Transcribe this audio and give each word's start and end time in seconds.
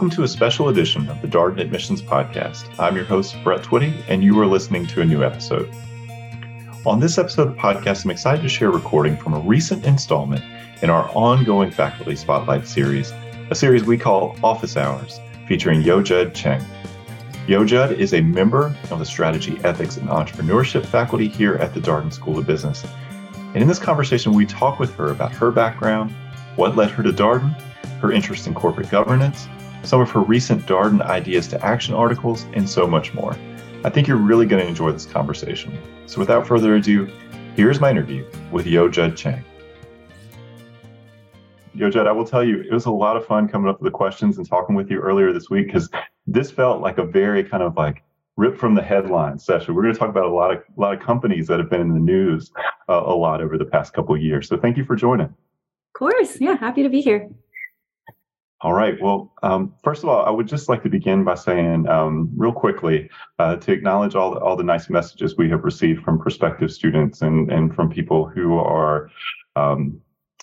Welcome 0.00 0.16
to 0.16 0.22
a 0.22 0.28
special 0.28 0.70
edition 0.70 1.10
of 1.10 1.20
the 1.20 1.28
Darden 1.28 1.60
Admissions 1.60 2.00
Podcast. 2.00 2.74
I'm 2.78 2.96
your 2.96 3.04
host, 3.04 3.36
Brett 3.44 3.60
Twitty, 3.60 4.02
and 4.08 4.24
you 4.24 4.40
are 4.40 4.46
listening 4.46 4.86
to 4.86 5.02
a 5.02 5.04
new 5.04 5.22
episode. 5.22 5.70
On 6.86 6.98
this 6.98 7.18
episode 7.18 7.48
of 7.48 7.54
the 7.54 7.60
podcast, 7.60 8.06
I'm 8.06 8.10
excited 8.10 8.40
to 8.40 8.48
share 8.48 8.70
a 8.70 8.72
recording 8.72 9.14
from 9.14 9.34
a 9.34 9.40
recent 9.40 9.84
installment 9.84 10.42
in 10.80 10.88
our 10.88 11.06
ongoing 11.10 11.70
Faculty 11.70 12.16
Spotlight 12.16 12.66
series, 12.66 13.12
a 13.50 13.54
series 13.54 13.84
we 13.84 13.98
call 13.98 14.38
Office 14.42 14.78
Hours, 14.78 15.20
featuring 15.46 15.82
Yo-Jud 15.82 16.34
Cheng. 16.34 16.64
Yo-Jud 17.46 17.92
is 17.92 18.14
a 18.14 18.22
member 18.22 18.74
of 18.90 19.00
the 19.00 19.04
Strategy, 19.04 19.60
Ethics, 19.64 19.98
and 19.98 20.08
Entrepreneurship 20.08 20.86
faculty 20.86 21.28
here 21.28 21.56
at 21.56 21.74
the 21.74 21.80
Darden 21.80 22.10
School 22.10 22.38
of 22.38 22.46
Business. 22.46 22.86
And 23.34 23.58
in 23.58 23.68
this 23.68 23.78
conversation, 23.78 24.32
we 24.32 24.46
talk 24.46 24.78
with 24.78 24.94
her 24.94 25.10
about 25.10 25.32
her 25.32 25.50
background, 25.50 26.10
what 26.56 26.74
led 26.74 26.90
her 26.92 27.02
to 27.02 27.12
Darden, 27.12 27.52
her 28.00 28.12
interest 28.12 28.46
in 28.46 28.54
corporate 28.54 28.88
governance, 28.88 29.46
some 29.82 30.00
of 30.00 30.10
her 30.10 30.20
recent 30.20 30.66
Darden 30.66 31.00
Ideas 31.02 31.48
to 31.48 31.64
Action 31.64 31.94
articles, 31.94 32.46
and 32.54 32.68
so 32.68 32.86
much 32.86 33.14
more. 33.14 33.36
I 33.84 33.90
think 33.90 34.06
you're 34.06 34.16
really 34.16 34.46
going 34.46 34.62
to 34.62 34.68
enjoy 34.68 34.92
this 34.92 35.06
conversation. 35.06 35.76
So 36.06 36.18
without 36.18 36.46
further 36.46 36.74
ado, 36.74 37.10
here's 37.56 37.80
my 37.80 37.90
interview 37.90 38.26
with 38.52 38.66
Yo-Jud 38.66 39.16
Cheng. 39.16 39.44
Yo-Jud, 41.74 42.06
I 42.06 42.12
will 42.12 42.26
tell 42.26 42.44
you, 42.44 42.60
it 42.60 42.72
was 42.72 42.86
a 42.86 42.90
lot 42.90 43.16
of 43.16 43.24
fun 43.24 43.48
coming 43.48 43.70
up 43.70 43.80
with 43.80 43.90
the 43.90 43.96
questions 43.96 44.36
and 44.36 44.46
talking 44.46 44.74
with 44.74 44.90
you 44.90 45.00
earlier 45.00 45.32
this 45.32 45.48
week 45.48 45.66
because 45.66 45.88
this 46.26 46.50
felt 46.50 46.82
like 46.82 46.98
a 46.98 47.04
very 47.04 47.42
kind 47.42 47.62
of 47.62 47.76
like 47.76 48.02
rip 48.36 48.56
from 48.56 48.74
the 48.74 48.82
headlines 48.82 49.44
session. 49.44 49.74
We're 49.74 49.82
going 49.82 49.94
to 49.94 49.98
talk 49.98 50.08
about 50.08 50.24
a 50.24 50.32
lot 50.32 50.50
of 50.50 50.58
a 50.76 50.80
lot 50.80 50.94
of 50.94 51.00
companies 51.00 51.46
that 51.46 51.58
have 51.58 51.70
been 51.70 51.80
in 51.80 51.94
the 51.94 52.00
news 52.00 52.50
uh, 52.88 53.02
a 53.04 53.14
lot 53.14 53.40
over 53.40 53.56
the 53.56 53.64
past 53.64 53.92
couple 53.92 54.14
of 54.14 54.20
years. 54.20 54.48
So 54.48 54.56
thank 54.56 54.76
you 54.76 54.84
for 54.84 54.96
joining. 54.96 55.26
Of 55.26 55.92
course, 55.94 56.40
yeah, 56.40 56.56
happy 56.56 56.82
to 56.82 56.88
be 56.88 57.00
here. 57.00 57.30
All 58.62 58.74
right. 58.74 59.00
Well, 59.00 59.32
um, 59.42 59.74
first 59.82 60.02
of 60.02 60.10
all, 60.10 60.22
I 60.22 60.30
would 60.30 60.46
just 60.46 60.68
like 60.68 60.82
to 60.82 60.90
begin 60.90 61.24
by 61.24 61.34
saying, 61.34 61.88
um, 61.88 62.30
real 62.36 62.52
quickly, 62.52 63.08
uh, 63.38 63.56
to 63.56 63.72
acknowledge 63.72 64.14
all 64.14 64.34
the, 64.34 64.40
all 64.40 64.54
the 64.54 64.62
nice 64.62 64.90
messages 64.90 65.34
we 65.38 65.48
have 65.48 65.64
received 65.64 66.04
from 66.04 66.18
prospective 66.18 66.70
students 66.70 67.22
and 67.22 67.50
and 67.50 67.74
from 67.74 67.88
people 67.88 68.28
who 68.28 68.58
are 68.58 69.10
um, 69.56 69.98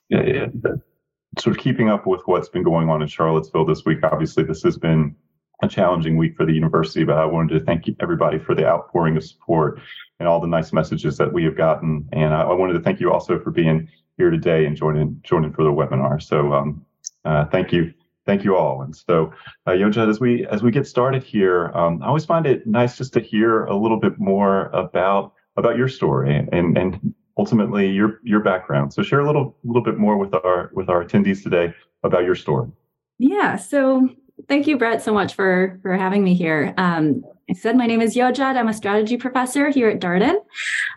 sort 0.10 1.56
of 1.56 1.58
keeping 1.58 1.90
up 1.90 2.08
with 2.08 2.22
what's 2.26 2.50
been 2.50 2.64
going 2.64 2.90
on 2.90 3.04
in 3.04 3.08
Charlottesville 3.08 3.66
this 3.66 3.86
week. 3.86 4.00
Obviously, 4.04 4.44
this 4.44 4.64
has 4.64 4.78
been 4.78 5.16
a 5.62 5.68
challenging 5.68 6.18
week 6.18 6.36
for 6.36 6.46
the 6.46 6.54
university, 6.54 7.04
but 7.04 7.18
I 7.18 7.26
wanted 7.26 7.60
to 7.60 7.66
thank 7.66 7.86
everybody 8.00 8.40
for 8.40 8.56
the 8.56 8.66
outpouring 8.66 9.16
of 9.18 9.24
support 9.24 9.80
and 10.20 10.28
all 10.28 10.40
the 10.40 10.48
nice 10.48 10.74
messages 10.74 11.18
that 11.18 11.32
we 11.32 11.44
have 11.44 11.56
gotten. 11.56 12.08
And 12.14 12.34
I, 12.34 12.42
I 12.42 12.54
wanted 12.54 12.74
to 12.74 12.80
thank 12.80 13.00
you 13.00 13.12
also 13.12 13.40
for 13.40 13.52
being 13.52 13.88
here 14.18 14.32
today 14.32 14.66
and 14.66 14.76
joining 14.76 15.22
joining 15.24 15.54
for 15.54 15.64
the 15.64 15.72
webinar. 15.72 16.20
So 16.20 16.52
um, 16.54 16.84
uh, 17.24 17.46
thank 17.46 17.72
you 17.72 17.94
thank 18.28 18.44
you 18.44 18.56
all. 18.56 18.84
And 18.84 18.96
so, 18.96 19.34
uh, 19.66 19.72
as 19.72 20.20
we 20.20 20.46
as 20.48 20.62
we 20.62 20.70
get 20.70 20.86
started 20.86 21.24
here, 21.24 21.72
um, 21.74 22.04
I 22.04 22.08
always 22.08 22.26
find 22.26 22.46
it 22.46 22.68
nice 22.68 22.98
just 22.98 23.14
to 23.14 23.20
hear 23.20 23.66
a 23.66 23.76
little 23.76 24.00
bit 24.00 24.20
more 24.20 24.68
about 24.68 25.34
about 25.56 25.78
your 25.78 25.88
story 25.88 26.48
and 26.52 26.78
and 26.78 27.14
ultimately 27.40 27.90
your 27.90 28.20
your 28.24 28.42
background. 28.42 28.94
So, 28.94 29.02
share 29.02 29.22
a 29.22 29.26
little 29.26 29.58
little 29.64 29.82
bit 29.84 29.98
more 29.98 30.18
with 30.18 30.36
our 30.36 30.70
with 30.74 30.90
our 30.90 31.04
attendees 31.04 31.42
today 31.42 31.74
about 32.04 32.24
your 32.24 32.36
story. 32.36 32.70
Yeah. 33.18 33.56
So, 33.56 34.10
thank 34.48 34.68
you, 34.68 34.78
Brett, 34.78 35.02
so 35.02 35.14
much 35.14 35.34
for 35.34 35.80
for 35.82 35.98
having 35.98 36.24
me 36.24 36.36
here. 36.36 36.76
Um, 36.78 37.24
I 37.50 37.54
said 37.54 37.78
my 37.78 37.88
name 37.88 38.02
is 38.02 38.14
Yo-Jud. 38.14 38.58
I'm 38.58 38.68
a 38.68 38.74
strategy 38.74 39.16
professor 39.16 39.70
here 39.70 39.88
at 39.88 40.02
Darden. 40.02 40.36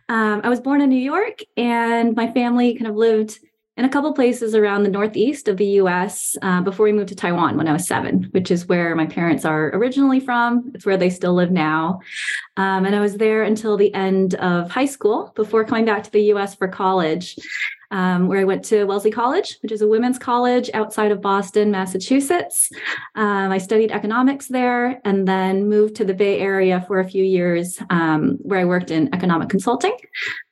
Um, 0.08 0.40
I 0.42 0.48
was 0.48 0.60
born 0.60 0.80
in 0.80 0.90
New 0.90 0.96
York, 0.96 1.38
and 1.56 2.16
my 2.16 2.30
family 2.32 2.74
kind 2.74 2.88
of 2.88 2.96
lived 2.96 3.38
in 3.76 3.84
a 3.84 3.88
couple 3.88 4.12
places 4.12 4.54
around 4.54 4.82
the 4.82 4.90
northeast 4.90 5.48
of 5.48 5.56
the 5.56 5.66
US 5.82 6.36
uh, 6.42 6.60
before 6.60 6.84
we 6.84 6.92
moved 6.92 7.08
to 7.08 7.14
Taiwan 7.14 7.56
when 7.56 7.68
I 7.68 7.72
was 7.72 7.86
seven, 7.86 8.24
which 8.32 8.50
is 8.50 8.66
where 8.66 8.94
my 8.94 9.06
parents 9.06 9.44
are 9.44 9.74
originally 9.74 10.20
from. 10.20 10.70
It's 10.74 10.84
where 10.84 10.96
they 10.96 11.10
still 11.10 11.34
live 11.34 11.50
now. 11.50 12.00
Um, 12.56 12.84
and 12.84 12.94
I 12.94 13.00
was 13.00 13.16
there 13.16 13.42
until 13.42 13.76
the 13.76 13.92
end 13.94 14.34
of 14.34 14.70
high 14.70 14.86
school 14.86 15.32
before 15.34 15.64
coming 15.64 15.84
back 15.84 16.02
to 16.04 16.10
the 16.10 16.32
US 16.32 16.54
for 16.54 16.68
college 16.68 17.36
um, 17.90 18.28
where 18.28 18.40
I 18.40 18.44
went 18.44 18.64
to 18.66 18.84
Wellesley 18.84 19.10
College, 19.10 19.58
which 19.62 19.72
is 19.72 19.82
a 19.82 19.88
women's 19.88 20.18
college 20.18 20.70
outside 20.74 21.10
of 21.10 21.20
Boston, 21.20 21.70
Massachusetts. 21.70 22.70
Um, 23.14 23.50
I 23.50 23.58
studied 23.58 23.90
economics 23.90 24.48
there 24.48 25.00
and 25.04 25.26
then 25.26 25.68
moved 25.68 25.96
to 25.96 26.04
the 26.04 26.14
Bay 26.14 26.38
Area 26.38 26.84
for 26.86 27.00
a 27.00 27.08
few 27.08 27.24
years 27.24 27.78
um, 27.90 28.38
where 28.42 28.60
I 28.60 28.64
worked 28.64 28.90
in 28.90 29.12
economic 29.14 29.48
consulting 29.48 29.96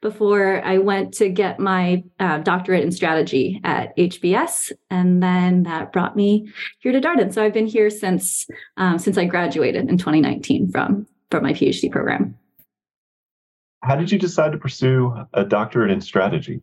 before 0.01 0.63
I 0.65 0.79
went 0.79 1.15
to 1.15 1.29
get 1.29 1.61
my 1.61 2.05
uh, 2.19 2.39
doctorate 2.39 2.85
in 2.85 2.93
strategy 2.93 3.61
at 3.65 3.97
HBS. 3.97 4.73
And 4.91 5.23
then 5.23 5.65
that 5.65 5.93
brought 5.93 6.17
me 6.17 6.53
here 6.81 6.93
to 6.93 7.01
Darden. 7.01 7.33
So 7.33 7.45
I've 7.45 7.55
been 7.55 7.67
here 7.67 7.91
since 7.91 8.47
um, 8.77 8.99
since 8.99 9.17
I 9.19 9.25
graduated 9.25 9.89
in 9.89 9.99
2019 9.99 10.71
from, 10.71 11.07
from 11.31 11.43
my 11.43 11.53
PhD 11.53 11.91
program. 11.91 12.37
How 13.83 13.97
did 13.97 14.11
you 14.11 14.19
decide 14.19 14.53
to 14.53 14.59
pursue 14.59 15.15
a 15.33 15.45
doctorate 15.45 15.91
in 15.91 16.01
strategy? 16.01 16.63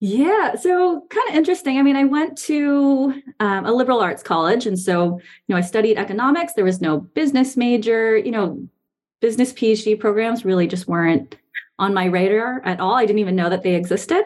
Yeah, 0.00 0.56
so 0.56 1.06
kind 1.08 1.28
of 1.30 1.36
interesting. 1.36 1.78
I 1.78 1.82
mean, 1.82 1.96
I 1.96 2.04
went 2.04 2.36
to 2.38 3.22
um, 3.40 3.64
a 3.64 3.72
liberal 3.72 4.00
arts 4.00 4.22
college, 4.22 4.66
and 4.66 4.78
so 4.78 5.14
you 5.14 5.20
know, 5.48 5.56
I 5.56 5.62
studied 5.62 5.96
economics. 5.96 6.52
There 6.52 6.66
was 6.66 6.82
no 6.82 7.00
business 7.00 7.56
major. 7.56 8.16
You 8.16 8.30
know, 8.30 8.68
business 9.20 9.52
PhD 9.54 9.98
programs 9.98 10.44
really 10.44 10.66
just 10.66 10.86
weren't 10.86 11.36
on 11.78 11.94
my 11.94 12.06
radar 12.06 12.62
at 12.64 12.80
all. 12.80 12.94
I 12.94 13.06
didn't 13.06 13.20
even 13.20 13.36
know 13.36 13.48
that 13.48 13.62
they 13.62 13.74
existed. 13.74 14.24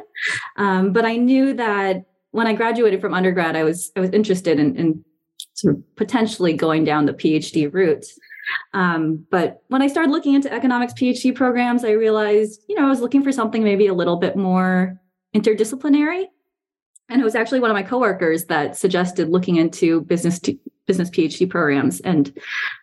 Um, 0.57 0.93
but 0.93 1.05
I 1.05 1.17
knew 1.17 1.55
that 1.55 2.05
when 2.33 2.47
I 2.47 2.53
graduated 2.53 3.01
from 3.01 3.15
undergrad, 3.15 3.55
I 3.55 3.63
was 3.63 3.93
I 3.97 4.01
was 4.01 4.11
interested 4.11 4.59
in, 4.59 4.77
in 4.77 5.05
sort 5.55 5.77
of 5.77 5.97
potentially 5.97 6.53
going 6.53 6.85
down 6.85 7.07
the 7.07 7.13
PhD 7.15 7.73
route. 7.73 8.07
Um, 8.75 9.25
but 9.31 9.63
when 9.69 9.83
I 9.83 9.87
started 9.87 10.11
looking 10.11 10.35
into 10.35 10.53
economics 10.53 10.95
PhD 10.95 11.35
programs, 11.35 11.85
I 11.85 11.93
realized, 11.93 12.65
you 12.69 12.75
know, 12.75 12.85
I 12.87 12.89
was 12.89 13.01
looking 13.01 13.23
for 13.23 13.31
something 13.31 13.63
maybe 13.63 13.87
a 13.87 13.95
little 13.95 14.17
bit 14.17 14.37
more 14.37 15.00
interdisciplinary. 15.35 16.27
And 17.09 17.21
it 17.21 17.25
was 17.25 17.35
actually 17.35 17.61
one 17.61 17.71
of 17.71 17.75
my 17.75 17.83
coworkers 17.83 18.45
that 18.47 18.77
suggested 18.77 19.29
looking 19.29 19.57
into 19.57 20.03
business 20.03 20.39
to, 20.41 20.57
business 20.87 21.11
PhD 21.11 21.49
programs. 21.49 22.01
And 22.01 22.37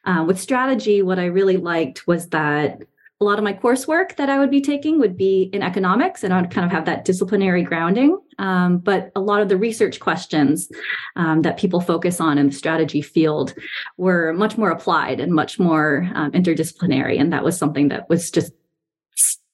uh, 0.05 0.23
with 0.27 0.39
strategy, 0.39 1.01
what 1.01 1.19
I 1.19 1.25
really 1.25 1.57
liked 1.57 2.07
was 2.07 2.29
that 2.29 2.81
a 3.19 3.25
lot 3.25 3.39
of 3.39 3.43
my 3.43 3.53
coursework 3.53 4.15
that 4.17 4.29
I 4.29 4.37
would 4.37 4.51
be 4.51 4.61
taking 4.61 4.99
would 4.99 5.17
be 5.17 5.49
in 5.51 5.63
economics, 5.63 6.23
and 6.23 6.31
I'd 6.31 6.51
kind 6.51 6.65
of 6.65 6.71
have 6.71 6.85
that 6.85 7.03
disciplinary 7.03 7.63
grounding. 7.63 8.19
Um, 8.37 8.77
but 8.77 9.11
a 9.15 9.19
lot 9.19 9.41
of 9.41 9.49
the 9.49 9.57
research 9.57 9.99
questions 9.99 10.69
um, 11.15 11.41
that 11.41 11.57
people 11.57 11.81
focus 11.81 12.21
on 12.21 12.37
in 12.37 12.47
the 12.47 12.53
strategy 12.53 13.01
field 13.01 13.55
were 13.97 14.33
much 14.33 14.57
more 14.57 14.69
applied 14.69 15.19
and 15.19 15.33
much 15.33 15.57
more 15.57 16.07
um, 16.13 16.31
interdisciplinary. 16.33 17.19
And 17.19 17.33
that 17.33 17.43
was 17.43 17.57
something 17.57 17.87
that 17.87 18.07
was 18.07 18.29
just 18.29 18.53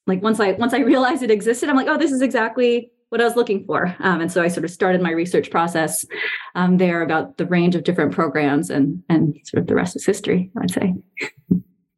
like 0.08 0.22
once 0.22 0.40
I 0.40 0.54
once 0.54 0.74
I 0.74 0.80
realized 0.80 1.24
it 1.24 1.32
existed, 1.32 1.70
I'm 1.70 1.76
like, 1.76 1.88
oh, 1.88 1.98
this 1.98 2.12
is 2.12 2.22
exactly 2.22 2.92
what 3.10 3.22
I 3.22 3.26
was 3.26 3.36
looking 3.36 3.64
for. 3.66 3.96
Um, 4.00 4.22
and 4.22 4.32
so 4.32 4.42
I 4.42 4.48
sort 4.48 4.66
of 4.66 4.72
started 4.72 5.02
my 5.02 5.12
research 5.12 5.52
process 5.52 6.04
um, 6.56 6.78
there 6.78 7.04
about 7.04 7.38
the 7.38 7.46
range 7.46 7.76
of 7.76 7.84
different 7.84 8.12
programs, 8.12 8.70
and 8.70 9.04
and 9.10 9.36
sort 9.46 9.62
of 9.62 9.68
the 9.68 9.76
rest 9.76 9.96
is 9.96 10.06
history. 10.06 10.52
I'd 10.62 10.72
say. 10.72 10.94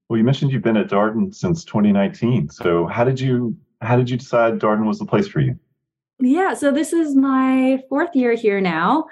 Well, 0.09 0.17
you 0.17 0.23
mentioned 0.23 0.51
you've 0.51 0.61
been 0.61 0.77
at 0.77 0.87
Darden 0.87 1.33
since 1.33 1.63
2019. 1.65 2.49
So 2.49 2.85
how 2.85 3.03
did 3.03 3.19
you 3.19 3.57
how 3.81 3.95
did 3.95 4.09
you 4.09 4.17
decide 4.17 4.59
Darden 4.59 4.85
was 4.85 4.99
the 4.99 5.05
place 5.05 5.27
for 5.27 5.39
you? 5.39 5.57
Yeah, 6.19 6.53
so 6.53 6.71
this 6.71 6.93
is 6.93 7.15
my 7.15 7.83
fourth 7.89 8.15
year 8.15 8.33
here 8.33 8.61
now. 8.61 9.05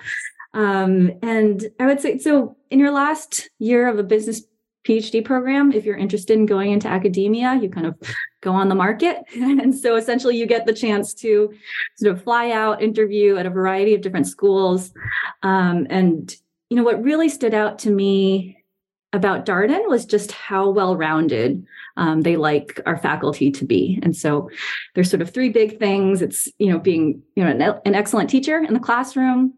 Um, 0.54 1.12
and 1.22 1.66
I 1.80 1.88
would 1.88 2.00
say 2.00 2.18
so 2.20 2.56
in 2.70 2.80
your 2.80 2.92
last 2.92 3.50
year 3.60 3.88
of 3.88 3.98
a 3.98 4.04
business 4.04 4.44
PhD 4.86 5.24
program, 5.24 5.72
if 5.72 5.86
you're 5.86 5.98
interested 5.98 6.38
in 6.38 6.46
going 6.46 6.72
into 6.72 6.88
academia, 6.88 7.58
you 7.62 7.70
kind 7.70 7.86
of 7.86 7.96
go 8.42 8.52
on 8.52 8.70
the 8.70 8.76
market. 8.76 9.18
and 9.36 9.76
so 9.76 9.96
essentially 9.96 10.38
you 10.38 10.46
get 10.46 10.66
the 10.66 10.74
chance 10.74 11.14
to 11.16 11.54
sort 11.98 12.16
of 12.16 12.24
fly 12.24 12.52
out, 12.52 12.82
interview 12.82 13.38
at 13.38 13.46
a 13.46 13.50
variety 13.50 13.96
of 13.96 14.02
different 14.02 14.28
schools. 14.28 14.94
Um, 15.42 15.88
and, 15.90 16.36
you 16.70 16.78
know, 16.78 16.84
what 16.84 17.02
really 17.02 17.30
stood 17.30 17.54
out 17.54 17.80
to 17.80 17.92
me 17.92 18.64
about 19.14 19.46
Darden 19.46 19.88
was 19.88 20.06
just 20.06 20.32
how 20.32 20.70
well 20.70 20.98
rounded 20.98 21.66
um, 21.98 22.22
they 22.22 22.36
like 22.36 22.82
our 22.86 22.98
faculty 22.98 23.52
to 23.52 23.64
be. 23.64 24.00
And 24.02 24.16
so 24.16 24.50
there's 24.96 25.10
sort 25.10 25.22
of 25.22 25.30
three 25.30 25.50
big 25.50 25.78
things. 25.78 26.22
It's, 26.22 26.50
you 26.58 26.72
know, 26.72 26.80
being, 26.80 27.22
you 27.36 27.44
know, 27.44 27.52
an, 27.52 27.62
an 27.86 27.96
excellent 27.96 28.30
teacher 28.30 28.58
in 28.58 28.74
the 28.74 28.80
classroom, 28.80 29.54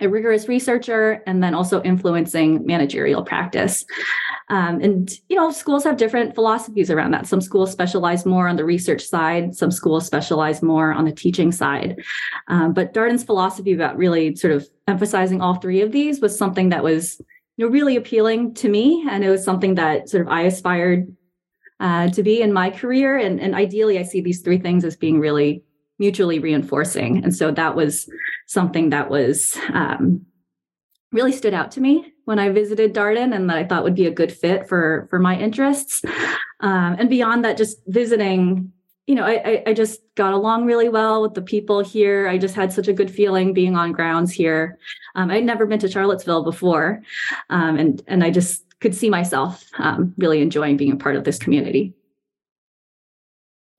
a 0.00 0.08
rigorous 0.08 0.48
researcher, 0.48 1.22
and 1.26 1.42
then 1.42 1.54
also 1.54 1.82
influencing 1.82 2.64
managerial 2.64 3.22
practice. 3.22 3.84
Um, 4.50 4.80
and 4.80 5.10
you 5.28 5.36
know, 5.36 5.50
schools 5.52 5.84
have 5.84 5.96
different 5.96 6.34
philosophies 6.34 6.90
around 6.90 7.12
that. 7.12 7.26
Some 7.26 7.40
schools 7.40 7.70
specialize 7.70 8.26
more 8.26 8.48
on 8.48 8.56
the 8.56 8.64
research 8.64 9.02
side. 9.02 9.54
Some 9.54 9.70
schools 9.70 10.04
specialize 10.04 10.60
more 10.60 10.92
on 10.92 11.04
the 11.04 11.12
teaching 11.12 11.52
side. 11.52 12.02
Um, 12.48 12.74
but 12.74 12.92
Darden's 12.92 13.24
philosophy 13.24 13.72
about 13.72 13.96
really 13.96 14.34
sort 14.34 14.52
of 14.52 14.68
emphasizing 14.88 15.40
all 15.40 15.54
three 15.54 15.80
of 15.80 15.92
these 15.92 16.20
was 16.20 16.36
something 16.36 16.68
that 16.70 16.82
was 16.82 17.20
you 17.56 17.64
know 17.64 17.72
really 17.72 17.94
appealing 17.96 18.52
to 18.54 18.68
me, 18.68 19.06
and 19.08 19.24
it 19.24 19.30
was 19.30 19.44
something 19.44 19.76
that 19.76 20.08
sort 20.08 20.26
of 20.26 20.32
I 20.32 20.42
aspired 20.42 21.14
uh, 21.78 22.08
to 22.10 22.22
be 22.22 22.42
in 22.42 22.52
my 22.52 22.70
career. 22.70 23.16
And, 23.16 23.40
and 23.40 23.54
ideally, 23.54 23.98
I 23.98 24.02
see 24.02 24.20
these 24.20 24.42
three 24.42 24.58
things 24.58 24.84
as 24.84 24.96
being 24.96 25.20
really 25.20 25.62
mutually 25.98 26.38
reinforcing. 26.38 27.22
And 27.22 27.34
so 27.34 27.52
that 27.52 27.76
was 27.76 28.10
something 28.46 28.90
that 28.90 29.10
was 29.10 29.56
um, 29.72 30.26
really 31.12 31.32
stood 31.32 31.54
out 31.54 31.70
to 31.72 31.80
me 31.80 32.12
when 32.30 32.38
I 32.38 32.48
visited 32.48 32.94
Darden 32.94 33.34
and 33.34 33.50
that 33.50 33.58
I 33.58 33.64
thought 33.64 33.82
would 33.82 33.96
be 33.96 34.06
a 34.06 34.10
good 34.12 34.30
fit 34.30 34.68
for 34.68 35.08
for 35.10 35.18
my 35.18 35.36
interests. 35.36 36.04
Um, 36.60 36.94
and 36.98 37.10
beyond 37.10 37.44
that, 37.44 37.56
just 37.56 37.78
visiting, 37.88 38.72
you 39.08 39.16
know, 39.16 39.24
I, 39.24 39.64
I 39.66 39.72
just 39.72 40.00
got 40.14 40.32
along 40.32 40.66
really 40.66 40.88
well 40.88 41.22
with 41.22 41.34
the 41.34 41.42
people 41.42 41.80
here. 41.82 42.28
I 42.28 42.38
just 42.38 42.54
had 42.54 42.72
such 42.72 42.86
a 42.86 42.92
good 42.92 43.10
feeling 43.10 43.52
being 43.52 43.74
on 43.74 43.90
grounds 43.90 44.30
here. 44.30 44.78
Um, 45.16 45.30
I'd 45.30 45.44
never 45.44 45.66
been 45.66 45.80
to 45.80 45.90
Charlottesville 45.90 46.44
before, 46.44 47.02
um, 47.48 47.76
and 47.78 48.00
and 48.06 48.22
I 48.22 48.30
just 48.30 48.64
could 48.78 48.94
see 48.94 49.10
myself 49.10 49.64
um, 49.78 50.14
really 50.16 50.40
enjoying 50.40 50.76
being 50.76 50.92
a 50.92 50.96
part 50.96 51.16
of 51.16 51.24
this 51.24 51.38
community. 51.38 51.94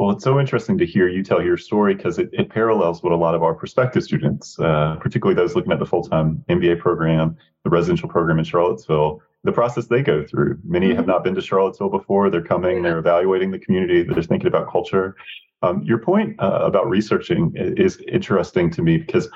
Well, 0.02 0.10
it's 0.10 0.24
so 0.24 0.40
interesting 0.40 0.80
to 0.80 0.86
hear 0.88 1.08
you 1.08 1.22
tell 1.22 1.44
your 1.44 1.58
story 1.58 1.94
because 1.94 2.18
it, 2.18 2.32
it, 2.34 2.50
parallels 2.50 3.04
what 3.04 3.14
a 3.14 3.16
lot 3.16 3.36
of 3.36 3.44
our 3.44 3.54
prospective 3.54 4.02
students, 4.02 4.60
uh, 4.60 4.96
particularly 5.00 5.36
those 5.36 5.56
looking 5.56 5.72
at 5.72 5.78
the 5.78 5.86
full 5.86 6.02
time 6.02 6.44
MBA 6.50 6.80
program, 6.80 7.38
the 7.64 7.70
residential 7.70 8.10
program 8.10 8.40
in 8.40 8.44
Charlottesville, 8.44 9.22
the 9.44 9.52
process 9.52 9.86
they 9.86 10.02
go 10.02 10.26
through. 10.26 10.58
Many 10.64 10.88
have 10.88 11.02
mm-hmm. 11.02 11.12
not 11.12 11.24
been 11.24 11.36
to 11.36 11.42
Charlottesville 11.42 11.92
before. 11.92 12.32
They're 12.32 12.42
coming, 12.42 12.82
they're 12.82 12.98
evaluating 12.98 13.52
the 13.52 13.60
community, 13.60 14.02
they're 14.02 14.24
thinking 14.24 14.48
about 14.48 14.72
culture. 14.72 15.16
Um, 15.62 15.84
your 15.84 16.00
point 16.00 16.36
uh, 16.42 16.62
about 16.64 16.90
researching 16.90 17.54
is 17.56 18.02
interesting 18.08 18.72
to 18.72 18.82
me 18.82 18.98
because 18.98 19.30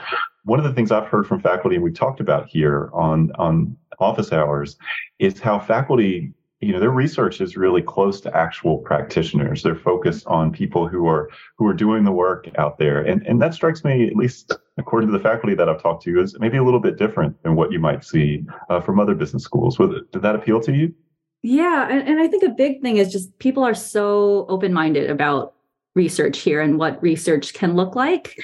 one 0.46 0.58
of 0.58 0.66
the 0.66 0.74
things 0.74 0.92
I've 0.92 1.06
heard 1.06 1.28
from 1.28 1.42
faculty, 1.42 1.76
and 1.76 1.84
we've 1.84 1.94
talked 1.94 2.22
about 2.22 2.48
here 2.48 2.90
on 2.92 3.32
on 3.36 3.78
office 4.00 4.34
hours, 4.34 4.78
is 5.20 5.40
how 5.40 5.60
faculty 5.60 6.34
you 6.62 6.72
know 6.72 6.80
their 6.80 6.92
research 6.92 7.42
is 7.42 7.58
really 7.58 7.82
close 7.82 8.22
to 8.22 8.36
actual 8.36 8.78
practitioners. 8.78 9.62
They're 9.62 9.76
focused 9.76 10.26
on 10.28 10.52
people 10.52 10.88
who 10.88 11.08
are 11.08 11.30
who 11.58 11.68
are 11.68 11.74
doing 11.74 12.04
the 12.04 12.12
work 12.12 12.48
out 12.58 12.78
there. 12.78 13.02
And 13.02 13.26
and 13.28 13.42
that 13.42 13.54
strikes 13.54 13.84
me 13.84 14.08
at 14.08 14.16
least 14.16 14.54
according 14.78 15.12
to 15.12 15.18
the 15.18 15.24
faculty 15.24 15.56
that 15.56 15.70
i've 15.70 15.82
talked 15.82 16.04
to 16.04 16.20
is 16.20 16.38
maybe 16.40 16.58
a 16.58 16.64
little 16.64 16.80
bit 16.80 16.98
different 16.98 17.42
than 17.44 17.56
what 17.56 17.72
you 17.72 17.80
might 17.80 18.04
see 18.04 18.44
uh, 18.70 18.80
from 18.80 19.00
other 19.00 19.16
business 19.16 19.44
schools. 19.44 19.78
Did 19.78 20.22
that 20.22 20.36
appeal 20.36 20.62
to 20.62 20.74
you? 20.74 20.94
Yeah 21.44 21.88
and, 21.90 22.08
and 22.08 22.20
i 22.20 22.28
think 22.28 22.44
a 22.44 22.50
big 22.50 22.82
thing 22.82 22.98
is 22.98 23.12
just 23.12 23.38
people 23.40 23.64
are 23.64 23.76
so 23.76 24.46
open-minded 24.48 25.10
about 25.10 25.54
research 25.94 26.40
here 26.40 26.62
and 26.62 26.78
what 26.78 27.02
research 27.02 27.54
can 27.54 27.74
look 27.74 27.96
like. 27.96 28.38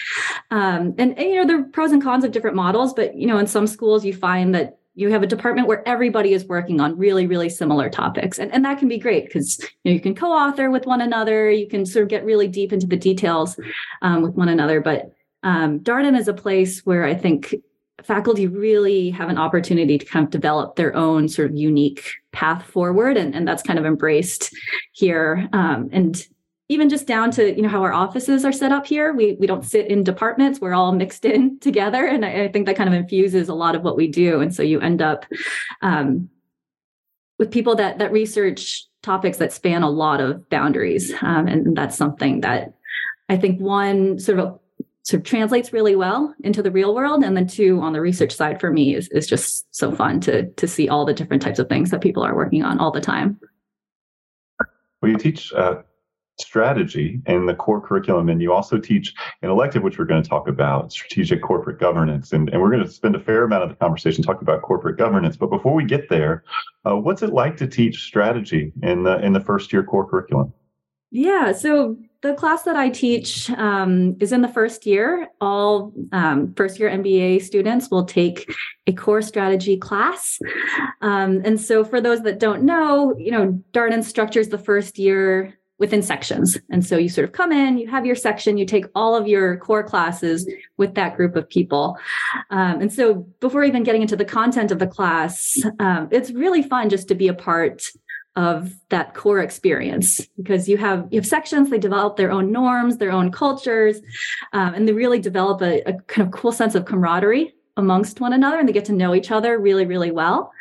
Um, 0.52 0.96
and, 0.98 1.18
and 1.18 1.20
you 1.20 1.36
know 1.36 1.46
there 1.46 1.60
are 1.60 1.64
pros 1.64 1.92
and 1.92 2.02
cons 2.02 2.24
of 2.24 2.32
different 2.32 2.56
models 2.56 2.94
but 2.94 3.16
you 3.16 3.26
know 3.26 3.38
in 3.38 3.48
some 3.48 3.68
schools 3.68 4.06
you 4.06 4.14
find 4.14 4.54
that 4.56 4.78
you 4.94 5.10
have 5.10 5.24
a 5.24 5.28
department 5.28 5.68
where 5.68 5.88
everybody 5.88 6.34
is 6.34 6.46
working 6.46 6.82
on 6.82 6.98
really 6.98 7.28
really 7.28 7.50
similar 7.50 7.90
topics. 7.90 8.40
And, 8.40 8.52
and 8.54 8.66
that 8.66 8.80
can 8.80 8.88
be 8.88 8.98
great 8.98 9.26
because 9.26 9.60
you, 9.60 9.68
know, 9.86 9.92
you 9.92 10.02
can 10.02 10.16
co-author 10.16 10.70
with 10.70 10.86
one 10.86 11.02
another. 11.02 11.50
You 11.50 11.68
can 11.68 11.86
sort 11.86 12.04
of 12.04 12.10
get 12.10 12.26
really 12.26 12.48
deep 12.48 12.74
into 12.74 12.88
the 12.88 12.98
details 12.98 13.60
um, 14.02 14.22
with 14.22 14.36
one 14.36 14.50
another. 14.50 14.82
But 14.82 15.12
um, 15.44 15.80
darden 15.80 16.18
is 16.18 16.28
a 16.28 16.34
place 16.34 16.82
where 16.86 17.06
i 17.06 17.14
think 17.14 17.56
faculty 18.04 18.48
really 18.48 19.12
have 19.12 19.30
an 19.30 19.38
opportunity 19.38 19.98
to 19.98 20.06
kind 20.06 20.26
of 20.26 20.32
develop 20.32 20.76
their 20.76 20.96
own 20.96 21.28
sort 21.28 21.52
of 21.52 21.56
unique 21.56 22.12
path 22.32 22.64
forward 22.64 23.16
and, 23.16 23.36
and 23.36 23.48
that's 23.48 23.62
kind 23.62 23.78
of 23.78 23.86
embraced 23.86 24.52
here 24.94 25.48
um, 25.54 25.90
and 25.92 26.28
even 26.72 26.88
just 26.88 27.06
down 27.06 27.32
to 27.32 27.54
you 27.54 27.62
know 27.62 27.68
how 27.68 27.84
our 27.84 27.92
offices 27.92 28.46
are 28.46 28.52
set 28.54 28.72
up 28.72 28.88
here 28.88 29.14
we 29.14 29.34
we 29.34 29.46
don't 29.46 29.66
sit 29.66 29.88
in 29.88 30.06
departments 30.06 30.62
we're 30.62 30.74
all 30.74 30.94
mixed 30.94 31.26
in 31.26 31.60
together 31.68 32.06
and 32.06 32.26
i, 32.26 32.46
I 32.46 32.48
think 32.48 32.66
that 32.66 32.78
kind 32.78 32.88
of 32.88 32.96
infuses 32.96 33.50
a 33.50 33.54
lot 33.54 33.76
of 33.76 33.84
what 33.84 33.98
we 33.98 34.08
do 34.08 34.40
and 34.40 34.56
so 34.56 34.64
you 34.64 34.80
end 34.80 35.02
up 35.02 35.26
um, 35.82 36.30
with 37.38 37.52
people 37.52 37.76
that 37.76 38.00
that 38.00 38.12
research 38.12 38.86
topics 39.04 39.38
that 39.38 39.52
span 39.52 39.84
a 39.84 39.90
lot 39.90 40.22
of 40.22 40.48
boundaries 40.50 41.14
um, 41.22 41.48
and 41.48 41.76
that's 41.76 41.98
something 41.98 42.42
that 42.42 42.74
i 43.28 43.36
think 43.36 43.60
one 43.60 44.18
sort 44.18 44.40
of 44.40 44.58
sort 45.04 45.20
of 45.20 45.26
translates 45.26 45.74
really 45.74 45.96
well 45.96 46.34
into 46.44 46.62
the 46.62 46.72
real 46.72 46.96
world 46.96 47.22
and 47.22 47.36
then 47.36 47.48
two 47.48 47.82
on 47.82 47.92
the 47.92 48.00
research 48.00 48.34
side 48.34 48.62
for 48.62 48.72
me 48.72 48.96
is, 48.96 49.10
is 49.10 49.28
just 49.28 49.66
so 49.76 49.92
fun 49.92 50.22
to 50.22 50.48
to 50.52 50.68
see 50.68 50.88
all 50.88 51.06
the 51.06 51.14
different 51.14 51.42
types 51.42 51.60
of 51.60 51.68
things 51.68 51.90
that 51.92 52.02
people 52.02 52.24
are 52.24 52.36
working 52.36 52.64
on 52.64 52.78
all 52.78 52.92
the 52.92 53.02
time. 53.02 53.40
Well 55.02 55.12
you 55.12 55.18
teach 55.18 55.52
uh, 55.54 55.82
strategy 56.42 57.22
in 57.26 57.46
the 57.46 57.54
core 57.54 57.80
curriculum. 57.80 58.30
And 58.30 58.42
you 58.42 58.52
also 58.52 58.78
teach 58.78 59.14
an 59.42 59.50
elective, 59.50 59.84
which 59.84 59.98
we're 59.98 60.06
going 60.06 60.22
to 60.22 60.30
talk 60.30 60.48
about 60.48 60.92
strategic 60.92 61.42
corporate 61.42 61.80
governance. 61.80 62.34
And, 62.34 62.50
and 62.50 62.62
we're 62.62 62.72
going 62.72 62.84
to 62.84 62.90
spend 62.90 63.16
a 63.16 63.20
fair 63.20 63.44
amount 63.44 63.64
of 63.64 63.70
the 63.70 63.76
conversation 63.76 64.24
talking 64.24 64.44
about 64.44 64.62
corporate 64.62 64.98
governance. 64.98 65.38
But 65.38 65.50
before 65.50 65.74
we 65.74 65.86
get 65.86 66.10
there, 66.10 66.44
uh, 66.86 66.96
what's 66.96 67.22
it 67.22 67.34
like 67.34 67.58
to 67.58 67.68
teach 67.68 68.04
strategy 68.04 68.74
in 68.82 69.04
the, 69.04 69.24
in 69.24 69.34
the 69.34 69.40
first 69.40 69.72
year 69.72 69.84
core 69.84 70.08
curriculum? 70.08 70.54
Yeah, 71.14 71.52
so 71.52 71.98
the 72.22 72.34
class 72.36 72.64
that 72.64 72.78
I 72.78 72.90
teach 72.90 73.50
um, 73.52 74.16
is 74.20 74.32
in 74.32 74.42
the 74.42 74.48
first 74.48 74.86
year. 74.86 75.28
All 75.42 75.92
um, 76.14 76.54
first 76.56 76.80
year 76.80 76.90
MBA 76.90 77.42
students 77.42 77.92
will 77.92 78.06
take 78.06 78.50
a 78.88 78.94
core 78.94 79.22
strategy 79.22 79.76
class. 79.76 80.40
Um, 81.02 81.42
and 81.44 81.60
so, 81.60 81.84
for 81.84 82.00
those 82.00 82.22
that 82.22 82.40
don't 82.40 82.64
know, 82.64 83.16
you 83.18 83.32
know, 83.32 83.62
Darden 83.74 84.04
structures 84.04 84.48
the 84.50 84.58
first 84.58 84.98
year 85.00 85.58
within 85.82 86.04
sections. 86.04 86.60
And 86.70 86.86
so 86.86 86.96
you 86.96 87.10
sort 87.10 87.26
of 87.26 87.32
come 87.32 87.52
in, 87.52 87.80
you 87.80 87.88
have 87.88 88.06
your 88.06 88.16
section, 88.16 88.56
you 88.56 88.68
take 88.68 88.86
all 88.94 89.16
of 89.16 89.28
your 89.28 89.58
core 89.58 89.84
classes 89.84 90.48
with 90.78 90.94
that 90.94 91.18
group 91.18 91.36
of 91.36 91.50
people. 91.50 91.98
Um, 92.52 92.82
and 92.82 92.94
so 92.94 93.16
before 93.40 93.64
even 93.64 93.82
getting 93.82 94.04
into 94.04 94.16
the 94.16 94.24
content 94.24 94.72
of 94.72 94.78
the 94.78 94.86
class, 94.86 95.58
um, 95.80 96.08
it's 96.12 96.30
really 96.30 96.62
fun 96.62 96.90
just 96.90 97.08
to 97.08 97.16
be 97.16 97.28
a 97.28 97.34
part 97.34 97.84
of 98.36 98.76
that 98.90 99.16
core 99.16 99.40
experience 99.40 100.26
because 100.38 100.70
you 100.70 100.78
have 100.78 101.06
you 101.12 101.20
have 101.20 101.28
sections 101.28 101.70
they 101.70 101.78
develop 101.78 102.16
their 102.16 102.32
own 102.32 102.50
norms 102.50 102.96
their 102.96 103.12
own 103.12 103.30
cultures 103.30 104.00
um, 104.54 104.74
and 104.74 104.88
they 104.88 104.94
really 104.94 105.20
develop 105.20 105.62
a, 105.62 105.82
a 105.82 105.94
kind 106.04 106.26
of 106.26 106.32
cool 106.34 106.54
sense 106.54 106.74
of 106.74 106.86
camaraderie 106.86 107.54
amongst 107.76 108.22
one 108.22 108.32
another 108.32 108.58
and 108.58 108.70
they 108.70 108.72
get 108.72 108.86
to 108.86 108.94
know 108.94 109.14
each 109.14 109.32
other 109.32 109.60
really 109.60 109.86
really 109.86 110.12
well 110.12 110.54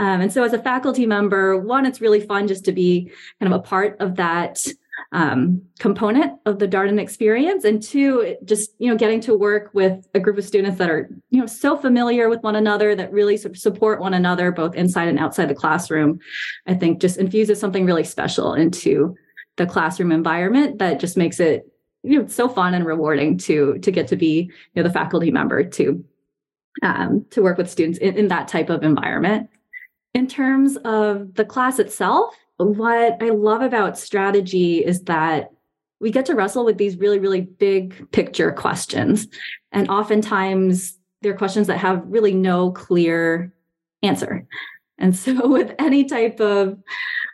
um, 0.00 0.22
and 0.22 0.32
so, 0.32 0.42
as 0.42 0.54
a 0.54 0.58
faculty 0.58 1.04
member, 1.04 1.58
one, 1.58 1.84
it's 1.84 2.00
really 2.00 2.20
fun 2.20 2.48
just 2.48 2.64
to 2.64 2.72
be 2.72 3.12
kind 3.38 3.52
of 3.52 3.60
a 3.60 3.62
part 3.62 4.00
of 4.00 4.16
that 4.16 4.66
um, 5.12 5.60
component 5.78 6.40
of 6.46 6.58
the 6.58 6.66
Darden 6.66 6.98
experience, 6.98 7.64
and 7.64 7.82
two, 7.82 8.34
just 8.42 8.70
you 8.78 8.88
know, 8.88 8.96
getting 8.96 9.20
to 9.20 9.36
work 9.36 9.70
with 9.74 10.08
a 10.14 10.20
group 10.20 10.38
of 10.38 10.44
students 10.46 10.78
that 10.78 10.88
are 10.88 11.10
you 11.28 11.38
know 11.38 11.44
so 11.46 11.76
familiar 11.76 12.30
with 12.30 12.42
one 12.42 12.56
another 12.56 12.94
that 12.94 13.12
really 13.12 13.36
support 13.36 14.00
one 14.00 14.14
another 14.14 14.50
both 14.50 14.74
inside 14.74 15.06
and 15.06 15.18
outside 15.18 15.50
the 15.50 15.54
classroom. 15.54 16.18
I 16.66 16.72
think 16.72 17.02
just 17.02 17.18
infuses 17.18 17.60
something 17.60 17.84
really 17.84 18.04
special 18.04 18.54
into 18.54 19.14
the 19.58 19.66
classroom 19.66 20.12
environment 20.12 20.78
that 20.78 20.98
just 20.98 21.18
makes 21.18 21.40
it 21.40 21.70
you 22.04 22.18
know 22.18 22.26
so 22.26 22.48
fun 22.48 22.72
and 22.72 22.86
rewarding 22.86 23.36
to 23.36 23.76
to 23.80 23.90
get 23.90 24.08
to 24.08 24.16
be 24.16 24.50
you 24.72 24.82
know 24.82 24.82
the 24.82 24.94
faculty 24.94 25.30
member 25.30 25.62
to 25.62 26.02
um, 26.82 27.26
to 27.28 27.42
work 27.42 27.58
with 27.58 27.68
students 27.68 27.98
in, 27.98 28.16
in 28.16 28.28
that 28.28 28.48
type 28.48 28.70
of 28.70 28.82
environment 28.82 29.50
in 30.14 30.26
terms 30.26 30.76
of 30.78 31.34
the 31.34 31.44
class 31.44 31.78
itself, 31.78 32.34
what 32.56 33.22
I 33.22 33.30
love 33.30 33.62
about 33.62 33.98
strategy 33.98 34.84
is 34.84 35.02
that 35.04 35.50
we 36.00 36.10
get 36.10 36.26
to 36.26 36.34
wrestle 36.34 36.64
with 36.64 36.78
these 36.78 36.96
really, 36.96 37.18
really 37.18 37.42
big 37.42 38.10
picture 38.12 38.52
questions. 38.52 39.28
And 39.72 39.88
oftentimes 39.88 40.98
they're 41.22 41.36
questions 41.36 41.66
that 41.66 41.78
have 41.78 42.02
really 42.06 42.34
no 42.34 42.70
clear 42.72 43.52
answer. 44.02 44.46
And 44.98 45.14
so, 45.16 45.48
with 45.48 45.74
any 45.78 46.04
type 46.04 46.40
of 46.40 46.78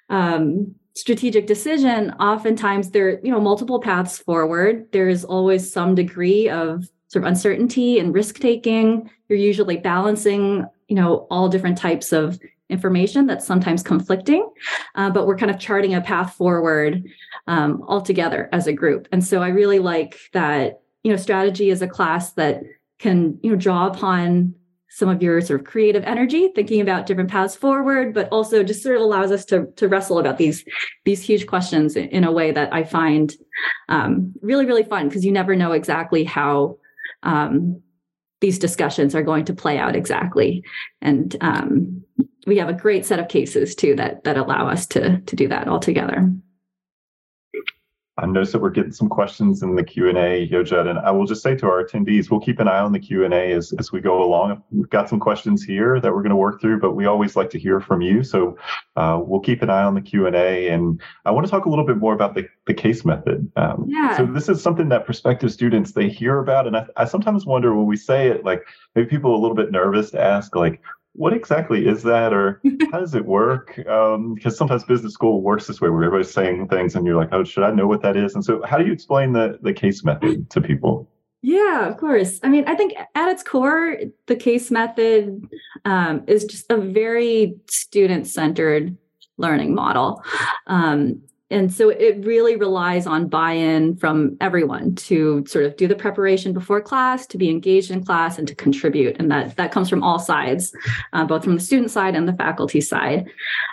um, 0.09 0.75
strategic 0.95 1.47
decision, 1.47 2.11
oftentimes 2.13 2.91
there 2.91 3.09
are 3.09 3.21
you 3.23 3.31
know 3.31 3.41
multiple 3.41 3.81
paths 3.81 4.19
forward. 4.19 4.87
There's 4.93 5.25
always 5.25 5.71
some 5.71 5.95
degree 5.95 6.49
of 6.49 6.89
sort 7.09 7.25
of 7.25 7.29
uncertainty 7.29 7.99
and 7.99 8.15
risk 8.15 8.39
taking. 8.41 9.11
You're 9.29 9.39
usually 9.39 9.77
balancing 9.77 10.67
you 10.89 10.97
know 10.97 11.27
all 11.31 11.49
different 11.49 11.79
types 11.79 12.13
of 12.13 12.39
information 12.69 13.27
that's 13.27 13.47
sometimes 13.47 13.83
conflicting, 13.83 14.49
uh, 14.95 15.11
but 15.11 15.27
we're 15.27 15.37
kind 15.37 15.51
of 15.51 15.59
charting 15.59 15.95
a 15.95 16.01
path 16.01 16.35
forward 16.35 17.05
um, 17.47 17.83
all 17.87 18.01
together 18.01 18.49
as 18.53 18.67
a 18.67 18.73
group. 18.73 19.09
And 19.13 19.25
so 19.25 19.43
I 19.43 19.49
really 19.49 19.79
like 19.79 20.19
that, 20.33 20.81
you 21.03 21.11
know, 21.11 21.17
strategy 21.17 21.71
is 21.71 21.83
a 21.83 21.89
class 21.89 22.33
that 22.33 22.63
can, 22.99 23.39
you 23.43 23.51
know, 23.51 23.57
draw 23.57 23.87
upon 23.87 24.55
some 24.97 25.11
of 25.11 25.23
your 25.23 25.43
sort 25.43 25.61
of 25.61 25.67
creative 25.67 26.03
energy 26.05 26.49
thinking 26.55 26.81
about 26.81 27.05
different 27.05 27.29
paths 27.29 27.55
forward 27.55 28.15
but 28.15 28.31
also 28.31 28.63
just 28.63 28.83
sort 28.83 28.97
of 28.97 29.03
allows 29.03 29.31
us 29.31 29.45
to 29.45 29.67
to 29.77 29.89
wrestle 29.89 30.19
about 30.19 30.39
these 30.39 30.65
these 31.05 31.21
huge 31.21 31.47
questions 31.47 31.97
in, 31.97 32.25
a 32.25 32.33
way 32.33 32.51
that 32.51 32.73
i 32.73 32.83
find 32.83 33.35
um, 33.91 34.33
really 34.41 34.65
really 34.65 34.85
fun 34.85 35.07
because 35.07 35.23
you 35.23 35.33
never 35.33 35.55
know 35.55 35.73
exactly 35.73 36.25
how 36.25 36.79
um, 37.25 37.83
these 38.41 38.59
discussions 38.59 39.15
are 39.15 39.23
going 39.23 39.45
to 39.45 39.55
play 39.55 39.79
out 39.79 39.97
exactly 39.97 40.63
and 41.01 41.37
um, 41.41 42.05
we 42.47 42.59
have 42.59 42.69
a 42.69 42.73
great 42.73 43.05
set 43.05 43.19
of 43.19 43.29
cases 43.29 43.75
too 43.75 43.95
that 43.97 44.25
that 44.25 44.37
allow 44.37 44.69
us 44.69 44.87
to 44.87 45.21
to 45.21 45.37
do 45.37 45.49
that 45.49 45.69
all 45.69 45.81
together. 45.81 46.33
I 48.19 48.25
noticed 48.25 48.53
that 48.53 48.63
we're 48.63 48.71
getting 48.71 48.93
some 48.93 49.11
questions 49.11 49.63
in 49.63 49.75
the 49.75 49.85
Q 49.85 50.09
and 50.09 50.17
A, 50.17 50.45
Yo-Jud, 50.45 50.87
and 50.87 50.99
I 50.99 51.11
will 51.11 51.27
just 51.27 51.43
say 51.43 51.55
to 51.55 51.67
our 51.67 51.85
attendees, 51.85 52.31
we'll 52.31 52.41
keep 52.41 52.61
an 52.61 52.67
eye 52.67 52.79
on 52.79 52.93
the 52.93 52.99
Q 52.99 53.27
and 53.27 53.35
A 53.35 53.53
as, 53.53 53.75
as 53.79 53.93
we 53.93 54.01
go 54.01 54.23
along. 54.23 54.63
We've 54.71 54.89
got 54.89 55.09
some 55.11 55.21
questions 55.21 55.63
here 55.63 56.01
that 56.01 56.11
we're 56.11 56.23
going 56.23 56.31
to 56.31 56.37
work 56.37 56.61
through, 56.61 56.81
but 56.81 56.93
we 56.93 57.05
always 57.05 57.37
like 57.37 57.51
to 57.51 57.59
hear 57.59 57.79
from 57.79 58.01
you, 58.01 58.23
so 58.23 58.57
uh, 58.97 59.21
we'll 59.23 59.41
keep 59.41 59.61
an 59.61 59.69
eye 59.69 59.83
on 59.83 59.95
the 59.95 60.01
Q 60.01 60.27
and 60.27 60.35
A. 60.35 60.69
And 60.69 60.99
I 61.27 61.31
want 61.31 61.47
to 61.47 61.51
talk 61.51 61.67
a 61.67 61.69
little 61.69 61.85
bit 61.85 61.99
more 61.99 62.15
about 62.15 62.35
the, 62.35 62.49
the 62.67 62.73
case 62.73 63.05
method. 63.05 63.53
Um, 63.57 63.85
yeah. 63.87 64.17
So 64.17 64.25
this 64.25 64.49
is 64.49 64.63
something 64.63 64.89
that 64.89 65.05
prospective 65.05 65.53
students 65.53 65.93
they 65.93 66.09
hear 66.09 66.39
about, 66.39 66.67
and 66.67 66.75
I, 66.75 66.87
I 66.97 67.05
sometimes 67.05 67.45
wonder 67.45 67.75
when 67.75 67.87
we 67.87 67.99
say 67.99 68.29
it, 68.29 68.45
like 68.45 68.63
maybe 68.95 69.09
people 69.09 69.31
are 69.31 69.35
a 69.35 69.39
little 69.39 69.57
bit 69.57 69.71
nervous 69.71 70.11
to 70.13 70.21
ask, 70.23 70.57
like, 70.57 70.81
what 71.17 71.33
exactly 71.33 71.87
is 71.87 72.03
that 72.03 72.33
or 72.33 72.61
how 72.93 73.01
does 73.01 73.15
it 73.15 73.25
work? 73.25 73.75
Because 73.77 74.15
um, 74.15 74.51
sometimes 74.51 74.85
business 74.85 75.15
school 75.15 75.43
works 75.43 75.67
this 75.67 75.81
way 75.81 75.89
where 75.89 76.05
everybody's 76.05 76.33
saying 76.33 76.69
things 76.69 76.95
and 76.95 77.07
you're 77.07 77.17
like, 77.17 77.31
oh, 77.33 77.45
should 77.45 77.65
I 77.65 77.71
know 77.71 77.87
what 77.87 78.03
that 78.03 78.17
is? 78.17 78.35
And 78.35 78.45
so 78.45 78.63
how 78.65 78.79
do 78.79 78.85
you 78.85 78.93
explain 78.93 79.33
the, 79.33 79.59
the 79.63 79.73
case 79.73 80.05
method 80.05 80.51
to 80.51 80.61
people? 80.61 81.11
Yeah, 81.43 81.87
of 81.87 81.97
course. 81.97 82.41
I 82.43 82.49
mean, 82.49 82.65
I 82.67 82.75
think 82.75 82.95
at 83.15 83.29
its 83.29 83.43
core, 83.43 83.97
the 84.27 84.37
case 84.37 84.71
method 84.71 85.49
um, 85.85 86.25
is 86.27 86.45
just 86.45 86.71
a 86.71 86.77
very 86.77 87.57
student 87.69 88.27
centered 88.27 88.97
learning 89.39 89.75
model. 89.75 90.23
Um, 90.67 91.23
and 91.51 91.73
so 91.73 91.91
it 91.91 92.25
really 92.25 92.57
relies 92.57 93.07
on 93.07 93.29
buy-in 93.29 93.97
from 93.97 94.37
everyone 94.41 94.97
to 94.97 95.45
sort 95.47 95.65
of 95.65 95.77
do 95.77 95.87
the 95.87 95.95
preparation 95.95 96.53
before 96.53 96.81
class 96.81 97.25
to 97.29 97.39
be 97.39 97.49
engaged 97.49 97.91
in 97.93 98.05
class 98.05 98.39
and 98.39 98.49
to 98.49 98.55
contribute. 98.55 99.17
And 99.19 99.31
that 99.31 99.57
that 99.57 99.71
comes 99.71 99.89
from 99.89 100.03
all 100.03 100.19
sides 100.19 100.75
uh, 101.13 101.25
both 101.25 101.45
from 101.45 101.55
the 101.55 101.63
student 101.63 101.91
side 101.91 102.17
and 102.17 102.29
the 102.29 102.33
faculty 102.33 102.81
side. 102.81 103.27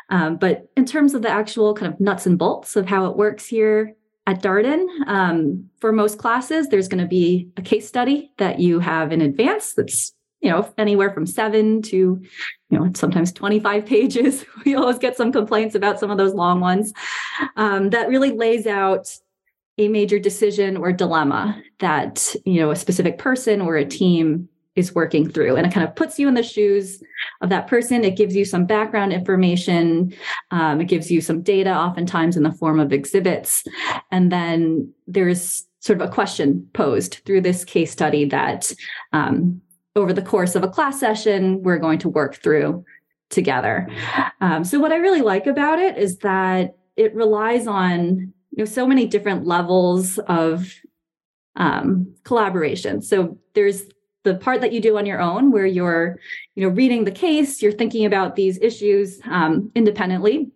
Um, 0.09 0.37
but 0.37 0.69
in 0.77 0.85
terms 0.85 1.15
of 1.15 1.23
the 1.23 1.29
actual 1.29 1.73
kind 1.73 1.91
of 1.91 1.99
nuts 1.99 2.27
and 2.27 2.37
bolts 2.37 2.75
of 2.75 2.87
how 2.87 3.05
it 3.07 3.17
works 3.17 3.47
here 3.47 3.95
at 4.27 4.41
Darden, 4.41 4.85
um, 5.07 5.69
for 5.79 5.91
most 5.91 6.17
classes, 6.17 6.69
there's 6.69 6.87
going 6.87 7.03
to 7.03 7.07
be 7.07 7.49
a 7.57 7.61
case 7.61 7.87
study 7.87 8.31
that 8.37 8.59
you 8.59 8.79
have 8.79 9.11
in 9.11 9.21
advance 9.21 9.73
that's 9.73 10.13
you 10.43 10.49
know 10.49 10.71
anywhere 10.77 11.11
from 11.11 11.25
seven 11.25 11.81
to 11.81 11.97
you 12.69 12.77
know 12.77 12.91
sometimes 12.93 13.31
25 13.31 13.85
pages. 13.85 14.45
We 14.65 14.75
always 14.75 14.99
get 14.99 15.17
some 15.17 15.31
complaints 15.31 15.75
about 15.75 15.99
some 15.99 16.11
of 16.11 16.17
those 16.17 16.33
long 16.33 16.59
ones. 16.59 16.93
Um, 17.57 17.89
that 17.89 18.07
really 18.07 18.31
lays 18.31 18.67
out 18.67 19.13
a 19.77 19.87
major 19.87 20.19
decision 20.19 20.77
or 20.77 20.93
dilemma 20.93 21.61
that 21.79 22.35
you 22.45 22.59
know 22.59 22.71
a 22.71 22.75
specific 22.75 23.17
person 23.17 23.61
or 23.61 23.75
a 23.75 23.85
team 23.85 24.49
is 24.75 24.95
working 24.95 25.29
through. 25.29 25.55
And 25.55 25.67
it 25.67 25.73
kind 25.73 25.87
of 25.87 25.95
puts 25.95 26.17
you 26.17 26.27
in 26.27 26.33
the 26.33 26.43
shoes 26.43 27.01
of 27.41 27.49
that 27.49 27.67
person. 27.67 28.03
It 28.03 28.17
gives 28.17 28.35
you 28.35 28.43
some 28.43 28.65
background 28.65 29.13
information. 29.13 30.13
Um, 30.49 30.81
it 30.81 30.85
gives 30.85 31.11
you 31.11 31.21
some 31.21 31.43
data 31.43 31.71
oftentimes 31.71 32.35
in 32.35 32.43
the 32.43 32.51
form 32.51 32.79
of 32.79 32.91
exhibits. 32.91 33.63
And 34.09 34.31
then 34.31 34.91
there's 35.05 35.67
sort 35.79 36.01
of 36.01 36.09
a 36.09 36.11
question 36.11 36.67
posed 36.73 37.21
through 37.25 37.41
this 37.41 37.63
case 37.63 37.91
study 37.91 38.25
that 38.25 38.71
um, 39.11 39.61
over 39.95 40.13
the 40.13 40.21
course 40.21 40.55
of 40.55 40.63
a 40.63 40.67
class 40.67 40.99
session, 40.99 41.61
we're 41.63 41.77
going 41.77 41.99
to 41.99 42.09
work 42.09 42.35
through 42.35 42.83
together. 43.29 43.87
Um, 44.41 44.63
so, 44.63 44.79
what 44.79 44.91
I 44.91 44.97
really 44.97 45.21
like 45.21 45.47
about 45.47 45.79
it 45.79 45.97
is 45.97 46.17
that 46.19 46.75
it 46.95 47.13
relies 47.15 47.67
on 47.67 48.33
you 48.51 48.59
know 48.59 48.65
so 48.65 48.85
many 48.85 49.07
different 49.07 49.45
levels 49.45 50.19
of 50.19 50.73
um, 51.55 52.13
collaboration. 52.23 53.01
So 53.01 53.37
there's 53.53 53.83
the 54.23 54.35
part 54.35 54.61
that 54.61 54.71
you 54.71 54.79
do 54.79 54.97
on 54.97 55.05
your 55.05 55.21
own 55.21 55.51
where 55.51 55.65
you're 55.65 56.19
you 56.55 56.63
know 56.63 56.73
reading 56.73 57.03
the 57.03 57.11
case 57.11 57.61
you're 57.61 57.71
thinking 57.71 58.05
about 58.05 58.35
these 58.35 58.57
issues 58.59 59.19
um, 59.25 59.71
independently 59.75 60.49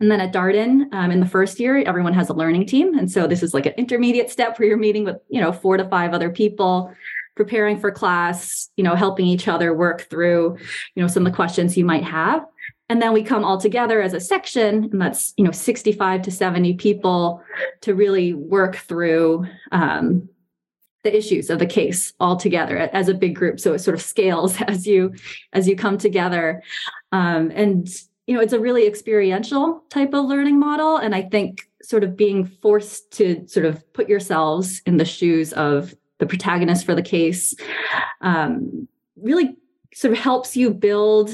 and 0.00 0.10
then 0.10 0.20
at 0.20 0.32
darden 0.32 0.92
um, 0.92 1.10
in 1.10 1.20
the 1.20 1.26
first 1.26 1.60
year 1.60 1.78
everyone 1.86 2.14
has 2.14 2.30
a 2.30 2.34
learning 2.34 2.64
team 2.66 2.98
and 2.98 3.10
so 3.10 3.26
this 3.26 3.42
is 3.42 3.52
like 3.52 3.66
an 3.66 3.74
intermediate 3.76 4.30
step 4.30 4.58
where 4.58 4.66
you're 4.66 4.78
meeting 4.78 5.04
with 5.04 5.16
you 5.28 5.40
know 5.40 5.52
four 5.52 5.76
to 5.76 5.86
five 5.88 6.14
other 6.14 6.30
people 6.30 6.90
preparing 7.36 7.78
for 7.78 7.92
class, 7.92 8.70
you 8.76 8.82
know, 8.82 8.94
helping 8.94 9.26
each 9.26 9.46
other 9.46 9.72
work 9.72 10.08
through, 10.10 10.56
you 10.94 11.02
know, 11.02 11.06
some 11.06 11.24
of 11.24 11.32
the 11.32 11.36
questions 11.36 11.76
you 11.76 11.84
might 11.84 12.02
have. 12.02 12.44
And 12.88 13.02
then 13.02 13.12
we 13.12 13.22
come 13.22 13.44
all 13.44 13.58
together 13.58 14.00
as 14.00 14.14
a 14.14 14.20
section, 14.20 14.84
and 14.90 15.00
that's, 15.00 15.34
you 15.36 15.44
know, 15.44 15.50
65 15.50 16.22
to 16.22 16.30
70 16.30 16.74
people 16.74 17.42
to 17.82 17.94
really 17.94 18.32
work 18.32 18.76
through 18.76 19.46
um, 19.72 20.28
the 21.02 21.16
issues 21.16 21.50
of 21.50 21.58
the 21.58 21.66
case 21.66 22.12
all 22.18 22.36
together 22.36 22.78
as 22.78 23.08
a 23.08 23.14
big 23.14 23.34
group. 23.34 23.60
So 23.60 23.74
it 23.74 23.80
sort 23.80 23.94
of 23.94 24.02
scales 24.02 24.60
as 24.66 24.86
you 24.86 25.14
as 25.52 25.68
you 25.68 25.76
come 25.76 25.98
together. 25.98 26.62
Um, 27.12 27.50
and 27.54 27.88
you 28.26 28.34
know, 28.34 28.40
it's 28.40 28.52
a 28.52 28.60
really 28.60 28.86
experiential 28.86 29.84
type 29.88 30.12
of 30.12 30.24
learning 30.24 30.58
model. 30.58 30.96
And 30.96 31.14
I 31.14 31.22
think 31.22 31.62
sort 31.82 32.02
of 32.02 32.16
being 32.16 32.44
forced 32.44 33.12
to 33.12 33.46
sort 33.46 33.66
of 33.66 33.92
put 33.92 34.08
yourselves 34.08 34.82
in 34.84 34.96
the 34.96 35.04
shoes 35.04 35.52
of 35.52 35.94
the 36.18 36.26
protagonist 36.26 36.84
for 36.86 36.94
the 36.94 37.02
case, 37.02 37.54
um, 38.20 38.88
really 39.16 39.56
sort 39.94 40.12
of 40.12 40.18
helps 40.18 40.56
you 40.56 40.74
build 40.74 41.30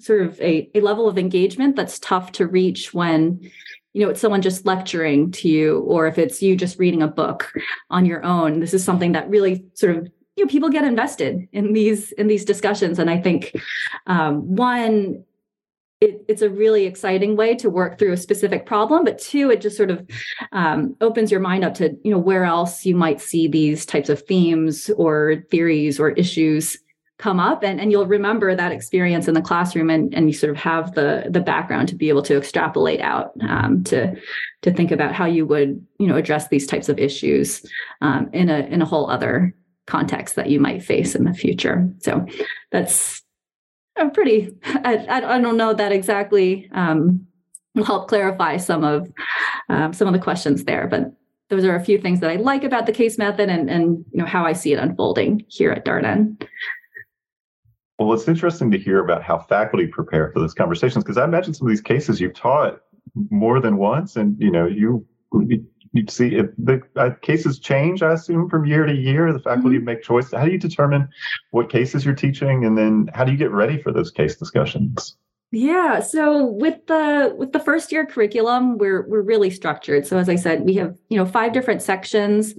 sort 0.00 0.22
of 0.22 0.40
a, 0.40 0.68
a 0.74 0.80
level 0.80 1.08
of 1.08 1.16
engagement 1.16 1.76
that's 1.76 1.98
tough 2.00 2.32
to 2.32 2.46
reach 2.46 2.92
when 2.92 3.40
you 3.92 4.04
know 4.04 4.10
it's 4.10 4.20
someone 4.20 4.42
just 4.42 4.66
lecturing 4.66 5.30
to 5.30 5.48
you 5.48 5.80
or 5.80 6.06
if 6.06 6.18
it's 6.18 6.42
you 6.42 6.56
just 6.56 6.78
reading 6.78 7.02
a 7.02 7.08
book 7.08 7.52
on 7.90 8.04
your 8.04 8.24
own. 8.24 8.60
This 8.60 8.74
is 8.74 8.84
something 8.84 9.12
that 9.12 9.28
really 9.28 9.64
sort 9.74 9.96
of 9.96 10.08
you 10.36 10.44
know 10.44 10.50
people 10.50 10.68
get 10.68 10.84
invested 10.84 11.48
in 11.52 11.72
these 11.72 12.12
in 12.12 12.26
these 12.26 12.44
discussions. 12.44 12.98
And 12.98 13.10
i 13.10 13.20
think 13.20 13.54
um, 14.06 14.56
one 14.56 15.24
it, 16.00 16.24
it's 16.28 16.42
a 16.42 16.50
really 16.50 16.86
exciting 16.86 17.36
way 17.36 17.54
to 17.56 17.68
work 17.68 17.98
through 17.98 18.12
a 18.12 18.16
specific 18.16 18.66
problem 18.66 19.04
but 19.04 19.18
two 19.18 19.50
it 19.50 19.60
just 19.60 19.76
sort 19.76 19.90
of 19.90 20.06
um, 20.52 20.96
opens 21.00 21.30
your 21.30 21.40
mind 21.40 21.64
up 21.64 21.74
to 21.74 21.96
you 22.04 22.10
know 22.10 22.18
where 22.18 22.44
else 22.44 22.84
you 22.84 22.94
might 22.94 23.20
see 23.20 23.48
these 23.48 23.84
types 23.84 24.08
of 24.08 24.22
themes 24.22 24.90
or 24.96 25.44
theories 25.50 26.00
or 26.00 26.10
issues 26.10 26.78
come 27.20 27.38
up. 27.38 27.62
And, 27.62 27.78
and 27.78 27.92
you'll 27.92 28.06
remember 28.06 28.56
that 28.56 28.72
experience 28.72 29.28
in 29.28 29.34
the 29.34 29.42
classroom 29.42 29.90
and, 29.90 30.12
and 30.14 30.26
you 30.26 30.32
sort 30.32 30.50
of 30.50 30.56
have 30.56 30.94
the 30.94 31.26
the 31.28 31.40
background 31.40 31.88
to 31.88 31.94
be 31.94 32.08
able 32.08 32.22
to 32.22 32.36
extrapolate 32.36 33.00
out 33.00 33.32
um, 33.42 33.84
to 33.84 34.16
to 34.62 34.72
think 34.72 34.90
about 34.90 35.12
how 35.12 35.26
you 35.26 35.46
would 35.46 35.86
you 35.98 36.06
know 36.06 36.16
address 36.16 36.48
these 36.48 36.66
types 36.66 36.88
of 36.88 36.98
issues 36.98 37.64
um, 38.00 38.30
in 38.32 38.48
a 38.48 38.60
in 38.60 38.80
a 38.82 38.86
whole 38.86 39.08
other 39.08 39.54
context 39.86 40.34
that 40.36 40.48
you 40.48 40.58
might 40.58 40.82
face 40.82 41.14
in 41.14 41.24
the 41.24 41.34
future. 41.34 41.88
So 41.98 42.26
that's 42.72 43.22
I'm 43.96 44.10
pretty. 44.10 44.56
I, 44.64 45.06
I 45.08 45.40
don't 45.40 45.56
know 45.56 45.74
that 45.74 45.92
exactly 45.92 46.68
um, 46.72 47.26
will 47.74 47.84
help 47.84 48.08
clarify 48.08 48.56
some 48.56 48.84
of 48.84 49.10
um, 49.68 49.92
some 49.92 50.08
of 50.08 50.14
the 50.14 50.20
questions 50.20 50.64
there, 50.64 50.86
but 50.86 51.12
those 51.48 51.64
are 51.64 51.74
a 51.74 51.84
few 51.84 51.98
things 51.98 52.20
that 52.20 52.30
I 52.30 52.36
like 52.36 52.64
about 52.64 52.86
the 52.86 52.92
case 52.92 53.18
method 53.18 53.50
and 53.50 53.68
and 53.68 54.04
you 54.12 54.18
know 54.18 54.26
how 54.26 54.44
I 54.44 54.52
see 54.52 54.72
it 54.72 54.78
unfolding 54.78 55.44
here 55.48 55.70
at 55.72 55.84
Darden. 55.84 56.40
Well, 57.98 58.12
it's 58.14 58.28
interesting 58.28 58.70
to 58.70 58.78
hear 58.78 59.04
about 59.04 59.22
how 59.22 59.38
faculty 59.38 59.86
prepare 59.86 60.32
for 60.32 60.40
those 60.40 60.54
conversations 60.54 61.04
because 61.04 61.18
I 61.18 61.24
imagine 61.24 61.52
some 61.52 61.66
of 61.66 61.70
these 61.70 61.82
cases 61.82 62.20
you've 62.20 62.34
taught 62.34 62.80
more 63.30 63.60
than 63.60 63.76
once, 63.76 64.16
and 64.16 64.40
you 64.40 64.50
know 64.50 64.66
you 64.66 65.06
you 65.92 66.04
see 66.08 66.36
if 66.36 66.46
the 66.58 66.80
uh, 66.96 67.10
cases 67.22 67.58
change 67.58 68.02
i 68.02 68.12
assume 68.12 68.48
from 68.48 68.64
year 68.64 68.86
to 68.86 68.94
year 68.94 69.32
the 69.32 69.40
faculty 69.40 69.76
mm-hmm. 69.76 69.86
make 69.86 70.02
choices 70.02 70.32
how 70.32 70.44
do 70.44 70.50
you 70.50 70.58
determine 70.58 71.08
what 71.50 71.70
cases 71.70 72.04
you're 72.04 72.14
teaching 72.14 72.64
and 72.64 72.76
then 72.76 73.08
how 73.14 73.24
do 73.24 73.32
you 73.32 73.38
get 73.38 73.50
ready 73.50 73.80
for 73.80 73.92
those 73.92 74.10
case 74.10 74.36
discussions 74.36 75.16
yeah 75.52 76.00
so 76.00 76.44
with 76.44 76.86
the 76.86 77.34
with 77.36 77.52
the 77.52 77.60
first 77.60 77.90
year 77.90 78.06
curriculum 78.06 78.78
we're 78.78 79.06
we're 79.08 79.22
really 79.22 79.50
structured 79.50 80.06
so 80.06 80.16
as 80.16 80.28
i 80.28 80.36
said 80.36 80.62
we 80.62 80.74
have 80.74 80.96
you 81.08 81.16
know 81.16 81.26
five 81.26 81.52
different 81.52 81.82
sections 81.82 82.54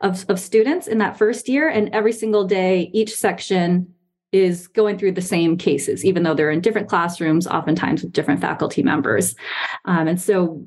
of, 0.00 0.24
of 0.28 0.38
students 0.38 0.86
in 0.86 0.98
that 0.98 1.16
first 1.16 1.48
year 1.48 1.68
and 1.68 1.88
every 1.90 2.12
single 2.12 2.44
day 2.44 2.90
each 2.92 3.14
section 3.14 3.94
is 4.34 4.66
going 4.66 4.98
through 4.98 5.12
the 5.12 5.22
same 5.22 5.56
cases, 5.56 6.04
even 6.04 6.24
though 6.24 6.34
they're 6.34 6.50
in 6.50 6.60
different 6.60 6.88
classrooms, 6.88 7.46
oftentimes 7.46 8.02
with 8.02 8.12
different 8.12 8.40
faculty 8.40 8.82
members. 8.82 9.36
Um, 9.84 10.08
and 10.08 10.20
so 10.20 10.66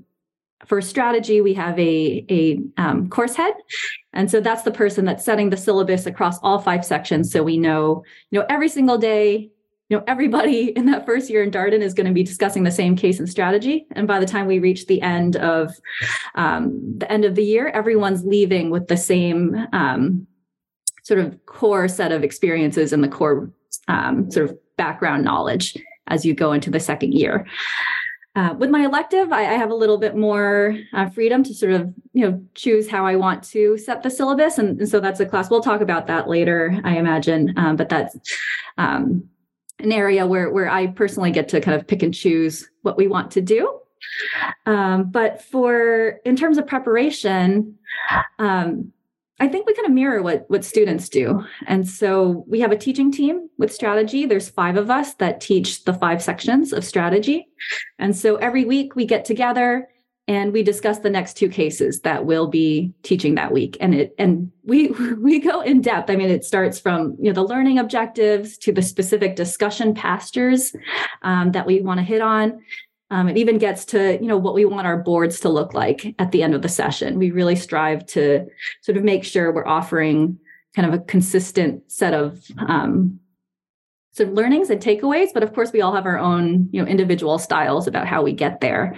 for 0.66 0.82
strategy, 0.82 1.42
we 1.42 1.54
have 1.54 1.78
a, 1.80 2.26
a 2.30 2.60
um, 2.78 3.10
course 3.10 3.36
head. 3.36 3.54
And 4.14 4.30
so 4.30 4.42
that's 4.42 4.64
the 4.64 4.72
person 4.72 5.06
that's 5.06 5.24
setting 5.24 5.50
the 5.50 5.58
syllabus 5.58 6.06
across 6.06 6.40
all 6.40 6.60
five 6.60 6.84
sections. 6.84 7.32
So 7.32 7.44
we 7.44 7.58
know, 7.58 8.04
you 8.32 8.40
know, 8.40 8.46
every 8.50 8.70
single 8.70 8.98
day, 8.98 9.52
you 9.90 9.98
know, 9.98 10.04
everybody 10.08 10.72
in 10.76 10.86
that 10.88 11.06
first 11.06 11.30
year 11.30 11.44
in 11.44 11.52
Darden 11.52 11.82
is 11.82 11.94
going 11.94 12.08
to 12.08 12.14
be 12.14 12.24
discussing 12.24 12.64
the 12.64 12.72
same 12.72 12.96
case 12.96 13.20
and 13.20 13.30
strategy. 13.30 13.86
And 13.92 14.08
by 14.08 14.20
the 14.20 14.26
time 14.26 14.48
we 14.48 14.60
reach 14.60 14.88
the 14.88 15.02
end 15.02 15.36
of 15.38 15.74
um, 16.36 16.98
the 16.98 17.12
end 17.12 17.24
of 17.24 17.36
the 17.36 17.44
year, 17.44 17.68
everyone's 17.70 18.26
leaving 18.26 18.70
with 18.70 18.88
the 18.88 18.98
same 18.98 19.56
um, 19.74 20.26
sort 21.04 21.20
of 21.20 21.46
core 21.46 21.88
set 21.88 22.12
of 22.12 22.24
experiences 22.24 22.92
and 22.92 23.04
the 23.04 23.08
core 23.08 23.52
um, 23.88 24.30
sort 24.32 24.50
of 24.50 24.58
background 24.76 25.24
knowledge 25.24 25.78
as 26.08 26.26
you 26.26 26.34
go 26.34 26.52
into 26.52 26.70
the 26.70 26.80
second 26.80 27.14
year. 27.14 27.46
Uh, 28.38 28.54
with 28.54 28.70
my 28.70 28.86
elective, 28.86 29.34
I, 29.34 29.40
I, 29.40 29.54
have 29.54 29.72
a 29.72 29.76
little 29.76 29.98
bit 29.98 30.16
more 30.16 30.78
uh, 30.94 31.10
freedom 31.10 31.42
to 31.42 31.56
sort 31.56 31.72
of, 31.72 31.92
you 32.14 32.24
know, 32.24 32.40
choose 32.54 32.88
how 32.88 33.04
I 33.04 33.16
want 33.16 33.42
to 33.46 33.80
set 33.80 34.04
the 34.04 34.12
syllabus, 34.12 34.60
and, 34.60 34.80
and 34.80 34.88
so 34.88 35.00
that's 35.00 35.20
a 35.20 35.26
class. 35.26 35.50
We'll 35.50 35.64
talk 35.64 35.82
about 35.82 36.06
that 36.06 36.30
later, 36.30 36.80
I 36.84 36.98
imagine. 36.98 37.56
Um, 37.58 37.76
but 37.76 37.90
that's 37.90 38.16
um, 38.78 39.28
an 39.80 39.92
area 39.92 40.28
where 40.28 40.52
where 40.52 40.70
I 40.70 40.86
personally 40.86 41.32
get 41.32 41.50
to 41.50 41.60
kind 41.60 41.76
of 41.76 41.88
pick 41.88 42.04
and 42.04 42.14
choose 42.14 42.70
what 42.84 42.96
we 42.96 43.08
want 43.08 43.32
to 43.32 43.42
do. 43.42 43.80
Um, 44.68 45.10
but 45.10 45.42
for 45.42 46.20
in 46.24 46.36
terms 46.36 46.60
of 46.60 46.68
preparation, 46.68 47.80
um, 48.38 48.94
I 49.40 49.48
think 49.48 49.68
we 49.68 49.76
kind 49.76 49.86
of 49.86 49.94
mirror 49.94 50.24
what 50.24 50.46
what 50.48 50.66
students 50.66 51.10
do. 51.10 51.44
And 51.68 51.88
so 51.88 52.44
we 52.48 52.60
have 52.62 52.72
a 52.72 52.78
teaching 52.78 53.12
team 53.12 53.50
with 53.58 53.74
strategy. 53.74 54.26
There's 54.26 54.50
five 54.50 54.78
of 54.78 54.90
us 54.90 55.14
that 55.16 55.42
teach 55.42 55.84
the 55.84 55.94
five 55.94 56.24
sections 56.24 56.74
of 56.74 56.84
strategy. 56.84 57.48
And 58.00 58.16
so 58.16 58.38
every 58.38 58.66
week 58.66 58.96
we 58.96 59.06
get 59.06 59.26
together 59.26 59.88
and 60.28 60.52
we 60.52 60.62
discuss 60.62 61.00
the 61.00 61.10
next 61.10 61.36
two 61.36 61.48
cases 61.48 62.02
that 62.02 62.26
we'll 62.26 62.48
be 62.48 62.94
teaching 63.02 63.36
that 63.36 63.52
week 63.52 63.78
and 63.80 63.96
it 63.96 64.16
and 64.18 64.52
we 64.64 64.88
we 65.22 65.40
go 65.40 65.62
in 65.62 65.82
depth 65.82 66.10
i 66.10 66.16
mean 66.16 66.30
it 66.30 66.44
starts 66.44 66.80
from 66.80 67.16
you 67.20 67.32
know 67.32 67.34
the 67.34 67.48
learning 67.48 67.80
objectives 67.80 68.58
to 68.58 68.72
the 68.72 68.82
specific 68.82 69.36
discussion 69.36 69.94
pastures 69.94 70.76
um, 71.22 71.52
that 71.52 71.66
we 71.66 71.82
want 71.82 72.00
to 72.00 72.04
hit 72.04 72.22
on 72.22 72.60
um, 73.10 73.30
it 73.30 73.38
even 73.38 73.58
gets 73.58 73.86
to 73.86 74.20
you 74.22 74.28
know 74.28 74.38
what 74.38 74.54
we 74.54 74.66
want 74.66 74.88
our 74.88 74.98
boards 74.98 75.40
to 75.42 75.50
look 75.50 75.74
like 75.74 76.16
at 76.20 76.32
the 76.32 76.44
end 76.44 76.54
of 76.54 76.62
the 76.62 76.70
session. 76.70 77.18
We 77.18 77.32
really 77.32 77.56
strive 77.56 78.06
to 78.08 78.46
sort 78.82 78.98
of 78.98 79.04
make 79.04 79.24
sure 79.24 79.52
we're 79.52 79.68
offering 79.68 80.40
kind 80.76 80.88
of 80.94 81.00
a 81.00 81.04
consistent 81.04 81.90
set 81.92 82.14
of 82.14 82.44
um, 82.68 83.20
sort 84.12 84.30
of 84.30 84.36
learnings 84.36 84.70
and 84.70 84.82
takeaways. 84.82 85.30
But 85.34 85.44
of 85.44 85.54
course 85.54 85.72
we 85.72 85.82
all 85.82 85.96
have 85.96 86.06
our 86.06 86.18
own 86.18 86.70
you 86.72 86.82
know 86.82 86.88
individual 86.88 87.40
styles 87.40 87.88
about 87.88 88.08
how 88.08 88.24
we 88.24 88.34
get 88.34 88.60
there. 88.60 88.98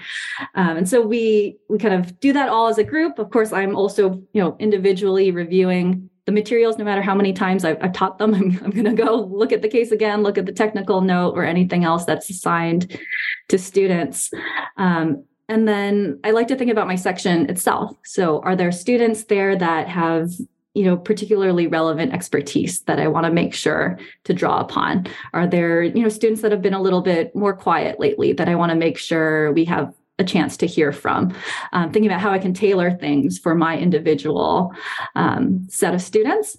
Um, 0.56 0.78
and 0.78 0.90
so 0.90 1.02
we 1.06 1.58
we 1.70 1.78
kind 1.78 1.94
of 1.94 2.20
do 2.20 2.34
that 2.34 2.50
all 2.50 2.68
as 2.68 2.80
a 2.80 2.84
group. 2.84 3.20
Of 3.20 3.30
course 3.30 3.54
i'm 3.54 3.76
also 3.76 4.24
you 4.34 4.42
know 4.42 4.56
individually 4.60 5.32
reviewing 5.32 6.10
the 6.30 6.34
materials 6.34 6.78
no 6.78 6.86
matter 6.86 7.02
how 7.02 7.16
many 7.16 7.34
times 7.34 7.66
i've, 7.66 7.78
I've 7.82 7.92
taught 7.92 8.20
them 8.20 8.34
i'm, 8.40 8.60
I'm 8.64 8.70
going 8.70 8.86
to 8.86 8.94
go 8.94 9.16
look 9.16 9.52
at 9.52 9.64
the 9.64 9.68
case 9.68 9.92
again 9.92 10.22
look 10.22 10.38
at 10.38 10.46
the 10.46 10.52
technical 10.52 11.02
note 11.02 11.32
or 11.32 11.44
anything 11.44 11.84
else 11.84 12.06
that's 12.06 12.30
assigned 12.30 13.00
to 13.48 13.58
students. 13.58 14.32
Um, 14.78 15.26
and 15.48 15.68
then 15.68 16.20
i 16.24 16.30
like 16.30 16.48
to 16.50 16.56
think 16.56 16.70
about 16.70 16.88
my 16.88 16.96
section 16.96 17.50
itself. 17.50 17.98
So 18.06 18.42
are 18.42 18.56
there 18.56 18.72
students 18.72 19.24
there 19.24 19.56
that 19.56 19.88
have 19.88 20.30
you 20.76 20.86
know 20.86 20.96
particularly 20.96 21.66
relevant 21.66 22.14
expertise 22.14 22.82
that 22.82 23.00
i 23.00 23.08
want 23.08 23.26
to 23.26 23.32
make 23.32 23.56
sure 23.56 23.98
to 24.26 24.34
draw 24.34 24.60
upon? 24.60 25.08
Are 25.34 25.48
there 25.48 25.82
you 25.82 26.04
know 26.04 26.10
students 26.10 26.44
that 26.44 26.52
have 26.52 26.62
been 26.62 26.76
a 26.76 26.82
little 26.82 27.02
bit 27.02 27.36
more 27.36 27.56
quiet 27.56 28.00
lately 28.00 28.34
that 28.34 28.48
i 28.48 28.54
want 28.54 28.70
to 28.70 28.78
make 28.78 29.00
sure 29.00 29.52
we 29.54 29.66
have 29.66 29.94
a 30.20 30.24
chance 30.24 30.58
to 30.58 30.66
hear 30.66 30.92
from 30.92 31.34
um, 31.74 31.92
thinking 31.92 32.10
about 32.10 32.22
how 32.22 32.32
i 32.32 32.40
can 32.40 32.54
tailor 32.54 32.92
things 32.92 33.40
for 33.40 33.56
my 33.56 33.78
individual 33.78 34.72
um, 35.16 35.66
set 35.70 35.94
of 35.94 36.02
students 36.02 36.58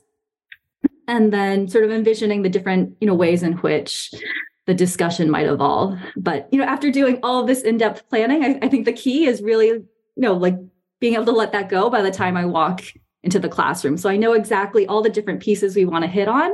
and 1.06 1.32
then 1.32 1.68
sort 1.68 1.84
of 1.84 1.90
envisioning 1.90 2.42
the 2.42 2.48
different 2.48 2.96
you 3.00 3.06
know 3.06 3.14
ways 3.14 3.42
in 3.42 3.52
which 3.58 4.12
the 4.66 4.74
discussion 4.74 5.30
might 5.30 5.46
evolve 5.46 5.98
but 6.16 6.48
you 6.52 6.58
know 6.58 6.64
after 6.64 6.90
doing 6.90 7.18
all 7.22 7.44
this 7.44 7.62
in-depth 7.62 8.08
planning 8.08 8.44
I, 8.44 8.58
I 8.62 8.68
think 8.68 8.84
the 8.84 8.92
key 8.92 9.26
is 9.26 9.42
really 9.42 9.68
you 9.68 9.84
know 10.16 10.34
like 10.34 10.56
being 11.00 11.14
able 11.14 11.26
to 11.26 11.32
let 11.32 11.52
that 11.52 11.68
go 11.68 11.90
by 11.90 12.02
the 12.02 12.10
time 12.10 12.36
i 12.36 12.44
walk 12.44 12.82
into 13.22 13.38
the 13.38 13.48
classroom. 13.48 13.96
So 13.96 14.08
I 14.08 14.16
know 14.16 14.32
exactly 14.32 14.86
all 14.86 15.02
the 15.02 15.10
different 15.10 15.42
pieces 15.42 15.76
we 15.76 15.84
want 15.84 16.04
to 16.04 16.10
hit 16.10 16.28
on. 16.28 16.52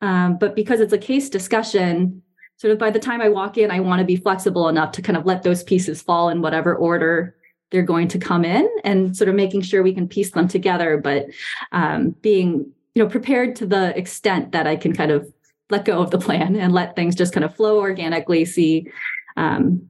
Um, 0.00 0.36
but 0.38 0.56
because 0.56 0.80
it's 0.80 0.92
a 0.92 0.98
case 0.98 1.30
discussion, 1.30 2.22
sort 2.58 2.72
of 2.72 2.78
by 2.78 2.90
the 2.90 2.98
time 2.98 3.20
I 3.20 3.28
walk 3.28 3.58
in, 3.58 3.70
I 3.70 3.80
want 3.80 4.00
to 4.00 4.04
be 4.04 4.16
flexible 4.16 4.68
enough 4.68 4.92
to 4.92 5.02
kind 5.02 5.16
of 5.16 5.26
let 5.26 5.42
those 5.42 5.62
pieces 5.62 6.02
fall 6.02 6.28
in 6.28 6.42
whatever 6.42 6.74
order 6.74 7.34
they're 7.70 7.82
going 7.82 8.06
to 8.08 8.18
come 8.18 8.44
in 8.44 8.68
and 8.84 9.16
sort 9.16 9.28
of 9.28 9.34
making 9.34 9.62
sure 9.62 9.82
we 9.82 9.94
can 9.94 10.06
piece 10.06 10.30
them 10.30 10.46
together, 10.46 10.98
but 10.98 11.26
um, 11.72 12.10
being 12.20 12.70
you 12.94 13.02
know 13.02 13.08
prepared 13.08 13.56
to 13.56 13.66
the 13.66 13.96
extent 13.98 14.52
that 14.52 14.66
I 14.66 14.76
can 14.76 14.92
kind 14.94 15.10
of 15.10 15.32
let 15.70 15.86
go 15.86 16.00
of 16.00 16.10
the 16.10 16.18
plan 16.18 16.54
and 16.54 16.72
let 16.72 16.94
things 16.94 17.16
just 17.16 17.32
kind 17.32 17.44
of 17.44 17.56
flow 17.56 17.78
organically, 17.80 18.44
see 18.44 18.90
um, 19.36 19.88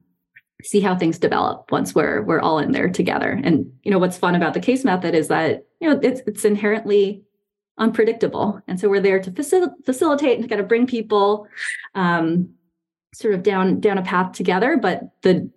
see 0.63 0.79
how 0.79 0.95
things 0.95 1.19
develop 1.19 1.71
once 1.71 1.93
we're 1.93 2.23
we're 2.23 2.39
all 2.39 2.59
in 2.59 2.71
there 2.71 2.89
together. 2.89 3.39
And 3.43 3.71
you 3.83 3.91
know 3.91 3.99
what's 3.99 4.17
fun 4.17 4.35
about 4.35 4.53
the 4.53 4.61
case 4.61 4.83
method 4.83 5.13
is 5.13 5.27
that 5.27 5.65
you 5.79 5.89
know 5.89 5.99
it's 6.01 6.21
it's 6.25 6.45
inherently 6.45 7.21
unpredictable, 7.77 8.61
and 8.67 8.79
so 8.79 8.89
we're 8.89 9.01
there 9.01 9.19
to 9.19 9.31
facil- 9.31 9.73
facilitate 9.85 10.35
and 10.35 10.43
to 10.43 10.49
kind 10.49 10.61
of 10.61 10.67
bring 10.67 10.87
people 10.87 11.47
um, 11.95 12.49
sort 13.13 13.33
of 13.33 13.43
down 13.43 13.79
down 13.79 13.97
a 13.97 14.03
path 14.03 14.31
together. 14.33 14.77
But 14.77 15.03
the 15.21 15.49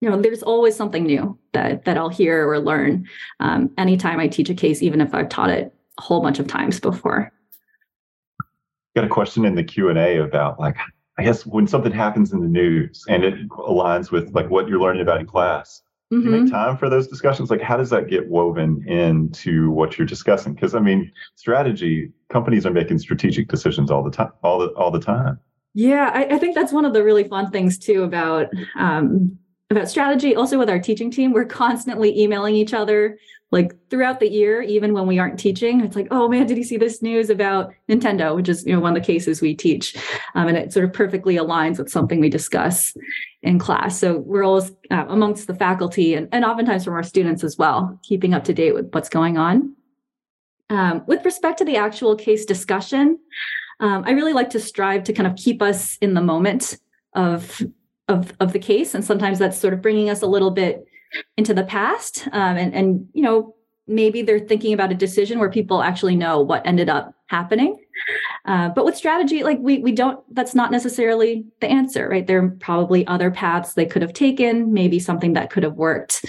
you 0.00 0.10
know 0.10 0.20
there's 0.20 0.42
always 0.42 0.76
something 0.76 1.04
new 1.04 1.38
that 1.52 1.84
that 1.84 1.96
I'll 1.96 2.08
hear 2.08 2.48
or 2.48 2.58
learn 2.60 3.06
um, 3.40 3.70
anytime 3.78 4.20
I 4.20 4.28
teach 4.28 4.50
a 4.50 4.54
case, 4.54 4.82
even 4.82 5.00
if 5.00 5.14
I've 5.14 5.28
taught 5.28 5.50
it 5.50 5.74
a 5.98 6.02
whole 6.02 6.20
bunch 6.20 6.38
of 6.38 6.46
times 6.46 6.80
before. 6.80 7.32
Got 8.94 9.04
a 9.04 9.08
question 9.08 9.44
in 9.44 9.54
the 9.54 9.64
Q 9.64 9.90
and 9.90 9.98
A 9.98 10.18
about 10.18 10.58
like 10.60 10.76
I 11.18 11.24
guess 11.24 11.46
when 11.46 11.66
something 11.66 11.92
happens 11.92 12.32
in 12.32 12.40
the 12.40 12.48
news 12.48 13.04
and 13.08 13.24
it 13.24 13.48
aligns 13.48 14.10
with 14.10 14.34
like 14.34 14.50
what 14.50 14.68
you're 14.68 14.80
learning 14.80 15.02
about 15.02 15.20
in 15.20 15.26
class, 15.26 15.82
mm-hmm. 16.12 16.24
you 16.24 16.30
make 16.30 16.42
mm-hmm. 16.42 16.54
time 16.54 16.76
for 16.76 16.88
those 16.88 17.08
discussions? 17.08 17.50
Like, 17.50 17.60
how 17.60 17.76
does 17.76 17.90
that 17.90 18.08
get 18.08 18.28
woven 18.28 18.86
into 18.88 19.70
what 19.70 19.98
you're 19.98 20.06
discussing? 20.06 20.54
Because 20.54 20.74
I 20.74 20.80
mean, 20.80 21.10
strategy 21.34 22.12
companies 22.28 22.66
are 22.66 22.72
making 22.72 22.98
strategic 22.98 23.48
decisions 23.48 23.90
all 23.90 24.02
the 24.02 24.10
time, 24.10 24.32
all 24.42 24.58
the 24.58 24.68
all 24.68 24.90
the 24.90 25.00
time. 25.00 25.38
Yeah, 25.74 26.10
I, 26.14 26.34
I 26.34 26.38
think 26.38 26.54
that's 26.54 26.72
one 26.72 26.84
of 26.84 26.94
the 26.94 27.04
really 27.04 27.24
fun 27.24 27.50
things 27.50 27.78
too 27.78 28.02
about 28.02 28.48
um, 28.78 29.38
about 29.70 29.88
strategy. 29.88 30.34
Also, 30.34 30.58
with 30.58 30.70
our 30.70 30.80
teaching 30.80 31.10
team, 31.10 31.32
we're 31.32 31.44
constantly 31.44 32.18
emailing 32.18 32.54
each 32.54 32.72
other 32.72 33.18
like 33.52 33.72
throughout 33.90 34.18
the 34.18 34.28
year, 34.28 34.60
even 34.60 34.92
when 34.92 35.06
we 35.06 35.18
aren't 35.18 35.38
teaching, 35.38 35.80
it's 35.80 35.94
like, 35.94 36.08
oh 36.10 36.28
man, 36.28 36.46
did 36.46 36.56
you 36.56 36.64
see 36.64 36.76
this 36.76 37.00
news 37.00 37.30
about 37.30 37.72
Nintendo, 37.88 38.34
which 38.34 38.48
is 38.48 38.66
you 38.66 38.72
know 38.72 38.80
one 38.80 38.96
of 38.96 39.00
the 39.00 39.06
cases 39.06 39.40
we 39.40 39.54
teach, 39.54 39.96
um, 40.34 40.48
and 40.48 40.56
it 40.56 40.72
sort 40.72 40.84
of 40.84 40.92
perfectly 40.92 41.36
aligns 41.36 41.78
with 41.78 41.88
something 41.88 42.20
we 42.20 42.28
discuss 42.28 42.96
in 43.42 43.58
class. 43.58 44.00
So 44.00 44.18
we're 44.18 44.42
always 44.42 44.72
uh, 44.90 45.06
amongst 45.08 45.46
the 45.46 45.54
faculty 45.54 46.14
and, 46.14 46.28
and 46.32 46.44
oftentimes 46.44 46.84
from 46.84 46.94
our 46.94 47.04
students 47.04 47.44
as 47.44 47.56
well, 47.56 47.98
keeping 48.02 48.34
up 48.34 48.44
to 48.44 48.54
date 48.54 48.74
with 48.74 48.90
what's 48.92 49.08
going 49.08 49.38
on. 49.38 49.76
Um, 50.68 51.04
with 51.06 51.24
respect 51.24 51.58
to 51.58 51.64
the 51.64 51.76
actual 51.76 52.16
case 52.16 52.44
discussion, 52.44 53.20
um, 53.78 54.02
I 54.04 54.10
really 54.10 54.32
like 54.32 54.50
to 54.50 54.60
strive 54.60 55.04
to 55.04 55.12
kind 55.12 55.28
of 55.28 55.36
keep 55.36 55.62
us 55.62 55.96
in 55.98 56.14
the 56.14 56.20
moment 56.20 56.78
of 57.14 57.62
of 58.08 58.32
of 58.40 58.52
the 58.52 58.58
case, 58.58 58.94
and 58.94 59.04
sometimes 59.04 59.38
that's 59.38 59.58
sort 59.58 59.72
of 59.72 59.82
bringing 59.82 60.10
us 60.10 60.22
a 60.22 60.26
little 60.26 60.50
bit 60.50 60.85
into 61.36 61.54
the 61.54 61.64
past 61.64 62.28
um, 62.32 62.56
and 62.56 62.74
and 62.74 63.08
you 63.12 63.22
know 63.22 63.54
maybe 63.88 64.22
they're 64.22 64.40
thinking 64.40 64.72
about 64.72 64.90
a 64.90 64.96
decision 64.96 65.38
where 65.38 65.50
people 65.50 65.82
actually 65.82 66.16
know 66.16 66.40
what 66.40 66.66
ended 66.66 66.88
up 66.88 67.14
happening. 67.28 67.76
Uh, 68.44 68.68
but 68.70 68.84
with 68.84 68.96
strategy 68.96 69.42
like 69.42 69.58
we 69.60 69.78
we 69.78 69.92
don't 69.92 70.22
that's 70.34 70.54
not 70.54 70.70
necessarily 70.70 71.46
the 71.60 71.68
answer 71.68 72.08
right? 72.08 72.26
There 72.26 72.42
are 72.42 72.50
probably 72.60 73.06
other 73.06 73.30
paths 73.30 73.74
they 73.74 73.86
could 73.86 74.02
have 74.02 74.12
taken 74.12 74.72
maybe 74.72 74.98
something 74.98 75.32
that 75.34 75.50
could 75.50 75.62
have 75.62 75.74
worked 75.74 76.24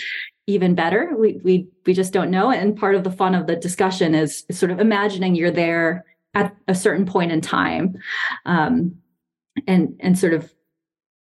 even 0.48 0.76
better. 0.76 1.14
We 1.18 1.40
we 1.44 1.68
we 1.86 1.94
just 1.94 2.14
don't 2.14 2.32
know. 2.32 2.50
And 2.50 2.76
part 2.76 2.96
of 2.96 3.04
the 3.04 3.12
fun 3.12 3.36
of 3.36 3.48
the 3.48 3.56
discussion 3.56 4.16
is, 4.16 4.46
sort 4.50 4.72
of 4.72 4.80
imagining 4.80 5.36
you're 5.36 5.52
there 5.52 6.06
at 6.34 6.56
a 6.68 6.76
certain 6.76 7.06
point 7.06 7.32
in 7.32 7.42
time 7.42 7.98
um, 8.46 8.96
and 9.68 9.96
and 10.00 10.18
sort 10.18 10.34
of 10.34 10.52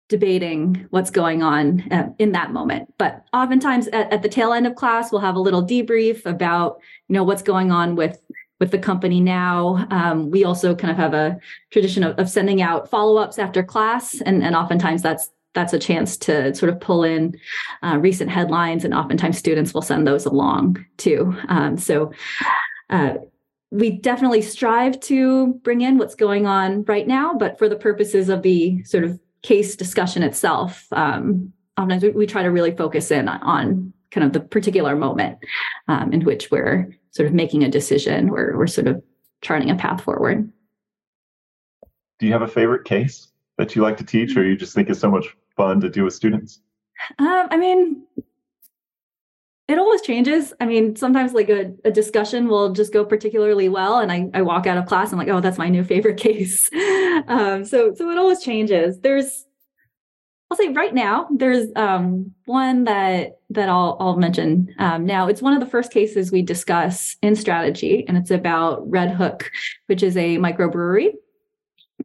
debating 0.09 0.87
what's 0.91 1.11
going 1.11 1.43
on 1.43 1.81
uh, 1.91 2.09
in 2.19 2.33
that 2.33 2.53
moment. 2.53 2.93
But 2.99 3.25
oftentimes 3.33 3.89
at, 3.89 4.13
at, 4.13 4.23
the 4.23 4.29
tail 4.29 4.53
end 4.53 4.67
of 4.67 4.75
class 4.75 5.11
we'll 5.11 5.23
have 5.23 5.37
a 5.37 5.41
little 5.41 5.65
debrief 5.65 6.27
about 6.27 6.81
you 7.09 7.15
know 7.15 7.25
what's 7.25 7.43
going 7.43 7.73
on 7.73 7.97
with 7.97 8.21
with 8.61 8.71
the 8.71 8.79
company 8.79 9.21
now. 9.21 9.87
Um, 9.91 10.31
we 10.31 10.45
also 10.45 10.75
kind 10.75 10.91
of 10.91 10.97
have 10.97 11.15
a 11.15 11.39
tradition 11.71 12.05
of, 12.05 12.19
of 12.19 12.31
sending 12.31 12.63
out 12.63 12.89
follow-ups 12.89 13.39
after 13.39 13.63
class 13.63 14.21
and, 14.21 14.45
and 14.45 14.55
oftentimes 14.55 15.03
that's 15.03 15.31
that's 15.55 15.73
a 15.73 15.79
chance 15.79 16.17
to 16.17 16.53
sort 16.55 16.71
of 16.71 16.81
pull 16.81 17.05
in 17.05 17.39
uh, 17.83 17.97
recent 17.99 18.29
headlines 18.29 18.85
and 18.85 18.93
oftentimes 18.93 19.39
students 19.39 19.73
will 19.73 19.83
send 19.83 20.07
those 20.07 20.27
along 20.27 20.85
too. 20.97 21.37
Um, 21.49 21.77
so 21.79 22.13
uh, 22.91 23.15
we 23.71 23.99
definitely 23.99 24.43
strive 24.43 24.99
to 25.01 25.55
bring 25.63 25.81
in 25.81 25.97
what's 25.97 26.15
going 26.15 26.47
on 26.47 26.85
right 26.85 27.07
now 27.07 27.35
but 27.35 27.59
for 27.59 27.69
the 27.69 27.77
purposes 27.77 28.29
of 28.29 28.43
the 28.43 28.83
sort 28.85 29.05
of 29.05 29.19
case 29.45 29.77
discussion 29.77 30.23
itself, 30.23 30.87
um, 30.93 31.53
oftentimes 31.77 32.03
we, 32.03 32.11
we, 32.11 32.27
try 32.27 32.43
to 32.43 32.51
really 32.51 32.75
focus 32.75 33.11
in 33.11 33.29
on, 33.29 33.41
on 33.43 33.93
kind 34.11 34.25
of 34.25 34.33
the 34.33 34.41
particular 34.41 34.97
moment 34.97 35.39
um, 35.87 36.13
in 36.13 36.25
which 36.25 36.51
we're 36.51 36.91
sort 37.11 37.29
of 37.29 37.35
making 37.35 37.63
a 37.63 37.69
decision 37.69 38.31
or 38.31 38.55
we're 38.57 38.67
sort 38.67 38.87
of 38.87 39.03
charting 39.43 39.71
a 39.71 39.77
path 39.77 40.03
forward. 40.03 40.51
Do 42.19 42.27
you 42.27 42.33
have 42.33 42.43
a 42.43 42.49
favorite 42.49 42.85
case 42.85 43.29
that 43.59 43.77
you 43.77 43.83
like 43.83 43.99
to 43.99 44.05
teach, 44.05 44.37
or 44.37 44.45
you 44.45 44.57
just 44.57 44.75
think 44.75 44.89
is 44.89 44.99
so 44.99 45.11
much 45.11 45.27
fun 45.57 45.81
to 45.81 45.91
do 45.91 46.05
with 46.05 46.15
students? 46.15 46.61
Um, 47.19 47.49
I 47.51 47.57
mean, 47.57 48.03
it 49.67 49.79
always 49.79 50.03
changes. 50.03 50.53
I 50.61 50.67
mean, 50.67 50.95
sometimes 50.95 51.33
like 51.33 51.49
a, 51.49 51.73
a, 51.85 51.91
discussion 51.91 52.49
will 52.49 52.73
just 52.73 52.93
go 52.93 53.05
particularly 53.05 53.69
well, 53.69 53.99
and 53.99 54.13
I, 54.13 54.29
I 54.35 54.43
walk 54.43 54.67
out 54.67 54.77
of 54.77 54.87
class 54.87 55.11
and 55.11 55.19
like, 55.19 55.29
oh, 55.29 55.41
that's 55.41 55.59
my 55.59 55.69
new 55.69 55.85
favorite 55.85 56.17
case. 56.19 56.71
um, 57.29 57.65
so 57.65 57.95
so 57.95 58.11
it 58.11 58.19
always 58.19 58.43
changes. 58.43 59.01
There's 59.01 59.47
I'll 60.51 60.59
say 60.59 60.69
right 60.69 60.95
now 60.95 61.27
there's 61.35 61.69
um, 61.77 62.33
one 62.45 62.85
that 62.85 63.39
that 63.51 63.69
I'll 63.69 63.97
I'll 63.99 64.17
mention 64.17 64.75
um, 64.79 65.07
now. 65.07 65.29
It's 65.29 65.43
one 65.43 65.55
of 65.55 65.61
the 65.61 65.71
first 65.71 65.91
cases 65.91 66.31
we 66.31 66.43
discuss 66.43 67.17
in 67.23 67.35
strategy, 67.35 68.05
and 68.07 68.19
it's 68.19 68.31
about 68.31 68.89
Redhook, 68.89 69.45
which 69.87 70.03
is 70.03 70.17
a 70.17 70.37
microbrewery, 70.37 71.13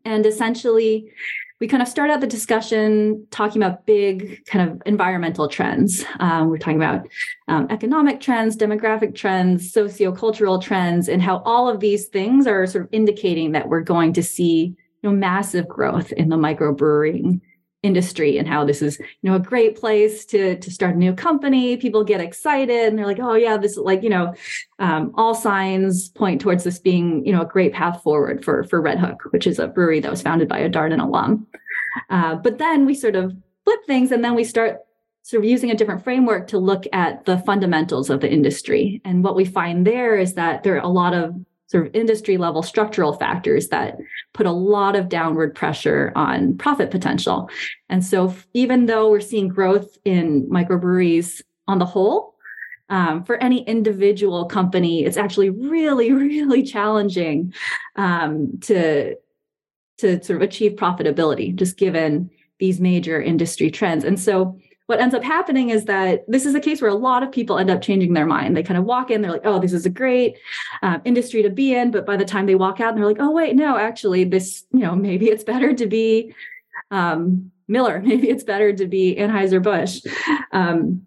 and 0.05 0.25
essentially 0.25 1.11
we 1.59 1.67
kind 1.67 1.83
of 1.83 1.89
start 1.89 2.09
out 2.09 2.21
the 2.21 2.27
discussion 2.27 3.27
talking 3.31 3.61
about 3.61 3.85
big 3.85 4.45
kind 4.45 4.69
of 4.69 4.81
environmental 4.85 5.47
trends. 5.49 6.05
Um, 6.19 6.49
we're 6.49 6.57
talking 6.57 6.77
about 6.77 7.07
um, 7.49 7.67
economic 7.69 8.21
trends, 8.21 8.55
demographic 8.55 9.13
trends, 9.13 9.73
sociocultural 9.73 10.61
trends, 10.61 11.09
and 11.09 11.21
how 11.21 11.39
all 11.39 11.67
of 11.67 11.81
these 11.81 12.07
things 12.07 12.47
are 12.47 12.65
sort 12.65 12.85
of 12.85 12.89
indicating 12.93 13.51
that 13.51 13.67
we're 13.67 13.81
going 13.81 14.13
to 14.13 14.23
see 14.23 14.75
you 15.01 15.09
know, 15.09 15.11
massive 15.11 15.67
growth 15.67 16.11
in 16.13 16.29
the 16.29 16.37
microbrewing 16.37 17.41
industry 17.81 18.37
and 18.37 18.47
how 18.47 18.65
this 18.65 18.81
is 18.81 18.99
you 18.99 19.29
know 19.29 19.35
a 19.35 19.39
great 19.39 19.77
place 19.77 20.25
to 20.25 20.57
to 20.57 20.71
start 20.71 20.95
a 20.95 20.97
new 20.97 21.13
company. 21.13 21.77
People 21.77 22.03
get 22.03 22.19
excited 22.19 22.87
and 22.87 22.97
they're 22.97 23.05
like 23.05 23.19
oh 23.19 23.35
yeah 23.35 23.57
this 23.57 23.73
is 23.73 23.77
like 23.77 24.03
you 24.03 24.09
know 24.09 24.33
um, 24.79 25.11
all 25.15 25.33
signs 25.33 26.09
point 26.09 26.41
towards 26.41 26.63
this 26.63 26.79
being 26.79 27.25
you 27.25 27.31
know 27.31 27.41
a 27.41 27.45
great 27.45 27.73
path 27.73 28.01
forward 28.03 28.43
for 28.43 28.63
for 28.65 28.81
Redhook 28.81 29.17
which 29.31 29.47
is 29.47 29.59
a 29.59 29.67
brewery 29.67 29.99
that 30.01 30.11
was 30.11 30.21
founded 30.21 30.49
by 30.49 30.59
a 30.59 30.69
darden 30.69 31.01
alum. 31.01 31.47
Uh, 32.09 32.35
but 32.35 32.57
then 32.57 32.85
we 32.85 32.93
sort 32.93 33.15
of 33.15 33.35
flip 33.63 33.79
things 33.85 34.11
and 34.11 34.23
then 34.23 34.35
we 34.35 34.43
start 34.43 34.79
sort 35.23 35.43
of 35.43 35.49
using 35.49 35.69
a 35.69 35.75
different 35.75 36.03
framework 36.03 36.47
to 36.47 36.57
look 36.57 36.85
at 36.91 37.25
the 37.25 37.37
fundamentals 37.39 38.09
of 38.09 38.19
the 38.19 38.31
industry. 38.31 39.01
And 39.05 39.23
what 39.23 39.35
we 39.35 39.45
find 39.45 39.85
there 39.85 40.15
is 40.15 40.33
that 40.33 40.63
there 40.63 40.75
are 40.75 40.83
a 40.83 40.87
lot 40.87 41.13
of 41.13 41.35
sort 41.69 41.85
of 41.85 41.95
industry 41.95 42.37
level 42.37 42.63
structural 42.63 43.13
factors 43.13 43.67
that 43.67 43.97
put 44.33 44.47
a 44.47 44.51
lot 44.51 44.95
of 44.95 45.07
downward 45.07 45.53
pressure 45.53 46.11
on 46.15 46.57
profit 46.57 46.89
potential. 46.89 47.49
And 47.89 48.03
so, 48.03 48.33
even 48.53 48.87
though 48.87 49.09
we're 49.09 49.19
seeing 49.19 49.47
growth 49.47 49.97
in 50.03 50.47
microbreweries 50.49 51.41
on 51.67 51.77
the 51.79 51.85
whole, 51.85 52.35
um, 52.89 53.23
for 53.23 53.37
any 53.37 53.61
individual 53.63 54.45
company, 54.45 55.05
it's 55.05 55.17
actually 55.17 55.51
really, 55.51 56.11
really 56.13 56.63
challenging 56.63 57.53
um, 57.95 58.59
to 58.61 59.15
to 59.99 60.23
sort 60.23 60.37
of 60.37 60.41
achieve 60.41 60.73
profitability, 60.73 61.53
just 61.53 61.77
given 61.77 62.29
these 62.57 62.79
major 62.79 63.21
industry 63.21 63.69
trends. 63.69 64.05
And 64.05 64.19
so, 64.19 64.57
what 64.89 64.99
ends 64.99 65.13
up 65.13 65.23
happening 65.23 65.69
is 65.69 65.85
that 65.85 66.25
this 66.27 66.47
is 66.47 66.55
a 66.55 66.59
case 66.59 66.81
where 66.81 66.89
a 66.89 66.95
lot 66.95 67.21
of 67.21 67.31
people 67.31 67.59
end 67.59 67.69
up 67.69 67.79
changing 67.79 68.13
their 68.13 68.25
mind. 68.25 68.57
They 68.57 68.63
kind 68.63 68.79
of 68.79 68.85
walk 68.85 69.11
in, 69.11 69.21
they're 69.21 69.31
like, 69.31 69.45
oh, 69.45 69.59
this 69.59 69.71
is 69.71 69.85
a 69.85 69.89
great 69.89 70.35
uh, 70.81 70.97
industry 71.05 71.43
to 71.43 71.49
be 71.51 71.75
in. 71.75 71.91
But 71.91 72.07
by 72.07 72.17
the 72.17 72.25
time 72.25 72.47
they 72.47 72.55
walk 72.55 72.79
out, 72.79 72.95
they're 72.95 73.05
like, 73.05 73.19
oh, 73.19 73.29
wait, 73.29 73.55
no, 73.55 73.77
actually, 73.77 74.23
this, 74.23 74.65
you 74.73 74.79
know, 74.79 74.95
maybe 74.95 75.27
it's 75.27 75.43
better 75.43 75.75
to 75.75 75.85
be 75.85 76.33
um, 76.89 77.51
Miller. 77.67 78.01
Maybe 78.03 78.31
it's 78.31 78.43
better 78.43 78.73
to 78.73 78.87
be 78.87 79.15
Anheuser-Busch. 79.15 80.01
Um, 80.51 81.05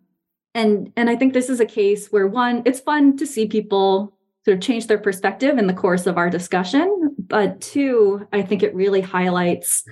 and, 0.55 0.93
and 0.97 1.11
I 1.11 1.17
think 1.17 1.33
this 1.33 1.51
is 1.51 1.59
a 1.59 1.67
case 1.67 2.07
where 2.13 2.29
one, 2.29 2.63
it's 2.65 2.79
fun 2.79 3.17
to 3.17 3.27
see 3.27 3.49
people 3.49 4.17
sort 4.45 4.59
of 4.59 4.63
change 4.63 4.87
their 4.87 4.99
perspective 4.99 5.59
in 5.59 5.67
the 5.67 5.75
course 5.75 6.07
of 6.07 6.19
our 6.19 6.31
discussion. 6.31 7.12
But 7.33 7.63
two, 7.63 8.29
I 8.31 8.43
think 8.43 8.63
it 8.63 8.75
really 8.75 9.01
highlights 9.01 9.85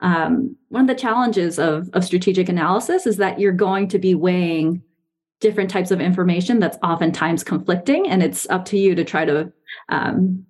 um, 0.00 0.56
one 0.70 0.82
of 0.82 0.88
the 0.88 1.00
challenges 1.00 1.56
of, 1.56 1.88
of 1.92 2.04
strategic 2.04 2.48
analysis 2.48 3.06
is 3.06 3.16
that 3.18 3.38
you're 3.38 3.52
going 3.52 3.86
to 3.90 3.98
be 4.00 4.16
weighing 4.16 4.82
different 5.38 5.70
types 5.70 5.92
of 5.92 6.00
information 6.00 6.58
that's 6.58 6.78
oftentimes 6.82 7.44
conflicting, 7.44 8.08
and 8.08 8.24
it's 8.24 8.50
up 8.50 8.64
to 8.66 8.76
you 8.76 8.96
to 8.96 9.04
try 9.04 9.24
to 9.24 9.52
um, 9.88 10.44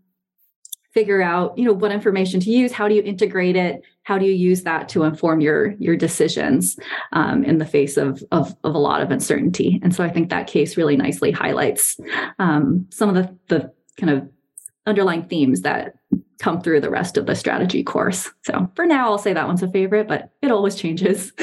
figure 0.94 1.20
out 1.20 1.59
you 1.59 1.64
know 1.66 1.74
what 1.74 1.92
information 1.92 2.40
to 2.40 2.50
use 2.50 2.72
how 2.72 2.88
do 2.88 2.94
you 2.94 3.03
integrate 3.03 3.55
it 3.55 3.83
how 4.03 4.18
do 4.18 4.24
you 4.24 4.33
use 4.33 4.62
that 4.62 4.88
to 4.88 5.05
inform 5.05 5.40
your 5.40 5.72
your 5.79 5.94
decisions 5.94 6.76
um, 7.12 7.44
in 7.44 7.59
the 7.59 7.66
face 7.66 7.96
of, 7.96 8.24
of, 8.33 8.57
of 8.64 8.74
a 8.74 8.79
lot 8.79 9.00
of 9.00 9.12
uncertainty. 9.12 9.79
And 9.85 9.94
so 9.94 10.03
i 10.03 10.09
think 10.09 10.31
that 10.31 10.48
case 10.48 10.76
really 10.76 10.96
nicely 10.96 11.31
highlights 11.31 12.00
um, 12.40 12.87
some 12.90 13.09
of 13.09 13.14
the 13.14 13.37
the 13.48 13.72
kind 13.98 14.11
of 14.11 14.29
underlying 14.87 15.29
themes 15.29 15.61
that 15.61 15.94
come 16.40 16.61
through 16.61 16.81
the 16.81 16.90
rest 16.90 17.16
of 17.16 17.26
the 17.26 17.35
strategy 17.35 17.83
course 17.83 18.31
so 18.42 18.70
for 18.74 18.87
now 18.87 19.11
i'll 19.11 19.18
say 19.18 19.33
that 19.33 19.46
one's 19.46 19.62
a 19.62 19.70
favorite 19.70 20.09
but 20.09 20.31
it 20.42 20.50
always 20.50 20.74
changes 20.74 21.33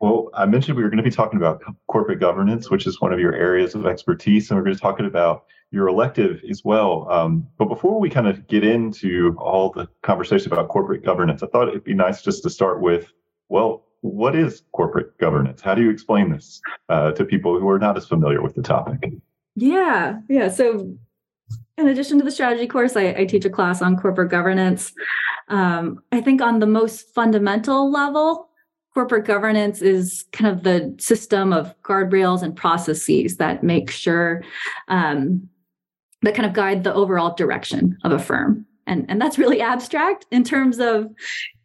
Well, 0.00 0.30
I 0.34 0.44
mentioned 0.44 0.76
we 0.76 0.82
were 0.82 0.90
going 0.90 1.02
to 1.02 1.02
be 1.02 1.10
talking 1.10 1.38
about 1.38 1.62
corporate 1.88 2.20
governance, 2.20 2.70
which 2.70 2.86
is 2.86 3.00
one 3.00 3.12
of 3.12 3.18
your 3.18 3.34
areas 3.34 3.74
of 3.74 3.86
expertise, 3.86 4.50
and 4.50 4.58
we're 4.58 4.64
going 4.64 4.76
to 4.76 4.78
be 4.78 4.82
talking 4.82 5.06
about 5.06 5.44
your 5.70 5.88
elective 5.88 6.42
as 6.48 6.62
well. 6.64 7.10
Um, 7.10 7.46
but 7.58 7.66
before 7.66 7.98
we 7.98 8.10
kind 8.10 8.28
of 8.28 8.46
get 8.46 8.64
into 8.64 9.34
all 9.38 9.70
the 9.70 9.88
conversation 10.02 10.52
about 10.52 10.68
corporate 10.68 11.04
governance, 11.04 11.42
I 11.42 11.46
thought 11.46 11.68
it'd 11.68 11.84
be 11.84 11.94
nice 11.94 12.22
just 12.22 12.42
to 12.42 12.50
start 12.50 12.80
with, 12.80 13.12
well, 13.48 13.86
what 14.02 14.36
is 14.36 14.62
corporate 14.72 15.16
governance? 15.18 15.62
How 15.62 15.74
do 15.74 15.82
you 15.82 15.90
explain 15.90 16.30
this 16.30 16.60
uh, 16.90 17.12
to 17.12 17.24
people 17.24 17.58
who 17.58 17.68
are 17.70 17.78
not 17.78 17.96
as 17.96 18.06
familiar 18.06 18.42
with 18.42 18.54
the 18.54 18.62
topic? 18.62 19.10
Yeah, 19.56 20.20
yeah. 20.28 20.48
So, 20.48 20.94
in 21.76 21.88
addition 21.88 22.18
to 22.18 22.24
the 22.24 22.30
strategy 22.30 22.66
course, 22.66 22.96
I, 22.96 23.08
I 23.10 23.24
teach 23.24 23.44
a 23.44 23.50
class 23.50 23.82
on 23.82 23.96
corporate 23.96 24.30
governance. 24.30 24.92
Um, 25.48 26.00
I 26.12 26.20
think 26.20 26.40
on 26.40 26.60
the 26.60 26.66
most 26.66 27.14
fundamental 27.14 27.90
level, 27.90 28.48
corporate 28.94 29.26
governance 29.26 29.82
is 29.82 30.24
kind 30.32 30.56
of 30.56 30.62
the 30.62 30.94
system 30.98 31.52
of 31.52 31.74
guardrails 31.82 32.42
and 32.42 32.54
processes 32.54 33.36
that 33.38 33.64
make 33.64 33.90
sure 33.90 34.44
um, 34.88 35.48
that 36.22 36.34
kind 36.34 36.46
of 36.46 36.52
guide 36.52 36.84
the 36.84 36.94
overall 36.94 37.34
direction 37.34 37.98
of 38.04 38.12
a 38.12 38.18
firm. 38.18 38.66
And, 38.86 39.06
and 39.08 39.20
that's 39.20 39.38
really 39.38 39.60
abstract 39.72 40.26
in 40.30 40.44
terms 40.44 40.78
of, 40.78 41.10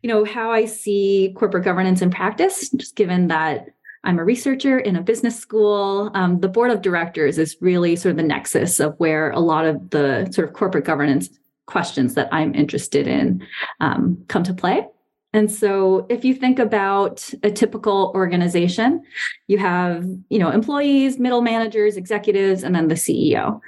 you 0.01 0.07
know, 0.07 0.25
how 0.25 0.51
I 0.51 0.65
see 0.65 1.35
corporate 1.37 1.65
governance 1.65 2.01
in 2.01 2.09
practice, 2.09 2.69
just 2.69 2.95
given 2.95 3.27
that 3.27 3.67
I'm 4.03 4.19
a 4.19 4.23
researcher 4.23 4.79
in 4.79 4.95
a 4.95 5.01
business 5.01 5.37
school. 5.37 6.11
Um, 6.13 6.39
the 6.39 6.47
board 6.47 6.71
of 6.71 6.81
directors 6.81 7.37
is 7.37 7.57
really 7.61 7.95
sort 7.95 8.11
of 8.11 8.17
the 8.17 8.23
nexus 8.23 8.79
of 8.79 8.95
where 8.97 9.31
a 9.31 9.39
lot 9.39 9.65
of 9.65 9.89
the 9.89 10.29
sort 10.31 10.47
of 10.47 10.53
corporate 10.53 10.85
governance 10.85 11.29
questions 11.65 12.15
that 12.15 12.29
I'm 12.31 12.55
interested 12.55 13.07
in 13.07 13.45
um, 13.79 14.23
come 14.27 14.43
to 14.43 14.53
play. 14.53 14.87
And 15.33 15.51
so 15.51 16.07
if 16.09 16.25
you 16.25 16.33
think 16.33 16.57
about 16.57 17.29
a 17.43 17.51
typical 17.51 18.11
organization, 18.15 19.03
you 19.47 19.59
have, 19.59 20.05
you 20.29 20.39
know, 20.39 20.49
employees, 20.49 21.19
middle 21.19 21.41
managers, 21.41 21.97
executives, 21.97 22.63
and 22.63 22.73
then 22.73 22.87
the 22.87 22.95
CEO. 22.95 23.59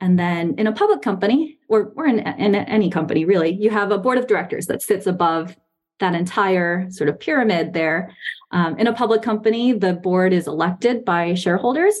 And 0.00 0.18
then 0.18 0.54
in 0.56 0.66
a 0.66 0.72
public 0.72 1.02
company, 1.02 1.58
or, 1.68 1.92
or 1.96 2.06
in, 2.06 2.20
in 2.20 2.54
any 2.54 2.90
company 2.90 3.24
really, 3.24 3.52
you 3.52 3.70
have 3.70 3.92
a 3.92 3.98
board 3.98 4.18
of 4.18 4.26
directors 4.26 4.66
that 4.66 4.82
sits 4.82 5.06
above 5.06 5.54
that 6.00 6.14
entire 6.14 6.90
sort 6.90 7.08
of 7.08 7.20
pyramid 7.20 7.74
there. 7.74 8.14
Um, 8.52 8.78
in 8.78 8.86
a 8.86 8.92
public 8.92 9.22
company, 9.22 9.72
the 9.72 9.94
board 9.94 10.32
is 10.32 10.46
elected 10.46 11.04
by 11.04 11.34
shareholders 11.34 12.00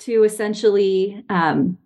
to 0.00 0.24
essentially 0.24 1.24
um, 1.28 1.78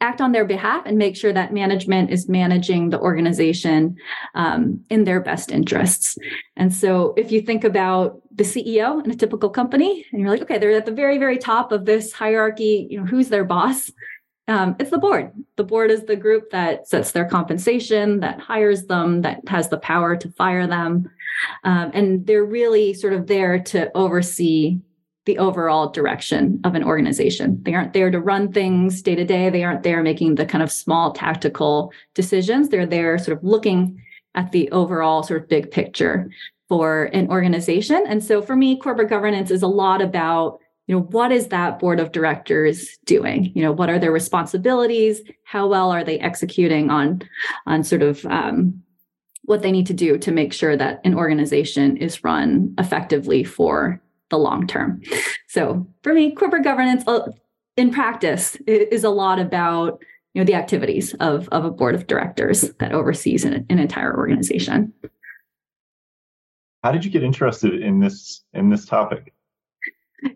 act 0.00 0.20
on 0.20 0.32
their 0.32 0.44
behalf 0.44 0.84
and 0.84 0.98
make 0.98 1.16
sure 1.16 1.32
that 1.32 1.52
management 1.52 2.10
is 2.10 2.28
managing 2.28 2.90
the 2.90 3.00
organization 3.00 3.96
um, 4.34 4.84
in 4.90 5.04
their 5.04 5.20
best 5.20 5.50
interests. 5.50 6.18
And 6.56 6.72
so, 6.74 7.14
if 7.16 7.30
you 7.30 7.40
think 7.40 7.64
about 7.64 8.20
the 8.34 8.44
CEO 8.44 9.02
in 9.04 9.10
a 9.10 9.14
typical 9.14 9.50
company, 9.50 10.04
and 10.12 10.20
you're 10.20 10.30
like, 10.30 10.42
okay, 10.42 10.58
they're 10.58 10.72
at 10.72 10.86
the 10.86 10.92
very, 10.92 11.18
very 11.18 11.38
top 11.38 11.72
of 11.72 11.84
this 11.84 12.12
hierarchy. 12.12 12.86
You 12.90 13.00
know, 13.00 13.06
who's 13.06 13.28
their 13.28 13.44
boss? 13.44 13.90
Um, 14.48 14.76
it's 14.78 14.90
the 14.90 14.98
board. 14.98 15.32
The 15.56 15.64
board 15.64 15.90
is 15.90 16.04
the 16.04 16.14
group 16.14 16.50
that 16.50 16.86
sets 16.86 17.10
their 17.10 17.24
compensation, 17.24 18.20
that 18.20 18.38
hires 18.38 18.84
them, 18.84 19.22
that 19.22 19.40
has 19.48 19.68
the 19.68 19.78
power 19.78 20.16
to 20.16 20.30
fire 20.32 20.66
them. 20.68 21.10
Um, 21.64 21.90
and 21.94 22.26
they're 22.26 22.44
really 22.44 22.94
sort 22.94 23.12
of 23.12 23.26
there 23.26 23.58
to 23.58 23.90
oversee 23.96 24.80
the 25.26 25.38
overall 25.38 25.90
direction 25.90 26.60
of 26.64 26.74
an 26.74 26.84
organization. 26.84 27.60
They 27.64 27.74
aren't 27.74 27.92
there 27.92 28.10
to 28.10 28.20
run 28.20 28.52
things 28.52 29.02
day 29.02 29.16
to 29.16 29.24
day. 29.24 29.50
They 29.50 29.64
aren't 29.64 29.82
there 29.82 30.02
making 30.02 30.36
the 30.36 30.46
kind 30.46 30.62
of 30.62 30.70
small 30.70 31.12
tactical 31.12 31.92
decisions. 32.14 32.68
They're 32.68 32.86
there 32.86 33.18
sort 33.18 33.36
of 33.36 33.44
looking 33.44 34.00
at 34.36 34.52
the 34.52 34.70
overall 34.70 35.22
sort 35.24 35.42
of 35.42 35.48
big 35.48 35.70
picture 35.70 36.30
for 36.68 37.04
an 37.12 37.28
organization. 37.28 38.04
And 38.06 38.22
so 38.22 38.40
for 38.40 38.54
me, 38.54 38.78
corporate 38.78 39.10
governance 39.10 39.50
is 39.50 39.62
a 39.62 39.68
lot 39.68 40.00
about 40.00 40.60
you 40.86 40.94
know 40.94 41.02
what 41.02 41.32
is 41.32 41.48
that 41.48 41.80
board 41.80 41.98
of 41.98 42.12
directors 42.12 42.96
doing 43.04 43.50
you 43.56 43.62
know 43.62 43.72
what 43.72 43.90
are 43.90 43.98
their 43.98 44.12
responsibilities 44.12 45.20
how 45.42 45.66
well 45.66 45.90
are 45.90 46.04
they 46.04 46.18
executing 46.20 46.90
on 46.90 47.22
on 47.66 47.82
sort 47.82 48.02
of 48.02 48.24
um, 48.26 48.80
what 49.46 49.62
they 49.62 49.72
need 49.72 49.86
to 49.86 49.94
do 49.94 50.18
to 50.18 50.30
make 50.30 50.52
sure 50.52 50.76
that 50.76 51.00
an 51.04 51.14
organization 51.14 51.96
is 51.96 52.22
run 52.22 52.74
effectively 52.78 53.42
for 53.44 54.00
the 54.30 54.38
long 54.38 54.66
term. 54.66 55.00
So 55.48 55.86
for 56.02 56.12
me 56.12 56.32
corporate 56.32 56.64
governance 56.64 57.04
uh, 57.06 57.30
in 57.76 57.90
practice 57.92 58.56
is 58.66 59.04
a 59.04 59.10
lot 59.10 59.38
about 59.38 60.02
you 60.34 60.42
know 60.42 60.44
the 60.44 60.54
activities 60.54 61.14
of, 61.14 61.48
of 61.50 61.64
a 61.64 61.70
board 61.70 61.94
of 61.94 62.06
directors 62.06 62.62
that 62.78 62.92
oversees 62.92 63.44
an, 63.44 63.64
an 63.70 63.78
entire 63.78 64.16
organization. 64.16 64.92
How 66.84 66.92
did 66.92 67.04
you 67.04 67.10
get 67.10 67.22
interested 67.22 67.80
in 67.80 68.00
this 68.00 68.44
in 68.52 68.68
this 68.68 68.84
topic? 68.84 69.32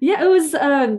Yeah, 0.01 0.23
it 0.23 0.29
was 0.29 0.55
uh, 0.55 0.96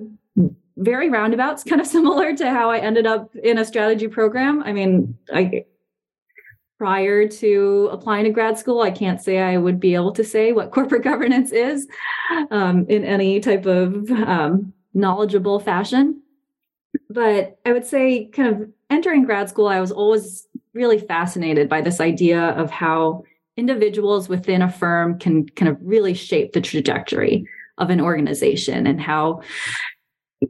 very 0.77 1.09
roundabouts, 1.09 1.63
kind 1.63 1.81
of 1.81 1.87
similar 1.97 2.35
to 2.35 2.49
how 2.49 2.69
I 2.69 2.79
ended 2.79 3.07
up 3.07 3.35
in 3.35 3.57
a 3.57 3.65
strategy 3.65 4.07
program. 4.07 4.63
I 4.63 4.73
mean, 4.73 5.17
I 5.33 5.65
prior 6.81 7.27
to 7.27 7.89
applying 7.91 8.23
to 8.23 8.31
grad 8.31 8.57
school, 8.57 8.81
I 8.81 8.89
can't 8.89 9.21
say 9.21 9.37
I 9.37 9.55
would 9.55 9.79
be 9.79 9.93
able 9.93 10.13
to 10.13 10.23
say 10.23 10.51
what 10.51 10.71
corporate 10.77 11.03
governance 11.03 11.51
is 11.51 11.87
um, 12.49 12.87
in 12.89 13.05
any 13.05 13.39
type 13.39 13.67
of 13.67 14.09
um, 14.09 14.73
knowledgeable 14.95 15.59
fashion. 15.59 16.23
But 17.07 17.59
I 17.67 17.71
would 17.71 17.85
say, 17.85 18.25
kind 18.29 18.49
of 18.49 18.69
entering 18.89 19.25
grad 19.25 19.47
school, 19.47 19.67
I 19.67 19.79
was 19.79 19.91
always 19.91 20.47
really 20.73 20.97
fascinated 20.97 21.69
by 21.69 21.81
this 21.81 22.01
idea 22.01 22.41
of 22.41 22.71
how 22.71 23.25
individuals 23.57 24.27
within 24.27 24.63
a 24.63 24.71
firm 24.71 25.19
can 25.19 25.47
kind 25.49 25.69
of 25.69 25.77
really 25.83 26.15
shape 26.15 26.53
the 26.53 26.61
trajectory 26.61 27.45
of 27.77 27.91
an 27.91 28.01
organization 28.01 28.87
and 28.87 28.99
how 28.99 29.41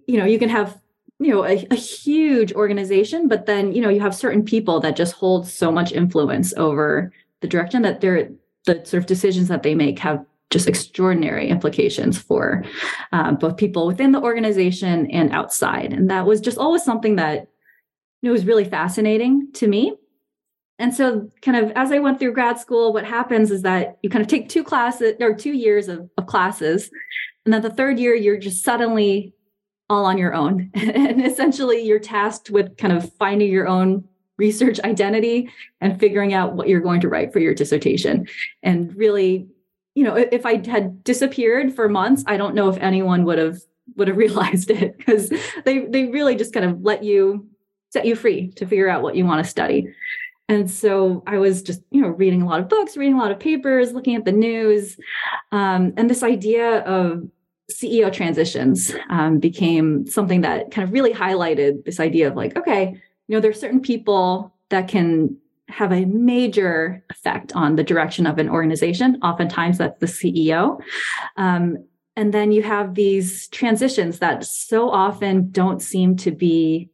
you 0.08 0.18
know 0.18 0.26
you 0.26 0.40
can 0.40 0.48
have 0.48 0.80
you 1.22 1.30
know 1.30 1.46
a, 1.46 1.66
a, 1.70 1.76
huge 1.76 2.52
organization 2.54 3.28
but 3.28 3.46
then 3.46 3.72
you 3.72 3.82
know 3.82 3.90
you 3.90 4.00
have 4.00 4.16
certain 4.16 4.44
people 4.44 4.80
that 4.80 4.96
just 4.96 5.14
hold 5.14 5.48
so 5.48 5.72
much 5.72 5.92
influence 5.92 6.54
over 6.58 7.14
the 7.42 7.48
direction 7.48 7.84
that 7.84 8.02
they're 8.02 8.30
the 8.66 8.76
sort 8.86 9.02
of 9.02 9.06
decisions 9.06 9.48
that 9.48 9.64
they 9.64 9.76
make 9.76 10.00
have 10.00 10.26
just 10.52 10.68
extraordinary 10.68 11.48
implications 11.48 12.18
for 12.18 12.64
um, 13.14 13.38
both 13.38 13.58
people 13.58 13.88
within 13.88 14.12
the 14.12 14.22
organization 14.22 15.10
and 15.10 15.32
outside. 15.32 15.94
And 15.94 16.10
that 16.12 16.26
was 16.26 16.42
just 16.42 16.58
always 16.58 16.84
something 16.84 17.16
that 17.16 17.48
you 18.22 18.30
know, 18.30 18.34
was 18.34 18.46
really 18.46 18.66
fascinating 18.66 19.52
to 19.54 19.68
me. 19.68 19.96
And 20.78 20.94
so, 20.94 21.30
kind 21.42 21.58
of 21.58 21.72
as 21.76 21.92
I 21.92 22.00
went 22.00 22.20
through 22.20 22.34
grad 22.34 22.60
school, 22.60 22.92
what 22.92 23.06
happens 23.06 23.52
is 23.52 23.62
that 23.62 23.98
you 24.02 24.10
kind 24.10 24.22
of 24.22 24.28
take 24.28 24.50
two 24.50 24.64
classes 24.64 25.14
or 25.20 25.34
two 25.34 25.54
years 25.54 25.88
of, 25.88 26.10
of 26.18 26.26
classes. 26.26 26.90
And 27.46 27.54
then 27.54 27.62
the 27.62 27.70
third 27.70 28.00
year, 28.00 28.16
you're 28.16 28.38
just 28.38 28.64
suddenly 28.64 29.34
all 29.92 30.06
on 30.06 30.18
your 30.18 30.34
own. 30.34 30.72
and 30.74 31.24
essentially, 31.24 31.82
you're 31.82 32.00
tasked 32.00 32.50
with 32.50 32.78
kind 32.78 32.94
of 32.94 33.14
finding 33.16 33.52
your 33.52 33.68
own 33.68 34.08
research 34.38 34.80
identity 34.80 35.52
and 35.82 36.00
figuring 36.00 36.34
out 36.34 36.54
what 36.54 36.70
you're 36.70 36.80
going 36.80 37.02
to 37.02 37.10
write 37.10 37.34
for 37.34 37.40
your 37.40 37.54
dissertation. 37.54 38.26
And 38.64 38.96
really, 38.96 39.48
you 39.94 40.06
know, 40.06 40.16
if 40.16 40.46
I 40.46 40.66
had 40.66 41.04
disappeared 41.04 41.76
for 41.76 41.90
months, 41.90 42.24
I 42.26 42.38
don't 42.38 42.56
know 42.56 42.70
if 42.70 42.78
anyone 42.78 43.26
would 43.26 43.38
have 43.38 43.60
would 43.98 44.08
have 44.08 44.18
realized 44.26 44.72
it 44.72 44.98
because 44.98 45.30
they 45.66 45.86
they 45.86 46.06
really 46.06 46.36
just 46.36 46.54
kind 46.54 46.66
of 46.66 46.82
let 46.82 47.04
you 47.04 47.48
set 47.90 48.06
you 48.06 48.16
free 48.16 48.48
to 48.56 48.66
figure 48.66 48.90
out 48.90 49.04
what 49.04 49.18
you 49.18 49.26
want 49.26 49.44
to 49.44 49.50
study. 49.50 49.94
And 50.48 50.72
so 50.72 51.24
I 51.28 51.38
was 51.38 51.62
just, 51.62 51.82
you 51.92 52.02
know, 52.02 52.10
reading 52.10 52.42
a 52.42 52.46
lot 52.46 52.60
of 52.62 52.68
books, 52.70 52.98
reading 52.98 53.16
a 53.16 53.20
lot 53.20 53.32
of 53.32 53.40
papers, 53.40 53.94
looking 53.94 54.16
at 54.16 54.26
the 54.26 54.32
news, 54.32 54.98
um, 55.52 55.94
and 55.98 56.10
this 56.10 56.24
idea 56.24 56.80
of 56.80 57.24
CEO 57.74 58.12
transitions 58.12 58.94
um, 59.10 59.40
became 59.40 60.06
something 60.06 60.42
that 60.42 60.72
kind 60.72 60.88
of 60.88 60.94
really 60.94 61.14
highlighted 61.14 61.84
this 61.86 62.00
idea 62.00 62.28
of 62.28 62.36
like, 62.36 62.58
okay, 62.58 62.96
you 63.28 63.36
know, 63.36 63.40
there 63.40 63.52
are 63.52 63.54
certain 63.54 63.82
people 63.82 64.54
that 64.70 64.88
can 64.88 65.38
have 65.70 65.92
a 65.92 66.06
major 66.06 67.04
effect 67.10 67.54
on 67.54 67.76
the 67.76 67.84
direction 67.84 68.28
of 68.28 68.38
an 68.38 68.50
organization. 68.50 69.18
Oftentimes, 69.24 69.78
that's 69.78 70.00
the 70.00 70.06
CEO. 70.06 70.80
Um, 71.38 71.86
and 72.16 72.34
then 72.34 72.52
you 72.52 72.62
have 72.64 72.96
these 72.96 73.48
transitions 73.48 74.20
that 74.20 74.44
so 74.44 74.90
often 74.90 75.50
don't 75.52 75.82
seem 75.82 76.18
to 76.18 76.32
be 76.32 76.90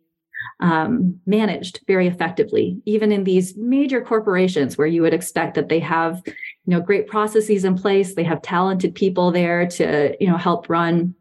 um, 0.60 1.20
managed 1.26 1.82
very 1.88 2.08
effectively, 2.08 2.80
even 2.86 3.12
in 3.12 3.24
these 3.24 3.56
major 3.58 4.02
corporations 4.02 4.78
where 4.78 4.88
you 4.88 5.02
would 5.02 5.14
expect 5.14 5.56
that 5.56 5.70
they 5.70 5.80
have, 5.80 6.24
you 6.68 6.72
know, 6.72 6.82
great 6.82 7.08
processes 7.08 7.64
in 7.64 7.76
place, 7.76 8.14
they 8.14 8.26
have 8.26 8.42
talented 8.42 8.94
people 8.94 9.32
there 9.32 9.66
to, 9.66 10.16
you 10.20 10.28
know, 10.28 10.36
help 10.36 10.70
run 10.70 11.16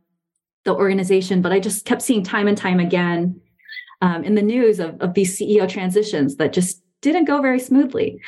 the 0.64 0.74
organization. 0.74 1.40
But 1.40 1.52
I 1.52 1.60
just 1.60 1.86
kept 1.86 2.02
seeing 2.02 2.24
time 2.24 2.48
and 2.48 2.58
time 2.58 2.80
again 2.80 3.40
um, 4.02 4.24
in 4.24 4.34
the 4.34 4.42
news 4.42 4.80
of, 4.80 5.00
of 5.00 5.14
these 5.14 5.38
CEO 5.38 5.68
transitions 5.68 6.36
that 6.36 6.52
just 6.52 6.82
didn't 7.00 7.26
go 7.26 7.40
very 7.40 7.60
smoothly. 7.60 8.20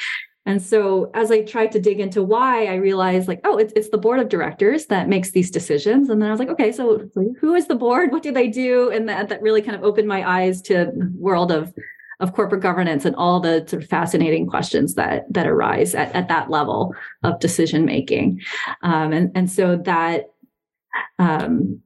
And 0.47 0.63
so 0.63 1.11
as 1.13 1.33
I 1.33 1.43
tried 1.43 1.73
to 1.73 1.81
dig 1.81 1.99
into 1.99 2.23
why, 2.23 2.67
I 2.67 2.77
realized 2.77 3.27
like, 3.27 3.41
oh, 3.43 3.59
it's, 3.59 3.73
it's 3.75 3.91
the 3.91 3.99
board 3.99 4.21
of 4.21 4.29
directors 4.29 4.87
that 4.87 5.09
makes 5.09 5.33
these 5.33 5.51
decisions. 5.51 6.09
And 6.11 6.23
then 6.23 6.29
I 6.29 6.31
was 6.31 6.39
like, 6.39 6.49
okay, 6.51 6.71
so 6.71 7.11
who 7.41 7.55
is 7.55 7.67
the 7.67 7.75
board? 7.75 8.13
What 8.13 8.23
do 8.23 8.31
they 8.31 8.47
do? 8.47 8.91
And 8.91 9.09
that, 9.09 9.29
that 9.29 9.43
really 9.43 9.61
kind 9.61 9.77
of 9.77 9.83
opened 9.83 10.07
my 10.07 10.27
eyes 10.27 10.63
to 10.63 10.73
the 10.73 11.13
world 11.17 11.51
of, 11.51 11.75
of 12.21 12.35
corporate 12.35 12.63
governance 12.63 13.05
and 13.05 13.15
all 13.17 13.41
the 13.41 13.65
sort 13.67 13.83
of 13.83 13.89
fascinating 13.89 14.47
questions 14.47 14.95
that 14.95 15.33
that 15.33 15.47
arise 15.47 15.95
at, 15.95 16.15
at 16.15 16.29
that 16.29 16.51
level 16.51 16.95
of 17.23 17.39
decision 17.41 17.85
making. 17.85 18.41
Um, 18.83 19.13
and, 19.13 19.31
and 19.35 19.51
so 19.51 19.77
that 19.77 20.31
um, 21.19 21.81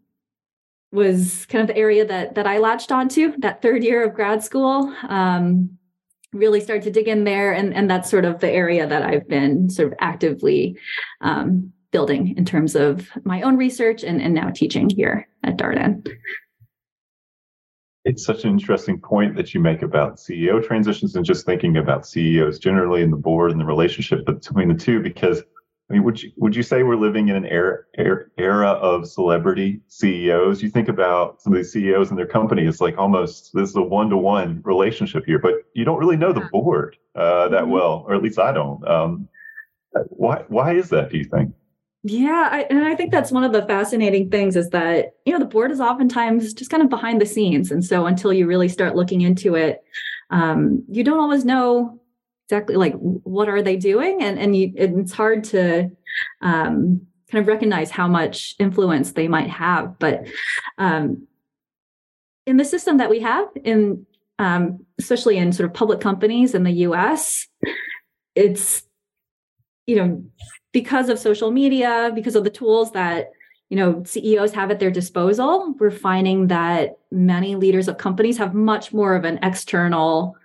was 0.90 1.47
kind 1.47 1.62
of 1.62 1.68
the 1.68 1.81
area 1.81 2.05
that 2.07 2.35
that 2.35 2.47
I 2.47 2.59
latched 2.59 2.92
onto 2.92 3.37
that 3.40 3.62
third 3.62 3.85
year 3.85 4.05
of 4.05 4.14
grad 4.14 4.42
school. 4.42 4.95
Um, 5.09 5.79
really 6.33 6.61
started 6.61 6.85
to 6.85 6.90
dig 6.90 7.09
in 7.09 7.25
there 7.25 7.53
and 7.53 7.75
and 7.75 7.90
that's 7.90 8.09
sort 8.09 8.25
of 8.25 8.40
the 8.40 8.51
area 8.51 8.87
that 8.87 9.03
i've 9.03 9.29
been 9.29 9.68
sort 9.68 9.92
of 9.92 9.95
actively 10.01 10.75
um, 11.21 11.71
building 11.90 12.35
in 12.38 12.45
terms 12.47 12.75
of 12.75 13.11
my 13.25 13.42
own 13.42 13.59
research 13.59 14.03
and, 14.03 14.23
and 14.23 14.33
now 14.33 14.49
teaching 14.49 14.88
here 14.88 15.29
at 15.45 15.59
darden 15.59 16.09
it's 18.05 18.25
such 18.25 18.45
an 18.45 18.51
interesting 18.51 18.99
point 18.99 19.37
that 19.37 19.55
you 19.55 19.61
make 19.61 19.83
about 19.83 20.17
ceo 20.17 20.65
transitions 20.65 21.15
and 21.15 21.25
just 21.25 21.47
thinking 21.47 21.77
about 21.77 22.07
ceos 22.07 22.59
generally 22.59 23.03
in 23.03 23.11
the 23.11 23.17
board 23.17 23.51
and 23.51 23.61
the 23.61 23.65
relationship 23.65 24.25
between 24.27 24.69
the 24.69 24.75
two 24.75 25.01
because 25.01 25.43
I 25.93 25.95
mean, 25.95 26.05
would 26.05 26.23
you 26.23 26.31
would 26.38 26.57
you 26.57 26.62
say 26.62 26.83
we're 26.83 26.97
living 26.97 27.29
in 27.29 27.37
an 27.37 27.45
era 27.45 28.25
era 28.38 28.69
of 28.69 29.07
celebrity 29.07 29.83
CEOs? 29.88 30.62
You 30.62 30.71
think 30.71 30.88
about 30.88 31.43
some 31.43 31.53
of 31.53 31.59
these 31.59 31.71
CEOs 31.71 32.09
and 32.09 32.19
their 32.19 32.27
company; 32.27 32.65
it's 32.65 32.81
like 32.81 32.97
almost 32.97 33.51
this 33.53 33.69
is 33.69 33.77
a 33.77 33.83
one 33.83 34.09
to 34.09 34.17
one 34.17 34.62
relationship 34.65 35.27
here, 35.27 35.38
but 35.38 35.53
you 35.75 35.85
don't 35.85 35.99
really 35.99 36.17
know 36.17 36.33
the 36.33 36.49
board 36.51 36.97
uh, 37.15 37.49
that 37.49 37.65
mm-hmm. 37.65 37.73
well, 37.73 38.07
or 38.09 38.15
at 38.15 38.23
least 38.23 38.38
I 38.38 38.53
don't. 38.53 38.87
Um, 38.88 39.29
why 40.09 40.45
why 40.49 40.73
is 40.75 40.88
that? 40.88 41.11
Do 41.11 41.19
you 41.19 41.25
think? 41.25 41.53
Yeah, 42.05 42.49
I, 42.51 42.62
and 42.69 42.85
I 42.85 42.97
think 42.97 43.12
that's 43.12 43.31
one 43.31 43.45
of 43.45 43.53
the 43.53 43.65
fascinating 43.67 44.29
things 44.29 44.57
is 44.57 44.71
that 44.71 45.15
you 45.25 45.33
know 45.33 45.38
the 45.38 45.45
board 45.45 45.71
is 45.71 45.81
oftentimes 45.81 46.53
just 46.53 46.71
kind 46.71 46.83
of 46.83 46.88
behind 46.91 47.21
the 47.21 47.27
scenes, 47.27 47.71
and 47.71 47.85
so 47.85 48.07
until 48.07 48.33
you 48.33 48.47
really 48.47 48.69
start 48.69 48.97
looking 48.97 49.21
into 49.21 49.55
it, 49.55 49.85
um, 50.31 50.83
you 50.88 51.05
don't 51.05 51.21
always 51.21 51.45
know 51.45 52.01
exactly 52.49 52.75
like 52.75 52.95
what 52.95 53.49
are 53.49 53.62
they 53.62 53.77
doing? 53.77 54.21
And 54.21 54.37
and 54.38 54.57
you, 54.57 54.73
it's 54.75 55.12
hard 55.12 55.45
to 55.45 55.91
um, 56.41 57.07
kind 57.31 57.41
of 57.41 57.47
recognize 57.47 57.91
how 57.91 58.09
much 58.09 58.57
influence 58.59 59.12
they 59.12 59.29
might 59.29 59.51
have. 59.51 59.97
But 60.01 60.27
um, 60.79 61.29
in 62.47 62.57
the 62.57 62.65
system 62.65 62.97
that 62.99 63.11
we 63.11 63.21
have 63.21 63.47
in 63.65 64.07
um, 64.38 64.85
especially 64.99 65.38
in 65.38 65.53
sort 65.53 65.69
of 65.69 65.75
public 65.75 66.01
companies 66.01 66.55
in 66.55 66.65
the 66.65 66.73
us 66.73 67.47
it's 68.35 68.83
you 69.87 69.97
know 69.97 70.25
because 70.73 71.09
of 71.09 71.19
social 71.19 71.51
media 71.51 72.11
because 72.15 72.37
of 72.37 72.45
the 72.45 72.51
tools 72.51 72.93
that 72.93 73.33
you 73.69 73.77
know 73.77 74.03
ceos 74.05 74.53
have 74.53 74.71
at 74.71 74.81
their 74.81 74.91
disposal 74.91 75.75
we're 75.79 75.91
finding 75.91 76.49
that 76.49 76.99
many 77.11 77.55
leaders 77.57 77.89
of 77.89 77.99
companies 77.99 78.39
have 78.39 78.55
much 78.55 78.93
more 78.93 79.15
of 79.15 79.25
an 79.25 79.39
external 79.43 80.37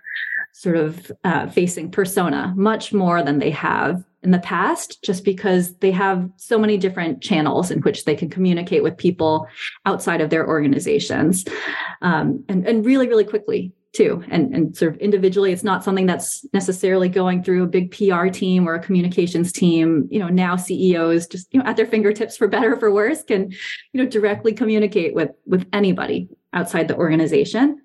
sort 0.52 0.76
of 0.76 1.12
uh, 1.24 1.46
facing 1.48 1.90
persona 1.90 2.52
much 2.56 2.92
more 2.92 3.22
than 3.22 3.38
they 3.38 3.50
have 3.50 4.04
in 4.22 4.32
the 4.32 4.38
past, 4.40 5.02
just 5.02 5.24
because 5.24 5.76
they 5.76 5.92
have 5.92 6.28
so 6.36 6.58
many 6.58 6.76
different 6.76 7.22
channels 7.22 7.70
in 7.70 7.80
which 7.82 8.04
they 8.04 8.16
can 8.16 8.28
communicate 8.28 8.82
with 8.82 8.96
people 8.96 9.46
outside 9.86 10.20
of 10.20 10.30
their 10.30 10.46
organizations. 10.46 11.44
Um, 12.02 12.44
and, 12.48 12.66
and 12.66 12.84
really, 12.84 13.08
really 13.08 13.24
quickly 13.24 13.72
too 13.94 14.22
and, 14.28 14.54
and 14.54 14.76
sort 14.76 14.94
of 14.94 15.00
individually 15.00 15.50
it's 15.50 15.64
not 15.64 15.82
something 15.82 16.04
that's 16.04 16.46
necessarily 16.52 17.08
going 17.08 17.42
through 17.42 17.62
a 17.62 17.66
big 17.66 17.90
pr 17.90 18.28
team 18.28 18.68
or 18.68 18.74
a 18.74 18.80
communications 18.80 19.50
team. 19.50 20.06
You 20.10 20.18
know 20.18 20.28
now 20.28 20.56
ceos 20.56 21.26
just 21.26 21.52
you 21.52 21.60
know 21.60 21.66
at 21.66 21.76
their 21.76 21.86
fingertips 21.86 22.36
for 22.36 22.48
better 22.48 22.74
or 22.74 22.76
for 22.76 22.92
worse 22.92 23.22
can 23.22 23.50
you 23.92 24.02
know 24.02 24.06
directly 24.08 24.52
communicate 24.52 25.14
with 25.14 25.30
with 25.46 25.66
anybody 25.72 26.28
outside 26.52 26.88
the 26.88 26.96
organization 26.96 27.80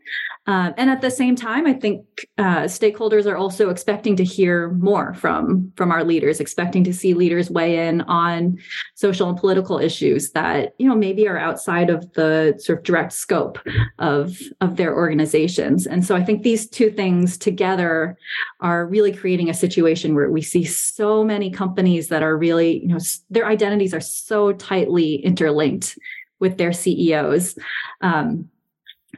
uh, 0.45 0.71
and 0.75 0.89
at 0.89 0.99
the 0.99 1.09
same 1.09 1.37
time, 1.37 1.65
I 1.65 1.73
think 1.73 2.27
uh, 2.37 2.63
stakeholders 2.63 3.25
are 3.25 3.37
also 3.37 3.69
expecting 3.69 4.17
to 4.17 4.25
hear 4.25 4.71
more 4.71 5.13
from 5.13 5.71
from 5.77 5.89
our 5.89 6.03
leaders, 6.03 6.41
expecting 6.41 6.83
to 6.83 6.93
see 6.93 7.13
leaders 7.13 7.49
weigh 7.49 7.87
in 7.87 8.01
on 8.01 8.57
social 8.95 9.29
and 9.29 9.37
political 9.37 9.79
issues 9.79 10.31
that 10.31 10.75
you 10.79 10.87
know 10.89 10.95
maybe 10.95 11.29
are 11.29 11.37
outside 11.37 11.89
of 11.89 12.11
the 12.13 12.55
sort 12.57 12.79
of 12.79 12.83
direct 12.83 13.13
scope 13.13 13.57
of 13.99 14.37
of 14.59 14.75
their 14.75 14.93
organizations. 14.93 15.87
And 15.87 16.05
so 16.05 16.13
I 16.13 16.23
think 16.23 16.43
these 16.43 16.67
two 16.67 16.91
things 16.91 17.37
together 17.37 18.17
are 18.59 18.85
really 18.85 19.13
creating 19.13 19.49
a 19.49 19.53
situation 19.53 20.13
where 20.13 20.29
we 20.29 20.41
see 20.41 20.65
so 20.65 21.23
many 21.23 21.51
companies 21.51 22.09
that 22.09 22.21
are 22.21 22.37
really 22.37 22.81
you 22.81 22.89
know 22.89 22.99
their 23.29 23.45
identities 23.45 23.93
are 23.93 24.01
so 24.01 24.51
tightly 24.51 25.15
interlinked 25.15 25.97
with 26.41 26.57
their 26.57 26.73
CEOs. 26.73 27.57
Um, 28.01 28.49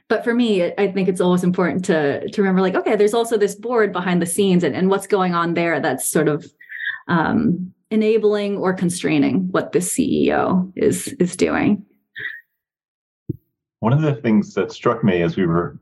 but 0.10 0.24
for 0.24 0.34
me 0.34 0.72
i 0.78 0.92
think 0.92 1.08
it's 1.08 1.22
always 1.22 1.44
important 1.44 1.84
to 1.86 2.28
to 2.30 2.42
remember 2.42 2.62
like 2.62 2.76
okay 2.76 2.96
there's 2.96 3.14
also 3.14 3.38
this 3.38 3.56
board 3.56 3.92
behind 3.92 4.22
the 4.22 4.26
scenes 4.26 4.64
and, 4.64 4.76
and 4.76 4.90
what's 4.90 5.08
going 5.08 5.34
on 5.34 5.54
there 5.54 5.80
that's 5.80 6.08
sort 6.08 6.28
of 6.28 6.46
um, 7.08 7.74
enabling 7.92 8.58
or 8.58 8.74
constraining 8.74 9.52
what 9.52 9.72
the 9.72 9.80
ceo 9.80 10.72
is 10.76 11.08
is 11.20 11.36
doing. 11.36 11.86
One 13.80 13.94
of 13.94 14.02
the 14.02 14.16
things 14.16 14.54
that 14.56 14.72
struck 14.72 15.04
me 15.04 15.22
as 15.22 15.38
we 15.38 15.46
were 15.46 15.80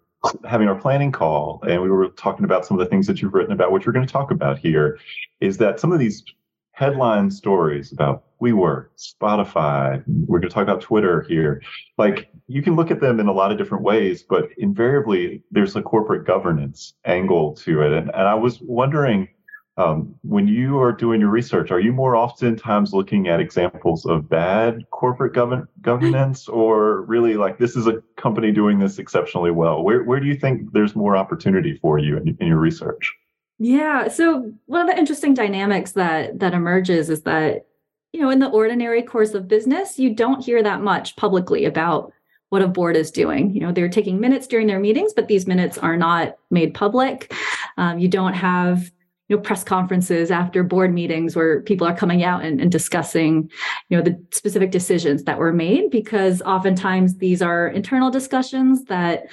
having 0.48 0.68
our 0.68 0.76
planning 0.76 1.12
call 1.12 1.62
and 1.68 1.82
we 1.82 1.90
were 1.90 2.10
talking 2.10 2.46
about 2.46 2.66
some 2.66 2.80
of 2.80 2.84
the 2.84 2.90
things 2.90 3.08
that 3.08 3.22
you've 3.22 3.34
written 3.34 3.54
about 3.54 3.72
what 3.72 3.86
you're 3.86 3.94
going 3.94 4.06
to 4.06 4.12
talk 4.12 4.32
about 4.32 4.58
here 4.58 4.98
is 5.42 5.58
that 5.58 5.80
some 5.80 5.92
of 5.92 6.00
these 6.00 6.24
headline 6.72 7.30
stories 7.30 7.92
about 7.92 8.24
WeWork, 8.44 8.88
Spotify. 8.98 10.04
We're 10.28 10.40
going 10.40 10.50
to 10.50 10.54
talk 10.54 10.64
about 10.64 10.82
Twitter 10.82 11.26
here. 11.30 11.62
Like 11.98 12.18
you 12.48 12.62
can 12.62 12.76
look 12.76 12.92
at 12.92 13.00
them 13.00 13.20
in 13.22 13.28
a 13.28 13.34
lot 13.42 13.52
of 13.52 13.58
different 13.58 13.84
ways, 13.84 14.18
but 14.34 14.50
invariably 14.58 15.44
there's 15.52 15.76
a 15.76 15.82
corporate 15.82 16.28
governance 16.28 16.94
angle 17.06 17.54
to 17.64 17.82
it. 17.86 17.94
And, 17.94 18.10
and 18.10 18.28
I 18.28 18.36
was 18.36 18.60
wondering, 18.62 19.30
um, 19.76 20.14
when 20.22 20.48
you 20.48 20.80
are 20.80 20.92
doing 20.92 21.20
your 21.20 21.32
research, 21.32 21.72
are 21.72 21.80
you 21.80 21.92
more 21.92 22.16
oftentimes 22.16 22.94
looking 22.94 23.28
at 23.28 23.40
examples 23.40 24.06
of 24.06 24.30
bad 24.30 24.84
corporate 24.92 25.34
gov- 25.34 25.68
governance, 25.82 26.48
or 26.48 27.02
really 27.04 27.36
like 27.36 27.58
this 27.58 27.76
is 27.76 27.88
a 27.88 28.04
company 28.16 28.52
doing 28.52 28.78
this 28.78 29.00
exceptionally 29.00 29.50
well? 29.50 29.82
Where 29.82 30.04
where 30.04 30.20
do 30.20 30.28
you 30.28 30.36
think 30.36 30.74
there's 30.74 30.96
more 30.96 31.18
opportunity 31.18 31.80
for 31.82 31.98
you 31.98 32.18
in, 32.18 32.38
in 32.40 32.48
your 32.48 32.60
research? 32.60 33.12
Yeah. 33.58 34.10
So 34.10 34.52
one 34.68 34.82
of 34.82 34.88
the 34.88 35.00
interesting 35.00 35.34
dynamics 35.34 35.94
that 35.94 36.40
that 36.40 36.54
emerges 36.54 37.10
is 37.10 37.24
that, 37.24 37.66
you 38.14 38.22
know, 38.22 38.30
in 38.30 38.40
the 38.40 38.50
ordinary 38.50 39.02
course 39.02 39.34
of 39.34 39.48
business, 39.48 39.98
you 39.98 40.14
don't 40.14 40.46
hear 40.46 40.62
that 40.64 40.82
much 40.82 41.16
publicly 41.16 41.66
about 41.66 42.14
what 42.50 42.62
a 42.62 42.68
board 42.68 42.96
is 42.96 43.10
doing. 43.10 43.52
You 43.52 43.62
know, 43.62 43.72
they're 43.72 43.90
taking 43.90 44.20
minutes 44.20 44.46
during 44.46 44.68
their 44.68 44.80
meetings, 44.80 45.12
but 45.12 45.28
these 45.28 45.48
minutes 45.48 45.80
are 45.80 45.98
not 45.98 46.36
made 46.52 46.76
public. 46.76 47.34
Um, 47.78 47.98
you 47.98 48.08
don't 48.08 48.36
have 48.36 48.92
you 49.30 49.36
know 49.36 49.42
press 49.42 49.64
conferences 49.64 50.30
after 50.30 50.64
board 50.64 50.94
meetings 50.94 51.36
where 51.36 51.62
people 51.62 51.88
are 51.88 51.96
coming 51.96 52.24
out 52.24 52.44
and, 52.44 52.62
and, 52.62 52.72
discussing 52.72 53.50
you 53.90 53.98
know 53.98 54.04
the 54.04 54.22
specific 54.32 54.70
decisions 54.70 55.24
that 55.24 55.40
were 55.40 55.54
made 55.54 55.90
because 55.90 56.42
oftentimes 56.42 57.18
these 57.18 57.42
are 57.42 57.70
internal 57.70 58.12
discussions 58.12 58.84
that 58.86 59.24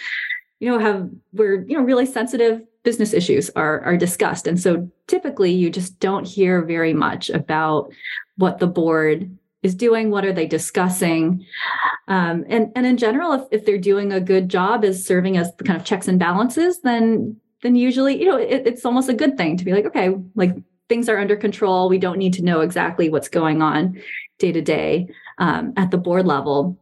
you 0.61 0.71
know 0.71 0.79
have 0.79 1.11
where 1.33 1.65
you 1.67 1.77
know 1.77 1.83
really 1.83 2.07
sensitive 2.07 2.63
business 2.85 3.13
issues 3.13 3.51
are 3.57 3.81
are 3.81 3.97
discussed 3.97 4.47
and 4.47 4.61
so 4.61 4.89
typically 5.09 5.51
you 5.51 5.69
just 5.71 5.99
don't 5.99 6.27
hear 6.27 6.63
very 6.63 6.95
much 6.95 7.29
about 7.29 7.93
what 8.41 8.59
the 8.59 8.67
board 8.67 9.37
is 9.63 9.75
doing 9.75 10.11
what 10.11 10.25
are 10.25 10.33
they 10.33 10.47
discussing? 10.47 11.45
Um, 12.09 12.45
and 12.49 12.73
and 12.75 12.87
in 12.87 12.97
general 12.97 13.33
if, 13.33 13.43
if 13.51 13.67
they're 13.67 13.79
doing 13.79 14.13
a 14.13 14.21
good 14.21 14.49
job 14.49 14.85
as 14.85 15.05
serving 15.05 15.37
as 15.37 15.55
the 15.57 15.65
kind 15.65 15.79
of 15.79 15.87
checks 15.87 16.09
and 16.09 16.19
balances 16.19 16.81
then 16.83 17.37
then 17.63 17.77
usually 17.77 18.19
you 18.19 18.27
know 18.27 18.37
it, 18.37 18.67
it's 18.67 18.85
almost 18.85 19.09
a 19.09 19.15
good 19.15 19.37
thing 19.37 19.57
to 19.57 19.65
be 19.65 19.73
like 19.73 19.85
okay 19.85 20.15
like 20.35 20.55
things 20.91 21.09
are 21.09 21.19
under 21.19 21.37
control. 21.37 21.89
We 21.89 21.99
don't 21.99 22.19
need 22.19 22.35
to 22.35 22.43
know 22.43 22.61
exactly 22.61 23.09
what's 23.09 23.29
going 23.29 23.63
on 23.63 24.03
day 24.39 24.53
to 24.53 24.61
day 24.61 25.09
um, 25.39 25.73
at 25.77 25.91
the 25.91 25.97
board 25.97 26.27
level. 26.27 26.79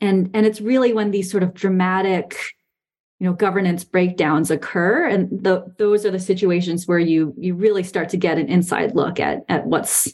And 0.00 0.30
and 0.32 0.46
it's 0.46 0.62
really 0.62 0.94
when 0.94 1.10
these 1.10 1.30
sort 1.30 1.42
of 1.42 1.52
dramatic 1.52 2.36
you 3.20 3.26
know 3.26 3.34
governance 3.34 3.84
breakdowns 3.84 4.50
occur 4.50 5.06
and 5.06 5.28
the, 5.30 5.72
those 5.78 6.04
are 6.04 6.10
the 6.10 6.18
situations 6.18 6.86
where 6.86 6.98
you 6.98 7.34
you 7.38 7.54
really 7.54 7.82
start 7.82 8.08
to 8.08 8.16
get 8.16 8.38
an 8.38 8.48
inside 8.48 8.94
look 8.94 9.20
at 9.20 9.44
at 9.48 9.66
what's 9.66 10.12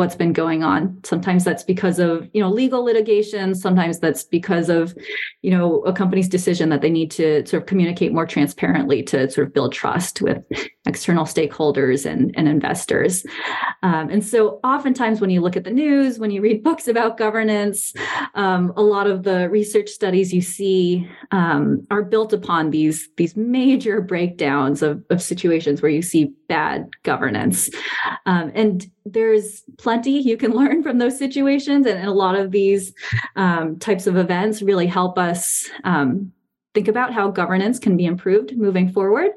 what's 0.00 0.16
been 0.16 0.32
going 0.32 0.64
on. 0.64 0.98
Sometimes 1.04 1.44
that's 1.44 1.62
because 1.62 1.98
of 1.98 2.26
you 2.32 2.40
know 2.40 2.48
legal 2.48 2.82
litigation. 2.82 3.54
Sometimes 3.54 4.00
that's 4.00 4.24
because 4.24 4.70
of 4.70 4.96
you 5.42 5.50
know 5.50 5.82
a 5.82 5.92
company's 5.92 6.26
decision 6.26 6.70
that 6.70 6.80
they 6.80 6.88
need 6.88 7.10
to 7.10 7.46
sort 7.46 7.62
of 7.62 7.66
communicate 7.66 8.10
more 8.10 8.26
transparently 8.26 9.02
to 9.02 9.30
sort 9.30 9.46
of 9.46 9.52
build 9.52 9.74
trust 9.74 10.22
with 10.22 10.42
external 10.86 11.26
stakeholders 11.26 12.10
and, 12.10 12.34
and 12.34 12.48
investors. 12.48 13.26
Um, 13.82 14.08
and 14.08 14.24
so 14.24 14.58
oftentimes 14.64 15.20
when 15.20 15.28
you 15.28 15.42
look 15.42 15.56
at 15.56 15.64
the 15.64 15.70
news 15.70 16.18
when 16.18 16.30
you 16.30 16.40
read 16.40 16.62
books 16.68 16.88
about 16.88 17.18
governance 17.18 17.92
um, 18.34 18.72
a 18.76 18.82
lot 18.82 19.06
of 19.06 19.22
the 19.22 19.50
research 19.50 19.90
studies 19.90 20.32
you 20.32 20.40
see 20.40 21.06
um, 21.30 21.86
are 21.90 22.02
built 22.02 22.32
upon 22.32 22.70
these 22.70 23.06
these 23.18 23.36
major 23.36 24.00
breakdowns 24.00 24.80
of, 24.80 25.04
of 25.10 25.20
situations 25.20 25.82
where 25.82 25.90
you 25.90 26.00
see 26.00 26.32
bad 26.50 26.88
governance. 27.04 27.70
Um, 28.26 28.50
and 28.56 28.90
there's 29.04 29.62
plenty 29.78 30.12
you 30.12 30.36
can 30.36 30.52
learn 30.60 30.82
from 30.82 30.98
those 30.98 31.18
situations. 31.18 31.86
And, 31.86 31.98
and 31.98 32.08
a 32.08 32.12
lot 32.12 32.34
of 32.34 32.50
these 32.50 32.92
um, 33.36 33.78
types 33.78 34.06
of 34.06 34.16
events 34.16 34.62
really 34.62 34.86
help 34.86 35.18
us 35.18 35.68
um, 35.84 36.32
think 36.74 36.88
about 36.88 37.12
how 37.12 37.30
governance 37.30 37.78
can 37.78 37.96
be 37.96 38.06
improved 38.06 38.56
moving 38.56 38.90
forward. 38.92 39.30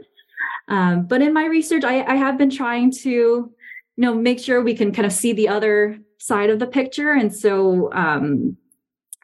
Um, 0.67 1.05
but 1.05 1.21
in 1.21 1.33
my 1.33 1.45
research 1.45 1.83
I, 1.83 2.03
I, 2.03 2.15
have 2.15 2.37
been 2.37 2.49
trying 2.49 2.89
to 2.91 3.09
you 3.09 3.51
know 3.97 4.15
make 4.15 4.39
sure 4.39 4.61
we 4.61 4.73
can 4.73 4.93
kind 4.93 5.05
of 5.05 5.11
see 5.11 5.33
the 5.33 5.49
other 5.49 5.99
side 6.19 6.49
of 6.49 6.59
the 6.59 6.67
picture. 6.67 7.11
And 7.11 7.35
so 7.35 7.91
um, 7.91 8.55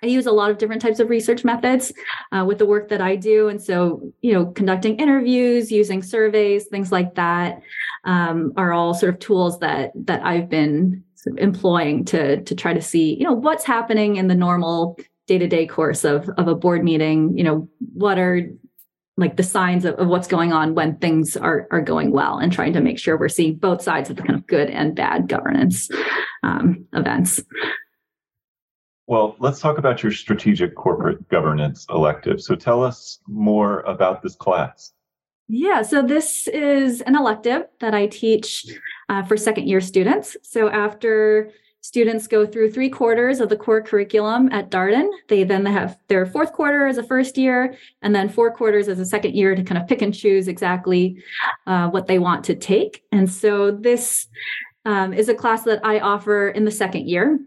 I 0.04 0.08
use 0.08 0.26
a 0.26 0.32
lot 0.32 0.52
of 0.52 0.58
different 0.58 0.82
types 0.82 1.00
of 1.00 1.10
research 1.10 1.44
methods 1.44 1.92
uh, 2.32 2.46
with 2.48 2.58
the 2.58 2.66
work 2.66 2.90
that 2.90 3.02
I 3.02 3.16
do. 3.16 3.50
And 3.50 3.62
so, 3.62 4.02
you 4.22 4.34
know, 4.34 4.48
conducting 4.48 4.98
interviews, 4.98 5.72
using 5.72 6.02
surveys, 6.02 6.68
things 6.68 6.92
like 6.92 7.16
that 7.16 7.62
um, 8.06 8.54
are 8.56 8.72
all 8.72 8.94
sort 8.94 9.14
of 9.14 9.20
tools 9.20 9.60
that 9.60 9.92
that 10.06 10.24
I've 10.26 10.50
been 10.50 11.04
sort 11.16 11.38
of 11.38 11.44
employing 11.44 12.06
to 12.06 12.42
to 12.44 12.56
try 12.56 12.74
to 12.74 12.82
see, 12.82 13.16
you 13.16 13.24
know, 13.24 13.34
what's 13.34 13.66
happening 13.66 14.16
in 14.16 14.28
the 14.28 14.36
normal 14.36 14.98
day-to-day 15.28 15.68
course 15.68 16.06
of 16.06 16.30
of 16.38 16.48
a 16.48 16.56
board 16.56 16.84
meeting. 16.84 17.38
You 17.38 17.44
know, 17.44 17.70
what 17.94 18.18
are 18.18 18.42
like 19.18 19.36
the 19.36 19.44
signs 19.44 19.84
of, 19.84 19.96
of 19.96 20.08
what's 20.08 20.30
going 20.30 20.54
on 20.54 20.76
when 20.76 20.98
things 20.98 21.36
are 21.36 21.68
are 21.72 21.82
going 21.82 22.12
well 22.12 22.38
and 22.38 22.54
trying 22.54 22.72
to 22.74 22.82
make 22.82 22.98
sure 22.98 23.18
we're 23.18 23.28
seeing 23.28 23.56
both 23.56 23.82
sides 23.82 24.10
of 24.10 24.16
the 24.16 24.24
kind 24.24 24.40
of 24.40 24.48
good 24.48 24.70
and 24.70 24.96
bad 24.96 25.28
governance 25.28 25.90
um, 26.44 26.86
events. 26.94 27.42
Well, 29.10 29.36
let's 29.40 29.60
talk 29.60 29.80
about 29.80 30.04
your 30.04 30.12
strategic 30.12 30.76
corporate 30.76 31.28
governance 31.30 31.88
elective. 31.90 32.44
So 32.44 32.54
tell 32.54 32.84
us 32.84 33.18
more 33.28 33.80
about 33.80 34.22
this 34.22 34.36
class. 34.36 34.94
Yeah, 35.48 35.82
so 35.82 36.04
this 36.04 36.48
is 36.48 37.02
an 37.02 37.16
elective 37.16 37.64
that 37.80 37.96
I 37.96 38.06
teach 38.06 38.68
uh, 39.10 39.24
for 39.24 39.36
second 39.36 39.68
year 39.68 39.82
students. 39.82 40.38
So 40.44 40.70
after 40.70 41.50
students 41.82 42.28
go 42.28 42.46
through 42.46 42.72
three 42.72 42.92
quarters 42.92 43.40
of 43.40 43.50
the 43.50 43.58
core 43.58 43.82
curriculum 43.82 44.52
at 44.52 44.70
Darden, 44.70 45.10
they 45.28 45.44
then 45.44 45.66
have 45.66 45.98
their 46.08 46.28
fourth 46.28 46.54
quarter 46.54 46.86
as 46.86 47.00
a 47.00 47.04
first 47.04 47.36
year, 47.36 47.76
and 48.04 48.14
then 48.14 48.30
four 48.30 48.52
quarters 48.52 48.88
as 48.88 49.00
a 49.00 49.06
second 49.08 49.34
year 49.34 49.56
to 49.56 49.64
kind 49.64 49.82
of 49.82 49.88
pick 49.88 50.04
and 50.04 50.14
choose 50.14 50.48
exactly 50.48 51.18
uh, 51.66 51.90
what 51.90 52.06
they 52.06 52.20
want 52.20 52.44
to 52.44 52.54
take. 52.54 53.04
And 53.12 53.28
so 53.28 53.72
this 53.72 54.28
um, 54.86 55.14
is 55.16 55.30
a 55.30 55.34
class 55.34 55.64
that 55.64 55.84
I 55.84 55.98
offer 55.98 56.50
in 56.50 56.64
the 56.64 56.70
second 56.70 57.10
year. 57.10 57.40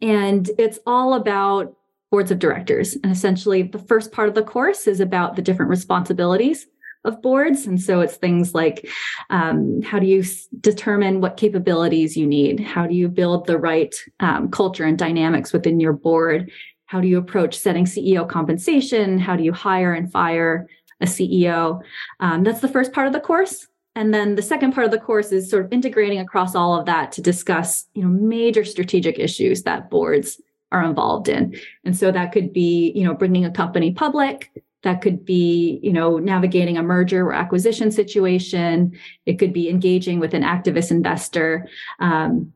And 0.00 0.50
it's 0.58 0.78
all 0.86 1.14
about 1.14 1.76
boards 2.10 2.30
of 2.30 2.38
directors. 2.38 2.96
And 3.02 3.12
essentially, 3.12 3.62
the 3.62 3.78
first 3.78 4.12
part 4.12 4.28
of 4.28 4.34
the 4.34 4.42
course 4.42 4.86
is 4.86 5.00
about 5.00 5.36
the 5.36 5.42
different 5.42 5.70
responsibilities 5.70 6.66
of 7.04 7.22
boards. 7.22 7.66
And 7.66 7.80
so 7.80 8.00
it's 8.00 8.16
things 8.16 8.54
like 8.54 8.88
um, 9.30 9.80
how 9.82 9.98
do 9.98 10.06
you 10.06 10.20
s- 10.20 10.48
determine 10.60 11.20
what 11.20 11.36
capabilities 11.36 12.16
you 12.16 12.26
need? 12.26 12.60
How 12.60 12.86
do 12.86 12.94
you 12.94 13.08
build 13.08 13.46
the 13.46 13.58
right 13.58 13.94
um, 14.20 14.50
culture 14.50 14.84
and 14.84 14.98
dynamics 14.98 15.52
within 15.52 15.80
your 15.80 15.94
board? 15.94 16.50
How 16.86 17.00
do 17.00 17.08
you 17.08 17.18
approach 17.18 17.56
setting 17.56 17.84
CEO 17.84 18.28
compensation? 18.28 19.18
How 19.18 19.36
do 19.36 19.42
you 19.42 19.52
hire 19.52 19.94
and 19.94 20.12
fire 20.12 20.68
a 21.00 21.06
CEO? 21.06 21.80
Um, 22.18 22.42
that's 22.42 22.60
the 22.60 22.68
first 22.68 22.92
part 22.92 23.06
of 23.06 23.12
the 23.12 23.20
course. 23.20 23.66
And 23.96 24.14
then 24.14 24.36
the 24.36 24.42
second 24.42 24.72
part 24.72 24.84
of 24.84 24.92
the 24.92 24.98
course 24.98 25.32
is 25.32 25.50
sort 25.50 25.64
of 25.64 25.72
integrating 25.72 26.20
across 26.20 26.54
all 26.54 26.78
of 26.78 26.86
that 26.86 27.12
to 27.12 27.22
discuss, 27.22 27.86
you 27.94 28.02
know, 28.02 28.08
major 28.08 28.64
strategic 28.64 29.18
issues 29.18 29.64
that 29.64 29.90
boards 29.90 30.40
are 30.72 30.84
involved 30.84 31.28
in. 31.28 31.58
And 31.84 31.96
so 31.96 32.12
that 32.12 32.32
could 32.32 32.52
be, 32.52 32.92
you 32.94 33.04
know, 33.04 33.14
bringing 33.14 33.44
a 33.44 33.50
company 33.50 33.92
public, 33.92 34.50
that 34.82 35.02
could 35.02 35.24
be, 35.24 35.80
you 35.82 35.92
know, 35.92 36.18
navigating 36.18 36.78
a 36.78 36.82
merger 36.82 37.26
or 37.26 37.34
acquisition 37.34 37.90
situation. 37.90 38.98
It 39.26 39.38
could 39.38 39.52
be 39.52 39.68
engaging 39.68 40.20
with 40.20 40.34
an 40.34 40.42
activist 40.42 40.90
investor. 40.90 41.68
Um, 41.98 42.52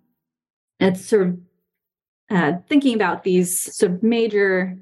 it's 0.81 1.05
sort 1.05 1.29
of 1.29 1.39
uh, 2.31 2.53
thinking 2.69 2.95
about 2.95 3.25
these 3.25 3.75
sort 3.77 3.93
of 3.93 4.03
major 4.03 4.79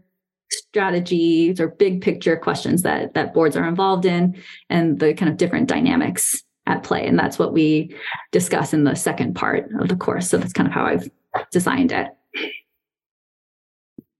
strategies 0.53 1.61
or 1.61 1.69
big 1.69 2.01
picture 2.01 2.37
questions 2.37 2.83
that 2.83 3.15
that 3.15 3.35
boards 3.35 3.57
are 3.57 3.67
involved 3.67 4.05
in 4.05 4.37
and 4.71 5.01
the 5.01 5.15
kind 5.15 5.31
of 5.31 5.37
different 5.37 5.69
dynamics 5.69 6.43
at 6.67 6.83
play. 6.83 7.07
And 7.07 7.19
that's 7.19 7.39
what 7.39 7.53
we 7.53 7.95
discuss 8.31 8.73
in 8.73 8.85
the 8.85 8.95
second 8.95 9.35
part 9.35 9.69
of 9.81 9.89
the 9.89 9.97
course. 9.97 10.29
So 10.29 10.39
that's 10.39 10.53
kind 10.53 10.69
of 10.69 10.73
how 10.73 10.85
i've 10.85 11.09
designed 11.51 11.93
it. 11.93 12.09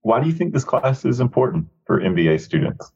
Why 0.01 0.19
do 0.19 0.27
you 0.27 0.33
think 0.33 0.53
this 0.53 0.65
class 0.65 1.05
is 1.05 1.19
important 1.19 1.67
for 1.85 2.01
mba 2.01 2.39
students? 2.39 2.91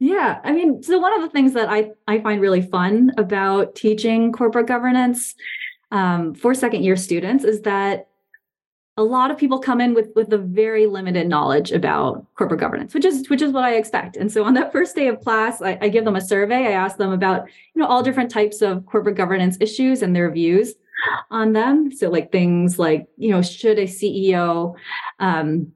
Yeah 0.00 0.40
i 0.44 0.52
mean 0.52 0.82
so 0.82 0.98
one 0.98 1.12
of 1.12 1.22
the 1.22 1.28
things 1.28 1.54
that 1.54 1.68
i 1.68 1.90
i 2.06 2.20
find 2.20 2.40
really 2.40 2.62
fun 2.62 3.10
about 3.18 3.74
teaching 3.74 4.32
corporate 4.32 4.66
governance 4.66 5.34
um, 5.90 6.34
for 6.34 6.54
second 6.54 6.84
year 6.84 6.96
students 6.96 7.44
is 7.44 7.62
that 7.62 8.07
a 8.98 9.02
lot 9.02 9.30
of 9.30 9.38
people 9.38 9.60
come 9.60 9.80
in 9.80 9.94
with 9.94 10.08
with 10.16 10.32
a 10.32 10.38
very 10.38 10.86
limited 10.86 11.28
knowledge 11.28 11.70
about 11.70 12.26
corporate 12.34 12.58
governance 12.58 12.92
which 12.92 13.04
is 13.04 13.30
which 13.30 13.40
is 13.40 13.52
what 13.52 13.64
i 13.64 13.74
expect. 13.74 14.16
And 14.16 14.30
so 14.30 14.44
on 14.44 14.54
that 14.54 14.72
first 14.72 14.96
day 14.96 15.06
of 15.06 15.20
class 15.20 15.62
I, 15.62 15.78
I, 15.80 15.88
give 15.88 16.04
them 16.04 16.16
a 16.16 16.20
survey. 16.20 16.66
I 16.66 16.72
ask 16.72 16.96
them 16.96 17.12
about 17.12 17.46
you 17.74 17.80
know 17.80 17.86
all 17.86 18.02
different 18.02 18.30
types 18.30 18.60
of 18.60 18.84
corporate 18.86 19.16
governance 19.16 19.56
issues 19.60 20.02
and 20.02 20.14
their 20.14 20.30
views 20.30 20.74
on 21.30 21.52
them. 21.52 21.92
So 21.92 22.10
like 22.10 22.32
things 22.32 22.78
like 22.78 23.06
you 23.16 23.30
know 23.30 23.40
should 23.40 23.78
a 23.78 23.84
ceo 23.84 24.74
um, 25.20 25.72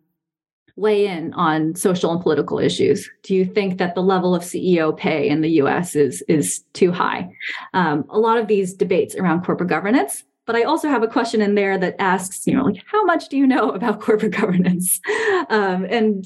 weigh 0.74 1.06
in 1.06 1.32
on 1.34 1.76
social 1.76 2.10
and 2.12 2.20
political 2.20 2.58
issues? 2.58 3.08
Do 3.22 3.34
you 3.34 3.44
think 3.44 3.78
that 3.78 3.94
the 3.94 4.02
level 4.02 4.34
of 4.34 4.42
ceo 4.42 4.96
pay 4.96 5.28
in 5.28 5.42
the 5.42 5.50
us 5.50 5.94
is 5.94 6.22
is 6.26 6.64
too 6.72 6.90
high? 6.90 7.30
Um, 7.72 8.04
a 8.10 8.18
lot 8.18 8.38
of 8.38 8.48
these 8.48 8.74
debates 8.74 9.14
around 9.14 9.44
corporate 9.44 9.70
governance 9.70 10.24
but 10.46 10.56
I 10.56 10.62
also 10.62 10.88
have 10.88 11.02
a 11.02 11.08
question 11.08 11.40
in 11.40 11.54
there 11.54 11.78
that 11.78 11.96
asks, 11.98 12.46
you 12.46 12.54
know, 12.54 12.64
like 12.64 12.82
how 12.86 13.04
much 13.04 13.28
do 13.28 13.36
you 13.36 13.46
know 13.46 13.70
about 13.70 14.00
corporate 14.06 14.32
governance? 14.32 15.00
Um, 15.48 15.86
and 15.88 16.24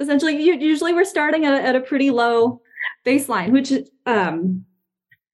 essentially, 0.00 0.40
usually 0.42 0.92
we're 0.92 1.04
starting 1.04 1.44
at 1.44 1.54
a, 1.54 1.62
at 1.62 1.76
a 1.76 1.80
pretty 1.80 2.10
low 2.10 2.60
baseline, 3.06 3.50
which 3.50 3.72
um, 4.06 4.64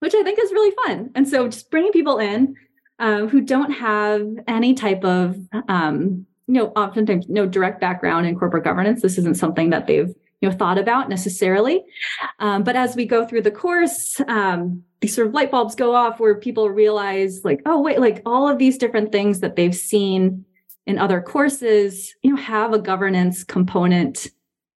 which 0.01 0.15
I 0.15 0.23
think 0.23 0.39
is 0.39 0.53
really 0.53 0.75
fun. 0.85 1.11
And 1.15 1.29
so, 1.29 1.49
just 1.49 1.71
bringing 1.71 1.93
people 1.93 2.19
in 2.19 2.55
um, 2.99 3.29
who 3.29 3.41
don't 3.41 3.73
have 3.73 4.27
any 4.47 4.75
type 4.75 5.05
of 5.05 5.39
um, 5.69 6.27
you 6.47 6.55
know, 6.55 6.67
oftentimes 6.77 7.29
no 7.29 7.47
direct 7.47 7.81
background 7.81 8.27
in 8.27 8.39
corporate 8.39 8.65
governance. 8.65 9.03
This 9.03 9.19
isn't 9.19 9.37
something 9.37 9.71
that 9.71 9.87
they've 9.87 10.15
you 10.41 10.49
know 10.49 10.55
thought 10.55 10.79
about 10.79 11.09
necessarily. 11.09 11.83
Um, 12.39 12.63
but 12.63 12.77
as 12.77 12.97
we 12.97 13.07
go 13.07 13.27
through 13.27 13.43
the 13.43 13.51
course 13.51 14.21
um, 14.29 14.83
these 15.01 15.15
sort 15.15 15.27
of 15.27 15.35
light 15.35 15.51
bulbs 15.51 15.75
go 15.75 15.95
off 15.95 16.21
where 16.21 16.35
people 16.35 16.71
realize 16.71 17.41
like 17.45 17.61
oh 17.67 17.81
wait 17.81 18.01
like 18.01 18.23
all 18.27 18.49
of 18.49 18.59
these 18.59 18.79
different 18.79 19.13
things 19.13 19.41
that 19.41 19.57
they've 19.57 19.75
seen 19.75 20.45
in 20.87 20.99
other 20.99 21.21
courses 21.21 22.15
you 22.23 22.31
know 22.31 22.37
have 22.37 22.73
a 22.73 22.79
governance 22.79 23.45
component 23.45 24.29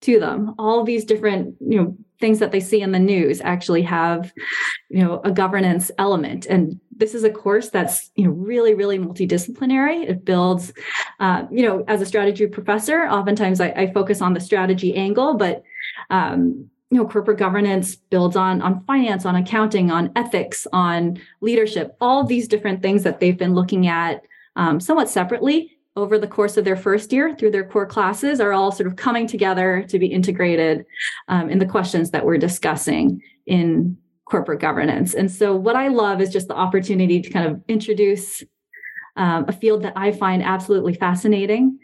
to 0.01 0.20
them. 0.20 0.53
All 0.58 0.84
these 0.84 1.05
different 1.05 1.55
you 1.60 1.82
know 1.82 1.97
things 2.20 2.39
that 2.39 2.51
they 2.51 2.60
see 2.60 2.82
in 2.82 2.91
the 2.91 2.99
news 2.99 3.41
actually 3.41 3.84
have 3.84 4.34
you 4.89 5.03
know 5.03 5.22
a 5.24 5.32
governance 5.32 5.91
element. 5.97 6.45
And 6.45 6.80
this 6.98 7.14
is 7.14 7.24
a 7.24 7.30
course 7.30 7.70
that's 7.70 8.12
you 8.16 8.26
know 8.26 8.32
really 8.32 8.74
really 8.74 8.98
multidisciplinary. 9.00 10.10
It 10.10 10.26
builds 10.26 10.74
uh, 11.20 11.45
you 11.52 11.64
know 11.64 11.84
as 11.88 12.02
a 12.02 12.06
strategy 12.06 12.48
professor 12.48 13.06
oftentimes 13.08 13.62
I, 13.62 13.70
I 13.70 13.93
focus 13.93 14.22
on 14.22 14.34
the 14.34 14.39
strategy 14.39 14.95
angle 14.95 15.36
but 15.36 15.64
um, 16.10 16.70
you 16.89 16.98
know 16.98 17.08
corporate 17.08 17.38
governance 17.38 17.95
builds 17.95 18.36
on 18.36 18.62
on 18.62 18.84
finance 18.86 19.26
on 19.26 19.36
accounting 19.36 19.91
on 19.91 20.12
ethics 20.16 20.68
on 20.74 21.20
leadership 21.41 21.95
all 22.02 22.24
these 22.24 22.48
different 22.48 22.82
things 22.82 23.04
that 23.04 23.20
they've 23.20 23.38
been 23.38 23.54
looking 23.54 23.88
at 23.88 24.24
um, 24.56 24.80
somewhat 24.80 25.10
separately 25.10 25.78
over 25.95 26.20
the 26.20 26.28
course 26.28 26.58
of 26.58 26.66
their 26.66 26.76
first 26.76 27.12
year 27.12 27.36
through 27.36 27.52
their 27.52 27.68
core 27.68 27.86
classes 27.86 28.39
are 28.39 28.54
all 28.54 28.72
sort 28.72 28.88
of 28.88 28.95
coming 28.95 29.28
together 29.28 29.84
to 29.89 29.98
be 30.00 30.08
integrated 30.08 30.86
um, 31.28 31.50
in 31.50 31.58
the 31.58 31.66
questions 31.66 32.12
that 32.12 32.26
we're 32.26 32.38
discussing 32.38 33.22
in 33.45 33.98
corporate 34.30 34.60
governance. 34.60 35.14
And 35.14 35.32
so, 35.32 35.56
what 35.56 35.76
I 35.76 35.88
love 35.88 36.22
is 36.22 36.30
just 36.30 36.48
the 36.48 36.56
opportunity 36.56 37.22
to 37.22 37.30
kind 37.30 37.48
of 37.48 37.62
introduce 37.68 38.44
um, 39.16 39.46
a 39.48 39.54
field 39.54 39.84
that 39.84 39.94
I 39.96 40.12
find 40.12 40.44
absolutely 40.44 40.94
fascinating 40.94 41.80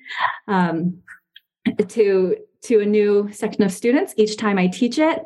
um, 0.47 1.01
to 1.89 2.37
to 2.63 2.79
a 2.79 2.85
new 2.85 3.29
section 3.31 3.63
of 3.63 3.71
students 3.71 4.13
each 4.17 4.37
time 4.37 4.57
I 4.57 4.67
teach 4.67 4.97
it. 4.97 5.23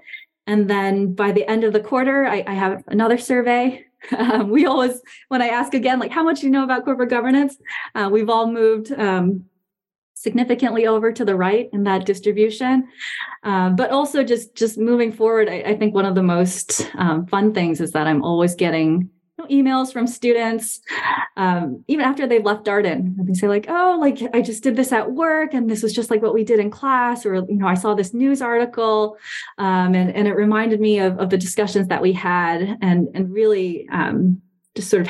And 0.47 0.69
then 0.69 1.13
by 1.13 1.31
the 1.31 1.47
end 1.47 1.63
of 1.63 1.73
the 1.73 1.79
quarter, 1.79 2.25
I, 2.25 2.43
I 2.47 2.53
have 2.53 2.83
another 2.87 3.17
survey 3.17 3.85
um, 4.17 4.49
we 4.49 4.65
always, 4.65 5.01
when 5.29 5.41
I 5.41 5.47
ask 5.47 5.73
again, 5.73 5.99
like, 5.99 6.11
how 6.11 6.23
much 6.23 6.41
do 6.41 6.45
you 6.45 6.51
know 6.51 6.63
about 6.63 6.85
corporate 6.85 7.09
governance? 7.09 7.57
Uh, 7.95 8.09
we've 8.11 8.29
all 8.29 8.51
moved 8.51 8.91
um, 8.91 9.45
significantly 10.21 10.87
over 10.87 11.11
to 11.11 11.23
the 11.23 11.35
right 11.35 11.69
in 11.73 11.83
that 11.83 12.05
distribution. 12.05 12.87
Um, 13.43 13.75
but 13.75 13.91
also 13.91 14.23
just 14.23 14.55
just 14.55 14.77
moving 14.77 15.11
forward, 15.11 15.49
I, 15.49 15.61
I 15.61 15.77
think 15.77 15.93
one 15.93 16.05
of 16.05 16.15
the 16.15 16.23
most 16.23 16.89
um, 16.95 17.27
fun 17.27 17.53
things 17.53 17.79
is 17.81 17.91
that 17.91 18.07
I'm 18.07 18.23
always 18.23 18.55
getting 18.55 19.09
emails 19.49 19.93
from 19.93 20.07
students, 20.07 20.81
um, 21.37 21.83
even 21.87 22.05
after 22.05 22.27
they've 22.27 22.43
left 22.43 22.65
Darden, 22.65 23.15
they 23.25 23.33
say 23.33 23.47
like, 23.47 23.65
"Oh, 23.69 23.97
like 23.99 24.19
I 24.33 24.41
just 24.41 24.63
did 24.63 24.75
this 24.75 24.91
at 24.91 25.11
work, 25.11 25.53
and 25.53 25.69
this 25.69 25.83
was 25.83 25.93
just 25.93 26.09
like 26.09 26.21
what 26.21 26.33
we 26.33 26.43
did 26.43 26.59
in 26.59 26.71
class," 26.71 27.25
or 27.25 27.35
you 27.35 27.45
know, 27.49 27.67
I 27.67 27.75
saw 27.75 27.93
this 27.93 28.13
news 28.13 28.41
article, 28.41 29.17
um, 29.57 29.93
and 29.95 30.13
and 30.13 30.27
it 30.27 30.33
reminded 30.33 30.79
me 30.79 30.99
of 30.99 31.19
of 31.19 31.29
the 31.29 31.37
discussions 31.37 31.87
that 31.87 32.01
we 32.01 32.13
had, 32.13 32.77
and 32.81 33.07
and 33.13 33.31
really 33.31 33.87
um, 33.91 34.41
just 34.75 34.89
sort 34.89 35.03
of 35.03 35.09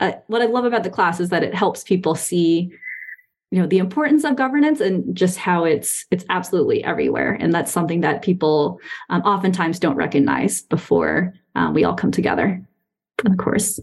uh, 0.00 0.12
what 0.26 0.42
I 0.42 0.46
love 0.46 0.64
about 0.64 0.84
the 0.84 0.90
class 0.90 1.20
is 1.20 1.30
that 1.30 1.42
it 1.42 1.54
helps 1.54 1.84
people 1.84 2.14
see 2.14 2.70
you 3.50 3.60
know 3.60 3.66
the 3.66 3.78
importance 3.78 4.24
of 4.24 4.36
governance 4.36 4.80
and 4.80 5.14
just 5.14 5.38
how 5.38 5.64
it's 5.64 6.04
it's 6.10 6.24
absolutely 6.30 6.82
everywhere 6.84 7.36
and 7.40 7.54
that's 7.54 7.70
something 7.70 8.00
that 8.00 8.22
people 8.22 8.80
um, 9.08 9.22
oftentimes 9.22 9.78
don't 9.78 9.96
recognize 9.96 10.62
before 10.62 11.32
um, 11.54 11.72
we 11.72 11.84
all 11.84 11.94
come 11.94 12.10
together 12.10 12.66
of 13.24 13.36
course. 13.38 13.80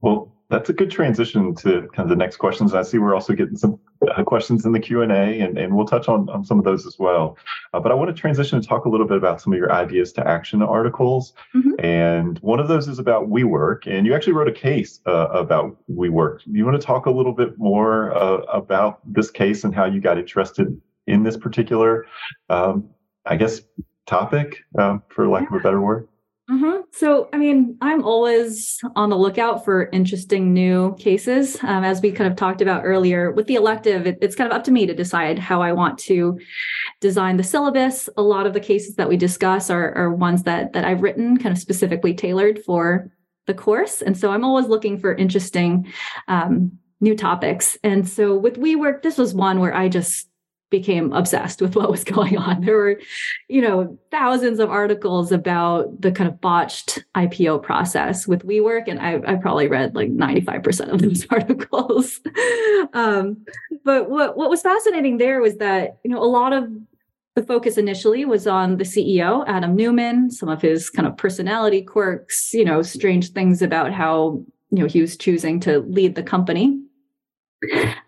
Well, 0.00 0.31
that's 0.52 0.68
a 0.68 0.72
good 0.74 0.90
transition 0.90 1.54
to 1.54 1.88
kind 1.94 2.04
of 2.04 2.10
the 2.10 2.16
next 2.16 2.36
questions. 2.36 2.74
I 2.74 2.82
see 2.82 2.98
we're 2.98 3.14
also 3.14 3.32
getting 3.32 3.56
some 3.56 3.80
uh, 4.14 4.22
questions 4.22 4.66
in 4.66 4.72
the 4.72 4.80
Q 4.80 5.00
and 5.00 5.10
A, 5.10 5.40
and 5.40 5.74
we'll 5.74 5.86
touch 5.86 6.08
on, 6.08 6.28
on 6.28 6.44
some 6.44 6.58
of 6.58 6.64
those 6.66 6.86
as 6.86 6.98
well. 6.98 7.38
Uh, 7.72 7.80
but 7.80 7.90
I 7.90 7.94
want 7.94 8.14
to 8.14 8.20
transition 8.20 8.56
and 8.56 8.68
talk 8.68 8.84
a 8.84 8.90
little 8.90 9.06
bit 9.06 9.16
about 9.16 9.40
some 9.40 9.54
of 9.54 9.58
your 9.58 9.72
ideas 9.72 10.12
to 10.12 10.28
action 10.28 10.62
articles. 10.62 11.32
Mm-hmm. 11.54 11.84
And 11.84 12.38
one 12.40 12.60
of 12.60 12.68
those 12.68 12.86
is 12.86 12.98
about 12.98 13.30
WeWork, 13.30 13.86
and 13.86 14.06
you 14.06 14.14
actually 14.14 14.34
wrote 14.34 14.48
a 14.48 14.52
case 14.52 15.00
uh, 15.06 15.28
about 15.28 15.74
WeWork. 15.90 16.44
Do 16.44 16.58
you 16.58 16.66
want 16.66 16.78
to 16.78 16.86
talk 16.86 17.06
a 17.06 17.10
little 17.10 17.32
bit 17.32 17.56
more 17.56 18.14
uh, 18.14 18.42
about 18.52 19.00
this 19.10 19.30
case 19.30 19.64
and 19.64 19.74
how 19.74 19.86
you 19.86 20.02
got 20.02 20.18
interested 20.18 20.78
in 21.06 21.22
this 21.22 21.38
particular, 21.38 22.04
um, 22.50 22.90
I 23.24 23.36
guess, 23.36 23.62
topic, 24.04 24.58
um, 24.78 25.02
for 25.08 25.26
lack 25.28 25.48
of 25.48 25.56
a 25.56 25.60
better 25.60 25.80
word? 25.80 26.08
Mm-hmm. 26.52 26.80
So, 26.92 27.30
I 27.32 27.38
mean, 27.38 27.78
I'm 27.80 28.04
always 28.04 28.78
on 28.94 29.08
the 29.08 29.16
lookout 29.16 29.64
for 29.64 29.88
interesting 29.90 30.52
new 30.52 30.94
cases. 30.96 31.56
Um, 31.62 31.82
as 31.82 32.02
we 32.02 32.12
kind 32.12 32.30
of 32.30 32.36
talked 32.36 32.60
about 32.60 32.82
earlier, 32.84 33.30
with 33.30 33.46
the 33.46 33.54
elective, 33.54 34.06
it, 34.06 34.18
it's 34.20 34.36
kind 34.36 34.52
of 34.52 34.54
up 34.54 34.64
to 34.64 34.70
me 34.70 34.84
to 34.84 34.94
decide 34.94 35.38
how 35.38 35.62
I 35.62 35.72
want 35.72 35.98
to 36.00 36.38
design 37.00 37.38
the 37.38 37.42
syllabus. 37.42 38.10
A 38.18 38.22
lot 38.22 38.46
of 38.46 38.52
the 38.52 38.60
cases 38.60 38.96
that 38.96 39.08
we 39.08 39.16
discuss 39.16 39.70
are, 39.70 39.94
are 39.94 40.14
ones 40.14 40.42
that 40.42 40.74
that 40.74 40.84
I've 40.84 41.00
written, 41.00 41.38
kind 41.38 41.54
of 41.54 41.58
specifically 41.58 42.12
tailored 42.12 42.62
for 42.62 43.10
the 43.46 43.54
course, 43.54 44.02
and 44.02 44.16
so 44.16 44.30
I'm 44.30 44.44
always 44.44 44.66
looking 44.66 44.98
for 44.98 45.14
interesting 45.14 45.90
um, 46.28 46.78
new 47.00 47.16
topics. 47.16 47.78
And 47.82 48.06
so 48.06 48.36
with 48.36 48.56
WeWork, 48.56 49.02
this 49.02 49.16
was 49.16 49.32
one 49.32 49.58
where 49.58 49.74
I 49.74 49.88
just 49.88 50.28
became 50.72 51.12
obsessed 51.12 51.62
with 51.62 51.76
what 51.76 51.88
was 51.88 52.02
going 52.16 52.36
on. 52.36 52.62
There 52.62 52.76
were, 52.76 53.00
you 53.46 53.60
know, 53.60 53.96
thousands 54.10 54.58
of 54.58 54.70
articles 54.70 55.30
about 55.30 56.00
the 56.00 56.10
kind 56.10 56.28
of 56.28 56.40
botched 56.40 57.04
IPO 57.14 57.62
process 57.62 58.26
with 58.26 58.44
WeWork, 58.44 58.88
and 58.88 58.98
I, 58.98 59.20
I 59.24 59.36
probably 59.36 59.68
read 59.68 59.94
like 59.94 60.10
95% 60.10 60.92
of 60.92 61.00
those 61.00 61.24
articles. 61.30 62.18
um, 62.94 63.44
but 63.84 64.10
what, 64.10 64.36
what 64.36 64.50
was 64.50 64.62
fascinating 64.62 65.18
there 65.18 65.40
was 65.40 65.58
that, 65.58 65.98
you 66.02 66.10
know, 66.10 66.20
a 66.20 66.24
lot 66.24 66.52
of 66.52 66.68
the 67.34 67.42
focus 67.42 67.78
initially 67.78 68.24
was 68.24 68.46
on 68.46 68.76
the 68.76 68.84
CEO, 68.84 69.44
Adam 69.46 69.76
Neumann, 69.76 70.30
some 70.30 70.48
of 70.48 70.60
his 70.60 70.90
kind 70.90 71.06
of 71.06 71.16
personality 71.16 71.82
quirks, 71.82 72.52
you 72.52 72.64
know, 72.64 72.82
strange 72.82 73.30
things 73.30 73.62
about 73.62 73.92
how, 73.92 74.42
you 74.70 74.78
know, 74.78 74.86
he 74.86 75.00
was 75.00 75.16
choosing 75.16 75.60
to 75.60 75.80
lead 75.80 76.14
the 76.14 76.22
company. 76.22 76.78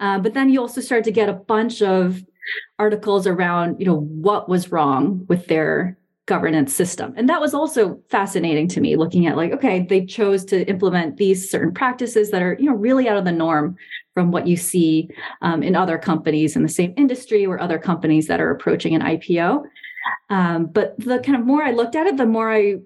Uh, 0.01 0.19
but 0.19 0.35
then 0.35 0.49
you 0.49 0.61
also 0.61 0.81
start 0.81 1.05
to 1.05 1.13
get 1.13 1.29
a 1.29 1.33
bunch 1.33 1.81
of 1.81 2.25
articles 2.79 3.27
around, 3.27 3.79
you 3.79 3.87
know, 3.87 4.01
what 4.01 4.49
was 4.49 4.73
wrong 4.73 5.25
with 5.29 5.47
their 5.47 5.99
governance 6.27 6.75
system. 6.75 7.13
And 7.17 7.29
that 7.29 7.41
was 7.41 7.53
also 7.53 8.01
fascinating 8.09 8.67
to 8.69 8.81
me 8.81 8.97
looking 8.97 9.27
at 9.27 9.37
like, 9.37 9.53
okay, 9.53 9.85
they 9.87 10.07
chose 10.07 10.45
to 10.47 10.67
implement 10.69 11.19
these 11.19 11.51
certain 11.51 11.73
practices 11.73 12.31
that 12.31 12.43
are, 12.43 12.57
you 12.59 12.65
know, 12.65 12.75
really 12.75 13.09
out 13.09 13.19
of 13.19 13.27
the 13.27 13.33
norm 13.33 13.77
from 14.15 14.31
what 14.31 14.47
you 14.47 14.57
see 14.57 15.11
um, 15.43 15.63
in 15.63 15.77
other 15.77 15.99
companies 15.99 16.57
in 16.57 16.63
the 16.63 16.69
same 16.69 16.95
industry 16.97 17.45
or 17.45 17.61
other 17.61 17.79
companies 17.79 18.27
that 18.29 18.41
are 18.41 18.51
approaching 18.51 18.95
an 18.95 19.03
IPO. 19.03 19.65
Um, 20.31 20.67
but 20.67 20.99
the 20.99 21.19
kind 21.19 21.39
of 21.39 21.45
more 21.45 21.63
I 21.63 21.73
looked 21.73 21.97
at 21.97 22.07
it, 22.07 22.17
the 22.17 22.27
more 22.27 22.51
I 22.51 22.77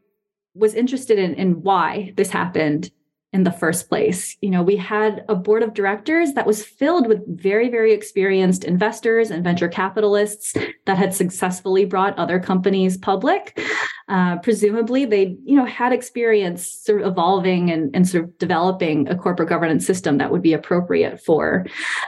was 0.55 0.75
interested 0.75 1.19
in, 1.19 1.35
in 1.35 1.63
why 1.63 2.13
this 2.17 2.31
happened 2.31 2.91
in 3.33 3.43
the 3.43 3.53
first 3.53 3.89
place. 3.91 4.37
You 4.41 4.51
know, 4.51 4.63
we 4.63 4.77
had 4.77 5.25
a 5.29 5.35
board 5.35 5.63
of 5.63 5.75
directors 5.75 6.33
that 6.33 6.47
was 6.47 6.65
filled 6.65 7.07
with 7.07 7.21
very, 7.29 7.69
very 7.69 7.93
experienced 7.93 8.65
investors 8.65 9.31
and 9.31 9.45
venture 9.45 9.69
capitalists 9.69 10.55
that 10.87 10.97
had 10.97 11.13
successfully 11.13 11.85
brought 11.85 12.19
other 12.19 12.41
companies 12.41 12.97
public. 12.97 13.61
Uh, 14.09 14.39
presumably, 14.39 15.05
they, 15.05 15.37
you 15.45 15.55
know, 15.57 15.67
had 15.67 15.93
experience 15.93 16.67
sort 16.67 17.03
of 17.03 17.09
evolving 17.09 17.71
and, 17.71 17.95
and 17.95 18.09
sort 18.09 18.25
of 18.25 18.39
developing 18.39 19.07
a 19.09 19.15
corporate 19.15 19.51
governance 19.51 19.87
system 19.87 20.17
that 20.17 20.33
would 20.33 20.43
be 20.43 20.55
appropriate 20.55 21.21
for 21.21 21.67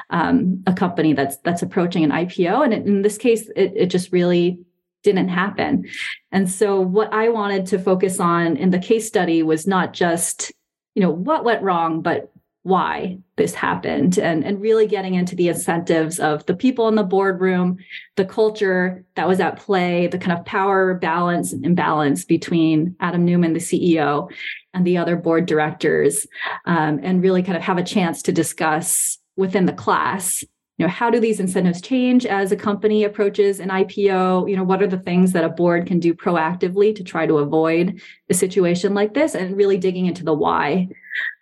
um, 0.09 0.63
a 0.67 0.73
company 0.73 1.13
that's 1.13 1.37
that's 1.39 1.61
approaching 1.61 2.03
an 2.03 2.11
IPO. 2.11 2.65
And 2.65 2.73
in 2.73 3.03
this 3.03 3.19
case, 3.19 3.51
it, 3.55 3.75
it 3.77 3.87
just 3.87 4.11
really 4.11 4.59
didn't 5.03 5.29
happen. 5.29 5.85
And 6.33 6.51
so, 6.51 6.81
what 6.81 7.13
I 7.13 7.29
wanted 7.29 7.67
to 7.67 7.79
focus 7.79 8.19
on 8.19 8.57
in 8.57 8.71
the 8.71 8.79
case 8.79 9.07
study 9.07 9.43
was 9.43 9.67
not 9.67 9.93
just 9.93 10.53
you 10.95 11.03
know 11.03 11.11
what 11.11 11.45
went 11.45 11.63
wrong 11.63 12.03
but 12.03 12.33
why 12.63 13.19
this 13.37 13.55
happened 13.55 14.19
and 14.19 14.45
and 14.45 14.61
really 14.61 14.87
getting 14.87 15.15
into 15.15 15.35
the 15.35 15.49
incentives 15.49 16.21
of 16.21 16.45
the 16.45 16.55
people 16.55 16.89
in 16.89 16.95
the 16.95 17.03
boardroom 17.03 17.79
the 18.17 18.25
culture 18.25 19.03
that 19.15 19.27
was 19.27 19.41
at 19.41 19.59
play 19.59 20.07
the 20.09 20.19
kind 20.19 20.39
of 20.39 20.45
power 20.45 20.95
balance 20.95 21.53
and 21.53 21.65
imbalance 21.65 22.25
between 22.25 22.95
adam 23.01 23.25
Neumann, 23.25 23.55
the 23.55 23.61
ceo 23.61 24.31
and 24.75 24.87
the 24.87 24.99
other 24.99 25.17
board 25.17 25.47
directors 25.47 26.27
um, 26.67 27.01
and 27.03 27.23
really 27.23 27.43
kind 27.43 27.57
of 27.57 27.63
have 27.63 27.79
a 27.79 27.85
chance 27.85 28.23
to 28.23 28.33
discuss 28.33 29.19
within 29.37 29.65
the 29.65 29.73
class 29.73 30.45
you 30.81 30.87
know 30.87 30.91
how 30.91 31.11
do 31.11 31.21
these 31.21 31.41
incentives 31.41 31.83
change 31.83 32.25
as 32.25 32.51
a 32.53 32.57
company 32.57 33.05
approaches 33.05 33.61
an 33.61 33.69
ipo 33.69 34.49
you 34.49 34.57
know 34.57 34.65
what 34.65 34.83
are 34.83 34.87
the 34.87 34.99
things 34.99 35.33
that 35.33 35.45
a 35.45 35.51
board 35.51 35.87
can 35.87 36.01
do 36.01 36.15
proactively 36.15 36.95
to 36.97 37.05
try 37.05 37.27
to 37.27 37.37
avoid 37.37 38.01
a 38.31 38.35
situation 38.35 38.95
like 38.95 39.13
this 39.13 39.35
and 39.35 39.59
really 39.59 39.77
digging 39.77 40.07
into 40.07 40.25
the 40.25 40.33
why 40.33 40.89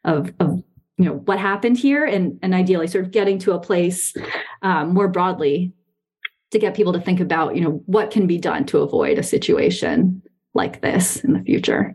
of, 0.05 0.32
of 0.41 0.61
you 0.97 1.05
know 1.05 1.14
what 1.26 1.39
happened 1.39 1.78
here 1.78 2.05
and 2.05 2.36
and 2.43 2.53
ideally 2.53 2.89
sort 2.89 3.05
of 3.05 3.12
getting 3.12 3.39
to 3.39 3.53
a 3.53 3.61
place 3.61 4.12
um, 4.62 4.93
more 4.93 5.07
broadly 5.07 5.72
to 6.51 6.59
get 6.59 6.74
people 6.74 6.93
to 6.93 7.01
think 7.01 7.20
about 7.20 7.55
you 7.55 7.62
know 7.62 7.80
what 7.86 8.11
can 8.11 8.26
be 8.26 8.39
done 8.39 8.66
to 8.66 8.78
avoid 8.78 9.18
a 9.18 9.22
situation 9.22 10.20
like 10.53 10.80
this 10.80 11.22
in 11.22 11.32
the 11.32 11.43
future 11.43 11.95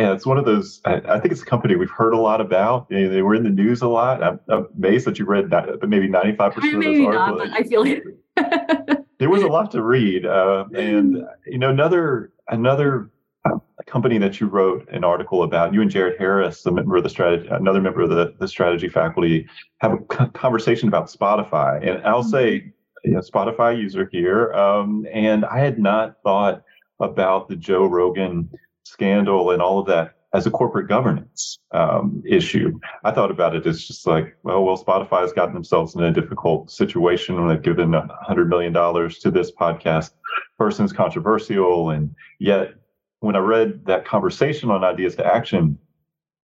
yeah, 0.00 0.14
it's 0.14 0.24
one 0.24 0.38
of 0.38 0.46
those. 0.46 0.80
I, 0.86 0.94
I, 0.94 1.20
think 1.20 1.30
it's 1.30 1.42
a 1.42 1.46
company 1.46 1.76
we've 1.76 1.90
heard 1.90 2.14
a 2.14 2.18
lot 2.18 2.40
about. 2.40 2.88
They, 2.88 3.04
they 3.06 3.20
were 3.20 3.34
in 3.34 3.44
the 3.44 3.50
news 3.50 3.82
a 3.82 3.88
lot. 3.88 4.22
I'm, 4.22 4.40
I'm 4.48 4.66
amazed 4.74 5.06
that 5.06 5.18
you 5.18 5.26
read 5.26 5.50
that, 5.50 5.78
but 5.78 5.90
maybe 5.90 6.08
95% 6.08 6.56
of 6.56 6.62
those 6.62 6.74
maybe 6.74 7.04
articles. 7.04 7.38
Not, 7.38 7.38
but 7.38 7.50
I 7.50 7.62
feel 7.64 7.82
it. 7.84 9.06
there 9.18 9.28
was 9.28 9.42
a 9.42 9.46
lot 9.46 9.70
to 9.72 9.82
read, 9.82 10.24
uh, 10.24 10.64
and 10.74 11.22
you 11.46 11.58
know 11.58 11.68
another 11.68 12.32
another 12.48 13.10
uh, 13.44 13.58
company 13.86 14.16
that 14.16 14.40
you 14.40 14.46
wrote 14.46 14.88
an 14.88 15.04
article 15.04 15.42
about. 15.42 15.74
You 15.74 15.82
and 15.82 15.90
Jared 15.90 16.18
Harris, 16.18 16.64
a 16.64 16.72
member 16.72 16.96
of 16.96 17.02
the 17.02 17.10
strategy, 17.10 17.46
another 17.50 17.82
member 17.82 18.00
of 18.00 18.08
the, 18.08 18.34
the 18.40 18.48
strategy 18.48 18.88
faculty, 18.88 19.46
have 19.82 19.92
a 19.92 19.98
conversation 20.28 20.88
about 20.88 21.08
Spotify, 21.08 21.86
and 21.86 22.02
I'll 22.06 22.22
say, 22.22 22.60
mm-hmm. 22.60 22.68
you 23.04 23.12
know, 23.12 23.20
Spotify 23.20 23.78
user 23.78 24.08
here, 24.10 24.54
um, 24.54 25.06
and 25.12 25.44
I 25.44 25.58
had 25.58 25.78
not 25.78 26.16
thought 26.22 26.62
about 27.00 27.48
the 27.48 27.56
Joe 27.56 27.84
Rogan 27.84 28.48
scandal 28.84 29.50
and 29.50 29.62
all 29.62 29.78
of 29.78 29.86
that 29.86 30.14
as 30.32 30.46
a 30.46 30.50
corporate 30.50 30.88
governance 30.88 31.58
um, 31.72 32.22
issue. 32.24 32.78
I 33.04 33.10
thought 33.10 33.30
about 33.30 33.56
it 33.56 33.66
as 33.66 33.84
just 33.84 34.06
like, 34.06 34.36
well, 34.42 34.64
well, 34.64 34.82
Spotify 34.82 35.22
has 35.22 35.32
gotten 35.32 35.54
themselves 35.54 35.94
in 35.94 36.02
a 36.02 36.12
difficult 36.12 36.70
situation 36.70 37.34
when 37.34 37.48
they've 37.48 37.62
given 37.62 37.94
a 37.94 38.08
hundred 38.22 38.48
million 38.48 38.72
dollars 38.72 39.18
to 39.20 39.30
this 39.30 39.50
podcast. 39.50 40.10
Person's 40.58 40.92
controversial, 40.92 41.90
and 41.90 42.14
yet 42.38 42.74
when 43.20 43.34
I 43.34 43.40
read 43.40 43.86
that 43.86 44.04
conversation 44.04 44.70
on 44.70 44.84
ideas 44.84 45.16
to 45.16 45.26
action, 45.26 45.78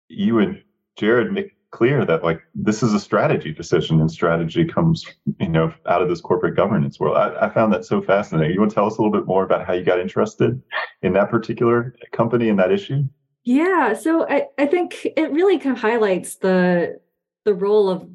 you 0.08 0.40
and 0.40 0.64
Jared 0.98 1.32
clear 1.78 2.04
that 2.06 2.24
like 2.24 2.42
this 2.56 2.82
is 2.82 2.92
a 2.94 3.00
strategy 3.00 3.54
decision, 3.54 4.02
and 4.02 4.10
strategy 4.10 4.66
comes, 4.66 5.06
you 5.40 5.48
know, 5.48 5.72
out 5.86 6.02
of 6.02 6.10
this 6.10 6.22
corporate 6.22 6.56
governance 6.56 7.00
world. 7.00 7.18
I, 7.18 7.46
I 7.46 7.50
found 7.50 7.72
that 7.74 7.86
so 7.86 8.02
fascinating. 8.02 8.52
You 8.52 8.60
want 8.60 8.72
to 8.72 8.76
tell 8.76 8.88
us 8.88 8.98
a 8.98 9.02
little 9.02 9.14
bit 9.14 9.28
more 9.28 9.44
about 9.44 9.68
how 9.68 9.74
you 9.74 9.84
got 9.84 10.00
interested 10.00 10.60
in 11.04 11.14
that 11.14 11.30
particular 11.30 11.96
company 12.12 12.50
and 12.50 12.58
that 12.58 12.72
issue? 12.72 13.04
Yeah, 13.44 13.94
so 13.94 14.28
I, 14.28 14.48
I 14.58 14.66
think 14.66 15.06
it 15.16 15.32
really 15.32 15.60
kind 15.60 15.76
of 15.76 15.82
highlights 15.82 16.38
the 16.38 17.00
the 17.46 17.54
role 17.54 17.90
of 17.90 18.10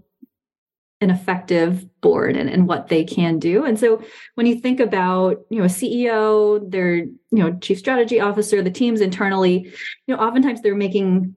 an 1.00 1.10
effective 1.10 1.86
board 2.00 2.36
and, 2.36 2.48
and 2.48 2.68
what 2.68 2.88
they 2.88 3.04
can 3.04 3.38
do. 3.38 3.64
And 3.64 3.78
so 3.78 4.02
when 4.34 4.46
you 4.46 4.60
think 4.60 4.78
about, 4.78 5.44
you 5.50 5.58
know, 5.58 5.64
a 5.64 5.68
CEO, 5.68 6.70
their, 6.70 6.96
you 6.96 7.16
know, 7.32 7.58
chief 7.60 7.78
strategy 7.78 8.20
officer, 8.20 8.62
the 8.62 8.70
teams 8.70 9.00
internally, 9.00 9.72
you 10.06 10.14
know, 10.14 10.22
oftentimes 10.22 10.62
they're 10.62 10.76
making, 10.76 11.34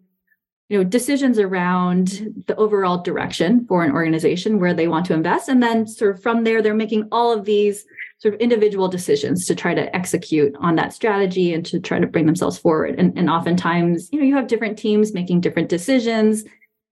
you 0.70 0.78
know, 0.78 0.84
decisions 0.84 1.38
around 1.38 2.34
the 2.48 2.56
overall 2.56 2.98
direction 2.98 3.66
for 3.68 3.84
an 3.84 3.92
organization 3.92 4.60
where 4.60 4.74
they 4.74 4.88
want 4.88 5.06
to 5.06 5.14
invest. 5.14 5.48
And 5.48 5.62
then 5.62 5.86
sort 5.86 6.16
of 6.16 6.24
from 6.24 6.44
there, 6.44 6.62
they're 6.62 6.74
making 6.74 7.08
all 7.12 7.32
of 7.32 7.46
these 7.46 7.86
sort 8.18 8.34
of 8.34 8.40
individual 8.40 8.88
decisions 8.88 9.46
to 9.46 9.54
try 9.54 9.76
to 9.76 9.96
execute 9.96 10.56
on 10.60 10.76
that 10.76 10.94
strategy 10.94 11.54
and 11.54 11.64
to 11.68 11.80
try 11.80 12.00
to 12.00 12.08
bring 12.08 12.26
themselves 12.26 12.58
forward. 12.58 12.96
And, 12.98 13.16
and 13.16 13.30
oftentimes, 13.30 14.10
you 14.12 14.20
know, 14.20 14.26
you 14.26 14.36
have 14.36 14.48
different 14.48 14.80
teams 14.80 15.14
making 15.14 15.42
different 15.42 15.70
decisions, 15.70 16.44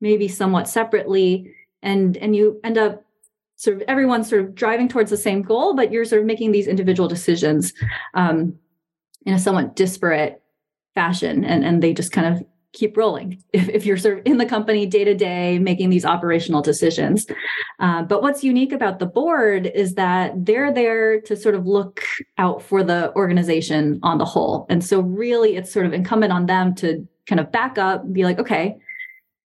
maybe 0.02 0.28
somewhat 0.28 0.68
separately, 0.68 1.52
and 1.82 2.16
and 2.18 2.36
you 2.36 2.60
end 2.64 2.78
up 2.78 3.04
sort 3.56 3.78
of 3.78 3.84
everyone's 3.88 4.30
sort 4.30 4.42
of 4.42 4.56
driving 4.56 4.88
towards 4.88 5.10
the 5.10 5.18
same 5.18 5.42
goal, 5.42 5.76
but 5.76 5.92
you're 5.92 6.06
sort 6.06 6.22
of 6.22 6.28
making 6.28 6.52
these 6.52 6.68
individual 6.68 7.10
decisions 7.10 7.74
um, 8.14 8.56
in 9.26 9.34
a 9.34 9.40
somewhat 9.40 9.76
disparate 9.76 10.42
fashion, 10.94 11.44
and 11.44 11.66
and 11.66 11.82
they 11.82 11.94
just 11.94 12.12
kind 12.12 12.36
of 12.36 12.46
keep 12.74 12.98
rolling 12.98 13.42
if, 13.54 13.70
if 13.70 13.86
you're 13.86 13.98
sort 13.98 14.20
of 14.20 14.26
in 14.26 14.38
the 14.38 14.46
company 14.46 14.86
day 14.86 15.04
to 15.04 15.14
day 15.14 15.60
making 15.60 15.90
these 15.90 16.06
operational 16.06 16.62
decisions. 16.62 17.26
Uh, 17.80 18.04
but 18.04 18.22
what's 18.22 18.44
unique 18.44 18.72
about 18.72 19.00
the 19.00 19.06
board 19.06 19.68
is 19.68 19.96
that 19.96 20.34
they're 20.46 20.74
there 20.74 21.22
to 21.22 21.36
sort 21.36 21.56
of 21.56 21.66
look 21.66 22.04
out 22.38 22.62
for 22.62 22.84
the 22.84 23.14
organization 23.16 24.00
on 24.04 24.18
the 24.18 24.26
whole. 24.26 24.66
And 24.70 24.84
so 24.84 25.00
really 25.00 25.56
it's 25.56 25.72
sort 25.72 25.86
of 25.86 25.94
incumbent 25.94 26.34
on 26.34 26.48
them 26.48 26.76
to 26.76 27.08
kind 27.28 27.40
of 27.40 27.52
back 27.52 27.78
up 27.78 28.12
be 28.12 28.24
like 28.24 28.40
okay 28.40 28.76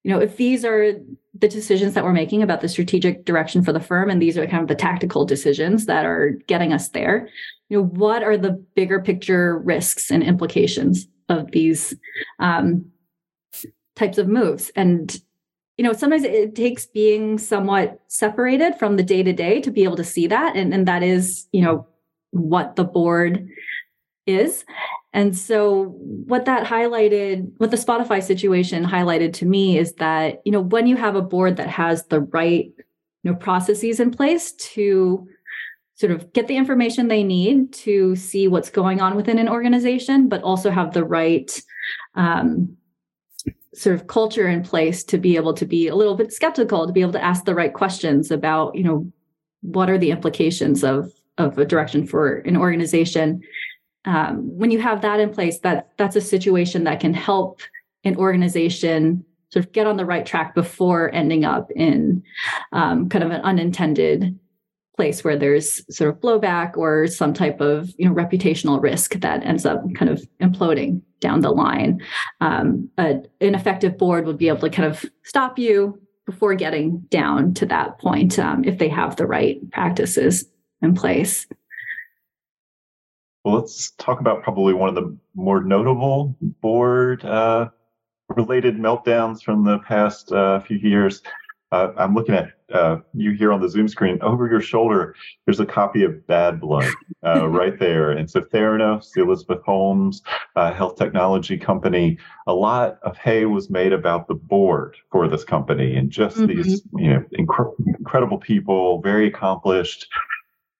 you 0.02 0.10
know 0.10 0.20
if 0.20 0.36
these 0.36 0.64
are 0.64 0.94
the 1.34 1.48
decisions 1.48 1.94
that 1.94 2.04
we're 2.04 2.12
making 2.12 2.42
about 2.42 2.60
the 2.60 2.68
strategic 2.68 3.24
direction 3.24 3.62
for 3.62 3.72
the 3.72 3.80
firm 3.80 4.10
and 4.10 4.20
these 4.20 4.36
are 4.36 4.46
kind 4.46 4.62
of 4.62 4.68
the 4.68 4.74
tactical 4.74 5.24
decisions 5.24 5.86
that 5.86 6.04
are 6.04 6.30
getting 6.46 6.72
us 6.72 6.88
there 6.90 7.28
you 7.68 7.78
know 7.78 7.84
what 7.84 8.22
are 8.22 8.36
the 8.36 8.52
bigger 8.74 9.00
picture 9.00 9.58
risks 9.58 10.10
and 10.10 10.22
implications 10.22 11.06
of 11.28 11.50
these 11.52 11.94
um, 12.38 12.84
types 13.98 14.18
of 14.18 14.28
moves. 14.28 14.70
And 14.76 15.20
you 15.76 15.84
know 15.84 15.92
sometimes 15.92 16.24
it 16.24 16.54
takes 16.54 16.86
being 16.86 17.38
somewhat 17.38 18.00
separated 18.08 18.76
from 18.78 18.96
the 18.96 19.02
day 19.02 19.22
to 19.22 19.32
day 19.32 19.60
to 19.60 19.70
be 19.70 19.84
able 19.84 19.96
to 19.96 20.04
see 20.04 20.26
that. 20.26 20.56
And, 20.56 20.72
and 20.72 20.88
that 20.88 21.02
is 21.02 21.46
you 21.52 21.62
know 21.62 21.86
what 22.30 22.76
the 22.76 22.84
board 22.84 23.48
is. 24.26 24.64
And 25.12 25.36
so 25.36 25.86
what 26.26 26.44
that 26.44 26.66
highlighted 26.66 27.50
what 27.56 27.70
the 27.70 27.76
spotify 27.76 28.22
situation 28.22 28.84
highlighted 28.84 29.32
to 29.34 29.46
me 29.46 29.78
is 29.78 29.94
that 29.94 30.42
you 30.44 30.52
know 30.52 30.60
when 30.60 30.86
you 30.86 30.96
have 30.96 31.16
a 31.16 31.22
board 31.22 31.56
that 31.56 31.68
has 31.68 32.04
the 32.06 32.20
right 32.20 32.66
you 33.22 33.30
know 33.30 33.34
processes 33.34 34.00
in 34.00 34.10
place 34.10 34.52
to 34.52 35.26
sort 35.94 36.12
of 36.12 36.32
get 36.32 36.46
the 36.46 36.56
information 36.56 37.08
they 37.08 37.24
need 37.24 37.72
to 37.72 38.14
see 38.14 38.46
what's 38.46 38.70
going 38.70 39.00
on 39.00 39.16
within 39.16 39.38
an 39.38 39.48
organization 39.48 40.28
but 40.28 40.42
also 40.42 40.70
have 40.70 40.92
the 40.92 41.04
right 41.04 41.60
um, 42.14 42.76
sort 43.74 43.94
of 43.94 44.06
culture 44.06 44.48
in 44.48 44.62
place 44.62 45.04
to 45.04 45.18
be 45.18 45.36
able 45.36 45.54
to 45.54 45.66
be 45.66 45.88
a 45.88 45.94
little 45.94 46.14
bit 46.14 46.32
skeptical 46.32 46.86
to 46.86 46.92
be 46.92 47.02
able 47.02 47.12
to 47.12 47.22
ask 47.22 47.44
the 47.44 47.54
right 47.54 47.74
questions 47.74 48.30
about 48.30 48.74
you 48.74 48.82
know 48.82 49.10
what 49.60 49.90
are 49.90 49.98
the 49.98 50.10
implications 50.10 50.84
of 50.84 51.12
of 51.36 51.58
a 51.58 51.64
direction 51.64 52.06
for 52.06 52.38
an 52.38 52.56
organization. 52.56 53.42
Um, 54.04 54.56
when 54.56 54.70
you 54.70 54.80
have 54.80 55.02
that 55.02 55.20
in 55.20 55.30
place 55.30 55.58
that 55.60 55.90
that's 55.96 56.16
a 56.16 56.20
situation 56.20 56.84
that 56.84 57.00
can 57.00 57.14
help 57.14 57.60
an 58.04 58.16
organization 58.16 59.24
sort 59.52 59.64
of 59.64 59.72
get 59.72 59.86
on 59.86 59.96
the 59.96 60.04
right 60.04 60.24
track 60.24 60.54
before 60.54 61.14
ending 61.14 61.44
up 61.44 61.70
in 61.74 62.22
um, 62.72 63.08
kind 63.08 63.24
of 63.24 63.30
an 63.30 63.40
unintended 63.42 64.38
place 64.98 65.22
where 65.22 65.36
there's 65.36 65.80
sort 65.94 66.10
of 66.10 66.20
blowback 66.20 66.76
or 66.76 67.06
some 67.06 67.32
type 67.32 67.60
of 67.60 67.94
you 67.98 68.08
know 68.08 68.12
reputational 68.12 68.82
risk 68.82 69.12
that 69.20 69.44
ends 69.44 69.64
up 69.64 69.80
kind 69.94 70.10
of 70.10 70.20
imploding 70.42 71.00
down 71.20 71.40
the 71.40 71.52
line. 71.52 72.00
Um, 72.40 72.90
a, 72.98 73.22
an 73.40 73.54
effective 73.54 73.96
board 73.96 74.26
would 74.26 74.38
be 74.38 74.48
able 74.48 74.62
to 74.62 74.70
kind 74.70 74.90
of 74.90 75.04
stop 75.22 75.56
you 75.56 76.00
before 76.26 76.56
getting 76.56 76.98
down 77.10 77.54
to 77.54 77.66
that 77.66 78.00
point 78.00 78.40
um, 78.40 78.64
if 78.64 78.78
they 78.78 78.88
have 78.88 79.14
the 79.14 79.26
right 79.26 79.58
practices 79.70 80.44
in 80.82 80.96
place. 80.96 81.46
Well, 83.44 83.54
let's 83.54 83.92
talk 83.92 84.18
about 84.18 84.42
probably 84.42 84.74
one 84.74 84.88
of 84.88 84.96
the 84.96 85.16
more 85.36 85.62
notable 85.62 86.36
board 86.40 87.24
uh, 87.24 87.68
related 88.30 88.74
meltdowns 88.76 89.44
from 89.44 89.64
the 89.64 89.78
past 89.78 90.32
uh, 90.32 90.58
few 90.58 90.78
years. 90.78 91.22
Uh, 91.70 91.92
I'm 91.96 92.16
looking 92.16 92.34
at 92.34 92.57
uh, 92.72 92.98
you 93.14 93.32
here 93.32 93.52
on 93.52 93.60
the 93.60 93.68
Zoom 93.68 93.88
screen. 93.88 94.18
Over 94.22 94.48
your 94.48 94.60
shoulder, 94.60 95.14
there's 95.44 95.60
a 95.60 95.66
copy 95.66 96.04
of 96.04 96.26
Bad 96.26 96.60
Blood 96.60 96.90
uh, 97.24 97.48
right 97.48 97.78
there. 97.78 98.10
And 98.10 98.30
so 98.30 98.40
Theranos, 98.40 99.10
the 99.14 99.22
Elizabeth 99.22 99.62
Holmes 99.64 100.22
uh, 100.56 100.72
health 100.72 100.96
technology 100.96 101.56
company, 101.56 102.18
a 102.46 102.52
lot 102.52 102.98
of 103.02 103.16
hay 103.16 103.46
was 103.46 103.70
made 103.70 103.92
about 103.92 104.28
the 104.28 104.34
board 104.34 104.96
for 105.10 105.28
this 105.28 105.44
company 105.44 105.96
and 105.96 106.10
just 106.10 106.36
mm-hmm. 106.36 106.62
these, 106.62 106.82
you 106.96 107.10
know, 107.10 107.24
inc- 107.38 107.74
incredible 107.98 108.38
people, 108.38 109.00
very 109.00 109.28
accomplished. 109.28 110.06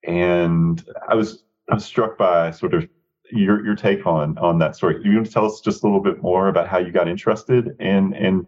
And 0.07 0.85
I 1.09 1.15
was 1.15 1.45
I 1.71 1.75
was 1.75 1.85
struck 1.85 2.17
by 2.17 2.51
sort 2.51 2.75
of 2.75 2.89
your 3.31 3.65
your 3.65 3.75
take 3.75 4.07
on 4.07 4.39
on 4.39 4.59
that 4.59 4.77
story. 4.77 5.01
You 5.03 5.15
want 5.15 5.27
to 5.27 5.33
tell 5.33 5.45
us 5.45 5.61
just 5.61 5.83
a 5.83 5.87
little 5.87 6.03
bit 6.03 6.23
more 6.23 6.49
about 6.49 6.69
how 6.69 6.79
you 6.79 6.93
got 6.93 7.09
interested 7.09 7.77
in 7.79 8.15
in 8.15 8.47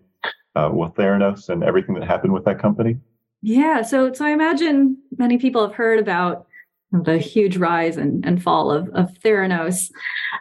uh, 0.57 0.70
with 0.72 0.95
Theranos 0.95 1.49
and 1.49 1.62
everything 1.62 1.95
that 1.95 2.05
happened 2.05 2.32
with 2.32 2.45
that 2.45 2.59
company? 2.59 2.99
Yeah, 3.43 3.82
so 3.82 4.12
so 4.12 4.24
I 4.24 4.30
imagine 4.30 4.99
many 5.16 5.38
people 5.38 5.66
have 5.66 5.74
heard 5.74 5.99
about 5.99 6.47
the 6.93 7.18
huge 7.18 7.57
rise 7.57 7.97
and, 7.97 8.24
and 8.26 8.43
fall 8.43 8.70
of, 8.70 8.88
of 8.91 9.11
Theranos. 9.20 9.91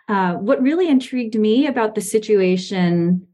Uh, 0.07 0.33
what 0.33 0.61
really 0.61 0.89
intrigued 0.89 1.35
me 1.35 1.67
about 1.67 1.95
the 1.95 2.01
situation 2.01 3.25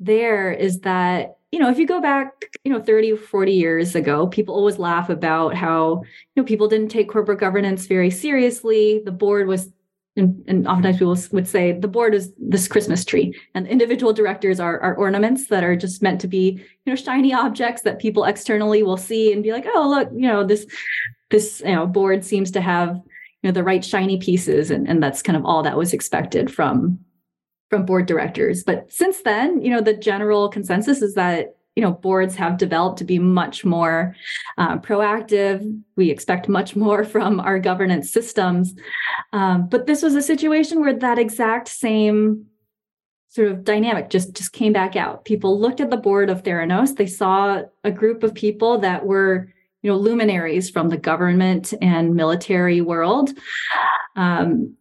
there 0.00 0.52
is 0.52 0.80
that 0.80 1.36
you 1.52 1.60
know 1.60 1.70
if 1.70 1.78
you 1.78 1.86
go 1.86 2.00
back 2.00 2.46
you 2.64 2.72
know 2.72 2.82
30 2.82 3.16
40 3.16 3.52
years 3.52 3.94
ago 3.94 4.26
people 4.26 4.56
always 4.56 4.76
laugh 4.76 5.08
about 5.08 5.54
how 5.54 6.02
you 6.34 6.42
know 6.42 6.44
people 6.44 6.66
didn't 6.66 6.88
take 6.88 7.08
corporate 7.08 7.38
governance 7.38 7.86
very 7.86 8.10
seriously 8.10 9.00
the 9.04 9.12
board 9.12 9.46
was 9.46 9.70
and, 10.16 10.44
and 10.46 10.68
oftentimes 10.68 10.98
people 10.98 11.16
would 11.32 11.48
say 11.48 11.72
the 11.72 11.88
board 11.88 12.14
is 12.14 12.32
this 12.38 12.68
Christmas 12.68 13.04
tree, 13.04 13.38
and 13.54 13.66
individual 13.66 14.12
directors 14.12 14.60
are, 14.60 14.78
are 14.80 14.94
ornaments 14.94 15.48
that 15.48 15.64
are 15.64 15.74
just 15.74 16.02
meant 16.02 16.20
to 16.20 16.28
be, 16.28 16.52
you 16.84 16.92
know, 16.92 16.94
shiny 16.94 17.34
objects 17.34 17.82
that 17.82 17.98
people 17.98 18.24
externally 18.24 18.82
will 18.82 18.96
see 18.96 19.32
and 19.32 19.42
be 19.42 19.52
like, 19.52 19.66
oh, 19.74 19.88
look, 19.88 20.08
you 20.14 20.28
know, 20.28 20.44
this 20.44 20.66
this 21.30 21.62
you 21.64 21.74
know 21.74 21.86
board 21.86 22.24
seems 22.24 22.50
to 22.52 22.60
have 22.60 22.94
you 22.94 23.48
know 23.48 23.52
the 23.52 23.64
right 23.64 23.84
shiny 23.84 24.18
pieces, 24.18 24.70
and, 24.70 24.88
and 24.88 25.02
that's 25.02 25.22
kind 25.22 25.36
of 25.36 25.44
all 25.44 25.62
that 25.62 25.76
was 25.76 25.92
expected 25.92 26.52
from 26.52 26.98
from 27.70 27.84
board 27.84 28.06
directors. 28.06 28.62
But 28.62 28.92
since 28.92 29.22
then, 29.22 29.60
you 29.62 29.70
know, 29.70 29.80
the 29.80 29.94
general 29.94 30.48
consensus 30.48 31.02
is 31.02 31.14
that 31.14 31.56
you 31.76 31.82
know 31.82 31.92
boards 31.92 32.34
have 32.36 32.56
developed 32.56 32.98
to 32.98 33.04
be 33.04 33.18
much 33.18 33.64
more 33.64 34.14
uh, 34.58 34.78
proactive. 34.78 35.82
We 35.96 36.10
expect 36.10 36.48
much 36.48 36.76
more 36.76 37.04
from 37.14 37.40
our 37.40 37.58
governance 37.58 38.12
systems. 38.12 38.74
Um, 39.32 39.68
but 39.68 39.86
this 39.86 40.02
was 40.02 40.14
a 40.14 40.22
situation 40.22 40.80
where 40.80 40.94
that 40.94 41.18
exact 41.18 41.68
same 41.68 42.46
sort 43.28 43.48
of 43.48 43.64
dynamic 43.64 44.10
just 44.10 44.34
just 44.34 44.52
came 44.52 44.72
back 44.72 44.94
out. 44.94 45.24
People 45.24 45.58
looked 45.58 45.80
at 45.80 45.90
the 45.90 45.96
board 45.96 46.30
of 46.30 46.42
theranos. 46.42 46.96
They 46.96 47.06
saw 47.06 47.62
a 47.82 47.90
group 47.90 48.22
of 48.22 48.34
people 48.34 48.78
that 48.78 49.04
were 49.04 49.52
you 49.82 49.90
know 49.90 49.96
luminaries 49.96 50.70
from 50.70 50.88
the 50.88 50.96
government 50.96 51.74
and 51.82 52.14
military 52.14 52.80
world. 52.80 53.30
Um, 54.16 54.76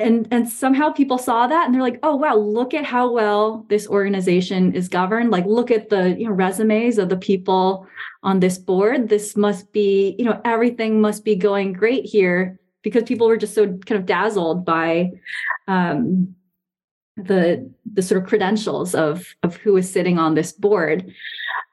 and 0.00 0.28
and 0.30 0.48
somehow 0.48 0.90
people 0.90 1.18
saw 1.18 1.46
that 1.46 1.66
and 1.66 1.74
they're 1.74 1.82
like 1.82 1.98
oh 2.02 2.16
wow 2.16 2.34
look 2.34 2.74
at 2.74 2.84
how 2.84 3.10
well 3.10 3.64
this 3.68 3.86
organization 3.86 4.74
is 4.74 4.88
governed. 4.88 5.30
Like 5.30 5.46
look 5.46 5.70
at 5.70 5.88
the 5.88 6.18
you 6.18 6.26
know 6.26 6.32
resumes 6.32 6.98
of 6.98 7.08
the 7.08 7.16
people 7.16 7.86
on 8.22 8.40
this 8.40 8.58
board. 8.58 9.08
This 9.08 9.36
must 9.36 9.72
be 9.72 10.14
you 10.18 10.24
know 10.24 10.40
everything 10.44 11.00
must 11.00 11.24
be 11.24 11.36
going 11.36 11.72
great 11.72 12.04
here 12.04 12.58
because 12.82 13.04
people 13.04 13.28
were 13.28 13.36
just 13.36 13.54
so 13.54 13.66
kind 13.66 13.98
of 13.98 14.06
dazzled 14.06 14.64
by 14.64 15.10
um, 15.68 16.34
the 17.16 17.70
the 17.92 18.02
sort 18.02 18.22
of 18.22 18.28
credentials 18.28 18.94
of 18.94 19.34
of 19.42 19.56
who 19.56 19.76
is 19.76 19.90
sitting 19.90 20.18
on 20.18 20.34
this 20.34 20.52
board. 20.52 21.12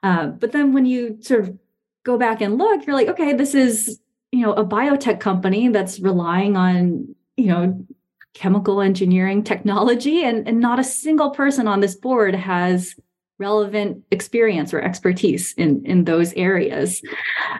Uh, 0.02 0.26
but 0.26 0.52
then 0.52 0.72
when 0.72 0.86
you 0.86 1.18
sort 1.20 1.40
of 1.40 1.58
go 2.04 2.16
back 2.16 2.40
and 2.40 2.56
look 2.56 2.86
you're 2.86 2.96
like 2.96 3.08
okay 3.08 3.32
this 3.34 3.54
is 3.54 4.00
you 4.32 4.40
know 4.40 4.52
a 4.52 4.64
biotech 4.64 5.20
company 5.20 5.68
that's 5.68 6.00
relying 6.00 6.56
on 6.56 7.14
you 7.36 7.46
know 7.46 7.86
chemical 8.34 8.80
engineering 8.80 9.42
technology 9.42 10.24
and, 10.24 10.46
and 10.46 10.60
not 10.60 10.78
a 10.78 10.84
single 10.84 11.30
person 11.30 11.66
on 11.66 11.80
this 11.80 11.94
board 11.94 12.34
has 12.34 12.94
relevant 13.38 14.02
experience 14.10 14.74
or 14.74 14.80
expertise 14.80 15.54
in 15.54 15.84
in 15.86 16.04
those 16.04 16.32
areas. 16.34 17.02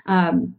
Um, 0.07 0.55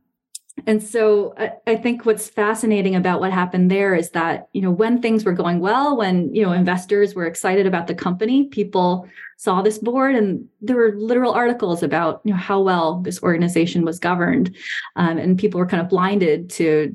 and 0.68 0.84
so 0.84 1.34
I, 1.38 1.54
I, 1.68 1.76
think 1.78 2.06
what's 2.06 2.28
fascinating 2.28 2.96
about 2.96 3.22
what 3.22 3.32
happened 3.32 3.72
there 3.72 3.96
is 3.96 4.10
that 4.12 4.50
you 4.54 4.62
know 4.62 4.72
when 4.72 5.02
things 5.02 5.24
were 5.24 5.34
going 5.34 5.60
well 5.60 5.98
when 5.98 6.34
you 6.34 6.44
know 6.44 6.52
investors 6.52 7.16
were 7.16 7.26
excited 7.26 7.66
about 7.66 7.88
the 7.88 7.96
company 7.96 8.46
people 8.46 9.08
saw 9.38 9.62
this 9.62 9.78
board 9.78 10.16
and 10.16 10.46
there 10.62 10.76
were 10.76 10.94
literal 10.98 11.32
articles 11.32 11.82
about 11.82 12.22
you 12.26 12.32
know 12.32 12.38
how 12.38 12.62
well 12.62 13.00
this 13.00 13.24
organization 13.24 13.86
was 13.86 14.00
governed. 14.00 14.56
Um, 14.98 15.18
and 15.18 15.40
people 15.40 15.60
were 15.60 15.66
kind 15.66 15.82
of 15.82 15.90
blinded 15.90 16.50
to 16.52 16.94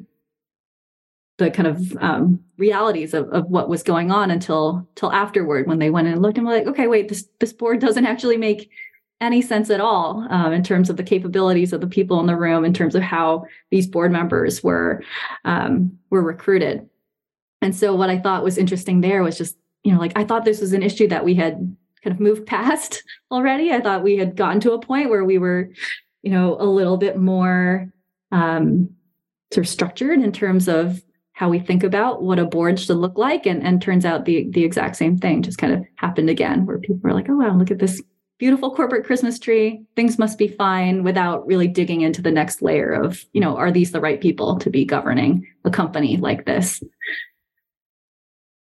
the 1.39 1.51
kind 1.51 1.67
of 1.67 1.97
um, 2.01 2.41
realities 2.59 3.13
of, 3.15 3.29
of 3.31 3.47
what 3.47 3.69
was 3.69 3.83
going 3.83 4.11
on 4.11 4.31
until 4.31 4.89
till 4.95 5.13
afterward 5.13 5.67
when 5.67 5.79
they 5.79 5.91
went 5.91 6.09
and 6.09 6.23
looked 6.23 6.39
and 6.39 6.47
were 6.47 6.53
like 6.53 6.67
okay 6.67 6.87
wait 6.87 7.09
this 7.09 7.29
this 7.41 7.53
board 7.53 7.81
doesn't 7.81 8.07
actually 8.07 8.37
make 8.37 8.71
any 9.21 9.41
sense 9.41 9.71
at 9.71 9.81
all 9.81 10.27
um, 10.31 10.53
in 10.53 10.63
terms 10.63 10.91
of 10.91 10.97
the 10.97 11.03
capabilities 11.03 11.73
of 11.73 11.81
the 11.81 11.87
people 11.87 12.21
in 12.21 12.27
the 12.27 12.37
room 12.37 12.65
in 12.65 12.75
terms 12.75 12.95
of 12.95 13.03
how 13.03 13.45
these 13.71 13.87
board 13.87 14.13
members 14.13 14.63
were 14.63 15.03
um, 15.45 15.97
were 16.11 16.23
recruited. 16.23 16.89
And 17.63 17.75
so 17.75 17.95
what 17.95 18.11
i 18.11 18.19
thought 18.19 18.45
was 18.45 18.59
interesting 18.59 19.01
there 19.01 19.23
was 19.23 19.39
just 19.39 19.57
you 19.83 19.93
know 19.93 19.99
like 19.99 20.13
i 20.17 20.25
thought 20.25 20.45
this 20.45 20.61
was 20.61 20.73
an 20.73 20.83
issue 20.83 21.09
that 21.09 21.25
we 21.25 21.35
had 21.35 21.77
kind 22.05 22.15
of 22.15 22.21
moved 22.21 22.47
past 22.47 23.03
already. 23.31 23.73
I 23.73 23.81
thought 23.81 24.05
we 24.05 24.17
had 24.17 24.37
gotten 24.37 24.61
to 24.61 24.73
a 24.73 24.81
point 24.81 25.11
where 25.11 25.25
we 25.25 25.39
were 25.39 25.71
you 26.23 26.31
know 26.31 26.57
a 26.61 26.65
little 26.65 26.97
bit 26.97 27.17
more 27.19 27.93
um, 28.31 28.91
sort 29.53 29.67
of 29.67 29.71
structured 29.71 30.21
in 30.21 30.33
terms 30.33 30.69
of 30.69 31.03
how 31.35 31.49
we 31.49 31.59
think 31.59 31.85
about 31.85 32.23
what 32.23 32.39
a 32.39 32.47
board 32.47 32.81
should 32.81 32.97
look 32.97 33.19
like 33.19 33.47
and 33.47 33.63
and 33.63 33.83
turns 33.83 34.05
out 34.05 34.25
the 34.25 34.49
the 34.51 34.65
exact 34.65 34.97
same 34.97 35.19
thing 35.19 35.43
just 35.43 35.59
kind 35.59 35.73
of 35.73 35.85
happened 35.97 36.31
again 36.31 36.65
where 36.67 36.79
people 36.79 37.01
were 37.03 37.13
like 37.13 37.29
oh 37.29 37.37
wow 37.37 37.55
look 37.57 37.71
at 37.71 37.79
this 37.79 38.01
beautiful 38.39 38.75
corporate 38.75 39.07
christmas 39.07 39.39
tree. 39.39 39.83
Things 39.97 40.19
must 40.19 40.39
be 40.39 40.49
fine 40.49 41.05
without 41.05 41.47
really 41.47 41.69
digging 41.69 42.01
into 42.01 42.23
the 42.23 42.31
next 42.31 42.63
layer 42.63 42.93
of 42.93 43.25
you 43.33 43.41
know 43.41 43.57
are 43.57 43.71
these 43.71 43.93
the 43.93 44.01
right 44.01 44.21
people 44.21 44.59
to 44.59 44.71
be 44.71 44.85
governing 44.85 45.47
a 45.65 45.71
company 45.71 46.17
like 46.17 46.45
this? 46.45 46.83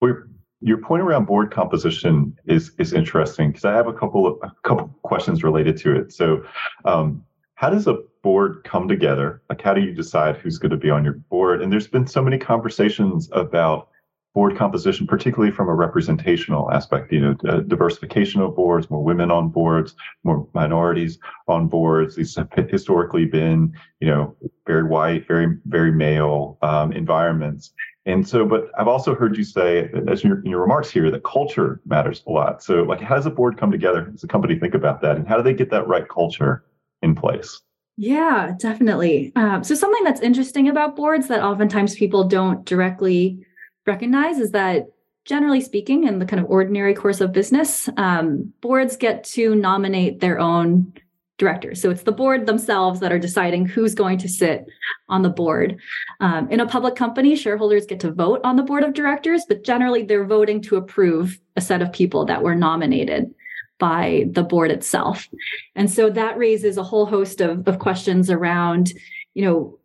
We're, 0.01 0.29
your 0.61 0.79
point 0.79 1.03
around 1.03 1.27
board 1.27 1.53
composition 1.53 2.37
is 2.47 2.73
is 2.79 2.93
interesting 2.93 3.51
because 3.51 3.65
i 3.65 3.73
have 3.73 3.87
a 3.87 3.93
couple 3.93 4.27
of 4.27 4.37
a 4.43 4.53
couple 4.63 4.89
questions 5.03 5.43
related 5.43 5.77
to 5.79 5.97
it. 5.97 6.13
So 6.13 6.45
um, 6.85 7.25
how 7.63 7.71
does 7.71 7.87
a 7.87 7.99
board 8.25 8.65
come 8.65 8.89
together? 8.89 9.41
Like, 9.49 9.63
how 9.63 9.73
do 9.73 9.81
you 9.81 9.95
decide 9.95 10.37
who's 10.37 10.59
going 10.59 10.73
to 10.73 10.77
be 10.77 10.91
on 10.91 11.05
your 11.05 11.13
board? 11.13 11.63
And 11.63 11.73
there's 11.73 11.87
been 11.87 12.09
so 12.09 12.21
many 12.21 12.37
conversations 12.37 13.29
about 13.31 13.89
board 14.35 14.57
composition, 14.57 15.07
particularly 15.07 15.53
from 15.53 15.69
a 15.69 15.75
representational 15.75 16.73
aspect, 16.73 17.13
you 17.13 17.21
know, 17.21 17.37
uh, 17.49 17.61
diversification 17.61 18.41
of 18.41 18.57
boards, 18.57 18.91
more 18.91 19.05
women 19.05 19.31
on 19.31 19.49
boards, 19.49 19.95
more 20.25 20.49
minorities 20.55 21.21
on 21.47 21.69
boards. 21.69 22.17
These 22.17 22.35
have 22.35 22.51
historically 22.69 23.27
been, 23.27 23.73
you 24.01 24.09
know, 24.09 24.35
very 24.67 24.83
white, 24.83 25.29
very, 25.29 25.57
very 25.67 25.93
male 25.93 26.59
um, 26.63 26.91
environments. 26.93 27.73
And 28.07 28.27
so, 28.27 28.45
but 28.45 28.73
I've 28.77 28.89
also 28.89 29.15
heard 29.15 29.37
you 29.37 29.45
say, 29.45 29.89
as 30.09 30.25
your, 30.25 30.41
in 30.41 30.51
your 30.51 30.63
remarks 30.63 30.91
here, 30.91 31.13
that 31.13 31.23
culture 31.23 31.81
matters 31.87 32.25
a 32.27 32.31
lot. 32.33 32.61
So, 32.61 32.83
like, 32.83 33.01
how 33.01 33.15
does 33.15 33.27
a 33.27 33.31
board 33.31 33.57
come 33.57 33.71
together? 33.71 34.07
Does 34.07 34.25
a 34.25 34.27
company 34.27 34.59
think 34.59 34.75
about 34.75 35.01
that? 35.03 35.15
And 35.15 35.29
how 35.29 35.37
do 35.37 35.45
they 35.45 35.55
get 35.55 35.71
that 35.71 35.87
right 35.87 36.09
culture 36.09 36.65
in 37.03 37.15
place? 37.15 37.61
Yeah, 37.97 38.53
definitely. 38.59 39.33
Um, 39.37 39.63
so, 39.65 39.75
something 39.75 40.03
that's 40.05 40.21
interesting 40.21 40.69
about 40.69 40.97
boards 40.97 41.29
that 41.29 41.43
oftentimes 41.43 41.95
people 41.95 42.25
don't 42.25 42.65
directly 42.65 43.45
recognize 43.87 44.39
is 44.39 44.53
that, 44.53 44.87
generally 45.25 45.61
speaking, 45.61 46.05
in 46.05 46.19
the 46.19 46.27
kind 46.27 46.41
of 46.41 46.51
ordinary 46.51 46.95
course 46.95 47.21
of 47.21 47.33
business, 47.33 47.89
um, 47.99 48.53
boards 48.63 48.97
get 48.97 49.25
to 49.25 49.55
nominate 49.55 50.21
their 50.21 50.39
own 50.39 50.95
directors. 51.37 51.83
So, 51.83 51.91
it's 51.91 52.05
the 52.05 52.13
board 52.13 52.47
themselves 52.47 53.01
that 53.01 53.13
are 53.13 53.19
deciding 53.19 53.67
who's 53.67 53.95
going 53.95 54.17
to 54.19 54.29
sit 54.29 54.65
on 55.11 55.21
the 55.21 55.29
board. 55.29 55.79
Um, 56.21 56.51
in 56.51 56.61
a 56.61 56.67
public 56.67 56.97
company, 56.97 57.37
shareholders 57.37 57.85
get 57.85 58.01
to 58.01 58.11
vote 58.11 58.41
on 58.43 58.57
the 58.57 58.63
board 58.63 58.85
of 58.85 58.95
directors, 58.95 59.45
but 59.47 59.65
generally 59.65 60.03
they're 60.03 60.25
voting 60.25 60.63
to 60.63 60.77
approve 60.77 61.39
a 61.57 61.61
set 61.61 61.83
of 61.83 61.93
people 61.93 62.25
that 62.25 62.43
were 62.43 62.55
nominated 62.55 63.35
by 63.83 64.27
the 64.31 64.45
board 64.45 64.71
itself. 64.71 65.29
And 65.75 65.91
so 65.91 66.09
that 66.09 66.39
raises 66.39 66.77
a 66.77 66.85
whole 66.85 67.05
host 67.05 67.41
of, 67.41 67.67
of 67.67 67.81
questions 67.81 68.31
around, 68.31 68.93
you 69.35 69.45
know, 69.45 69.81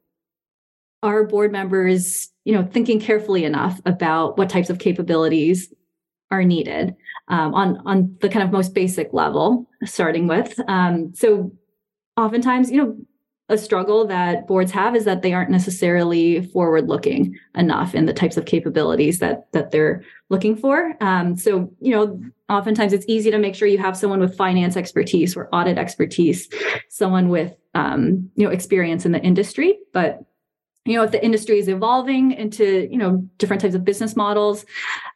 are 1.01 1.23
board 1.23 1.51
members, 1.51 2.29
you 2.45 2.53
know, 2.53 2.63
thinking 2.63 2.99
carefully 2.99 3.43
enough 3.43 3.81
about 3.87 4.37
what 4.37 4.51
types 4.51 4.69
of 4.69 4.77
capabilities 4.77 5.73
are 6.29 6.43
needed 6.43 6.95
um, 7.27 7.55
on 7.55 7.81
on 7.87 8.15
the 8.21 8.29
kind 8.29 8.43
of 8.45 8.51
most 8.51 8.75
basic 8.75 9.13
level, 9.13 9.67
starting 9.83 10.27
with. 10.27 10.59
Um, 10.67 11.11
so 11.15 11.51
oftentimes, 12.17 12.69
you 12.69 12.77
know, 12.77 12.97
a 13.49 13.57
struggle 13.57 14.05
that 14.07 14.45
boards 14.45 14.71
have 14.71 14.95
is 14.95 15.05
that 15.05 15.21
they 15.21 15.33
aren't 15.33 15.49
necessarily 15.49 16.45
forward 16.47 16.87
looking 16.87 17.37
enough 17.55 17.95
in 17.95 18.05
the 18.05 18.13
types 18.13 18.35
of 18.35 18.45
capabilities 18.45 19.19
that 19.19 19.47
that 19.53 19.71
they're 19.71 20.03
looking 20.29 20.55
for. 20.55 20.95
Um, 21.01 21.37
so 21.37 21.71
you 21.79 21.91
know 21.91 22.21
oftentimes 22.49 22.93
it's 22.93 23.05
easy 23.07 23.31
to 23.31 23.37
make 23.37 23.55
sure 23.55 23.67
you 23.67 23.77
have 23.77 23.97
someone 23.97 24.19
with 24.19 24.35
finance 24.35 24.75
expertise 24.75 25.35
or 25.35 25.49
audit 25.53 25.77
expertise 25.77 26.49
someone 26.89 27.29
with 27.29 27.53
um, 27.73 28.29
you 28.35 28.45
know 28.45 28.51
experience 28.51 29.05
in 29.05 29.13
the 29.13 29.21
industry. 29.21 29.79
But 29.93 30.23
you 30.87 30.95
know 30.95 31.03
if 31.03 31.11
the 31.11 31.23
industry 31.23 31.59
is 31.59 31.67
evolving 31.67 32.31
into 32.31 32.87
you 32.91 32.97
know 32.97 33.17
different 33.37 33.61
types 33.61 33.75
of 33.75 33.83
business 33.83 34.15
models 34.15 34.65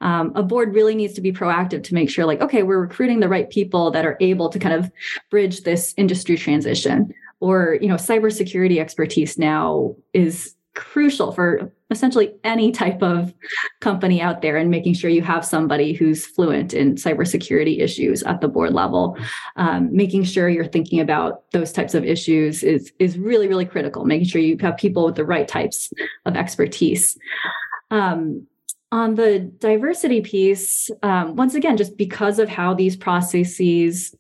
um, 0.01 0.33
a 0.35 0.43
board 0.43 0.73
really 0.73 0.95
needs 0.95 1.13
to 1.13 1.21
be 1.21 1.31
proactive 1.31 1.81
to 1.83 1.93
make 1.93 2.09
sure 2.09 2.25
like 2.25 2.41
okay 2.41 2.61
we're 2.61 2.81
recruiting 2.81 3.21
the 3.21 3.29
right 3.29 3.49
people 3.49 3.89
that 3.89 4.05
are 4.05 4.17
able 4.19 4.49
to 4.49 4.59
kind 4.59 4.75
of 4.75 4.91
bridge 5.29 5.61
this 5.61 5.93
industry 5.97 6.37
transition 6.37 7.13
or 7.41 7.77
you 7.81 7.87
know 7.87 7.95
cybersecurity 7.95 8.79
expertise 8.79 9.37
now 9.37 9.95
is 10.13 10.55
crucial 10.73 11.33
for 11.33 11.71
essentially 11.89 12.33
any 12.45 12.71
type 12.71 13.03
of 13.03 13.33
company 13.81 14.21
out 14.21 14.41
there 14.41 14.55
and 14.55 14.71
making 14.71 14.93
sure 14.93 15.09
you 15.09 15.21
have 15.21 15.43
somebody 15.43 15.91
who's 15.91 16.25
fluent 16.25 16.73
in 16.73 16.95
cybersecurity 16.95 17.81
issues 17.81 18.23
at 18.23 18.39
the 18.39 18.47
board 18.47 18.71
level. 18.71 19.17
Um, 19.57 19.93
making 19.93 20.23
sure 20.23 20.47
you're 20.47 20.65
thinking 20.65 21.01
about 21.01 21.51
those 21.51 21.73
types 21.73 21.93
of 21.93 22.05
issues 22.05 22.63
is 22.63 22.93
is 22.99 23.17
really 23.17 23.47
really 23.47 23.65
critical 23.65 24.05
making 24.05 24.27
sure 24.27 24.39
you 24.39 24.57
have 24.61 24.77
people 24.77 25.05
with 25.05 25.15
the 25.15 25.25
right 25.25 25.47
types 25.47 25.91
of 26.25 26.35
expertise. 26.35 27.17
Um, 27.89 28.47
on 28.93 29.15
the 29.15 29.39
diversity 29.39 30.21
piece 30.21 30.89
um, 31.01 31.35
once 31.35 31.55
again 31.55 31.77
just 31.77 31.97
because 31.97 32.39
of 32.39 32.49
how 32.49 32.73
these 32.73 32.95
processes 32.95 34.15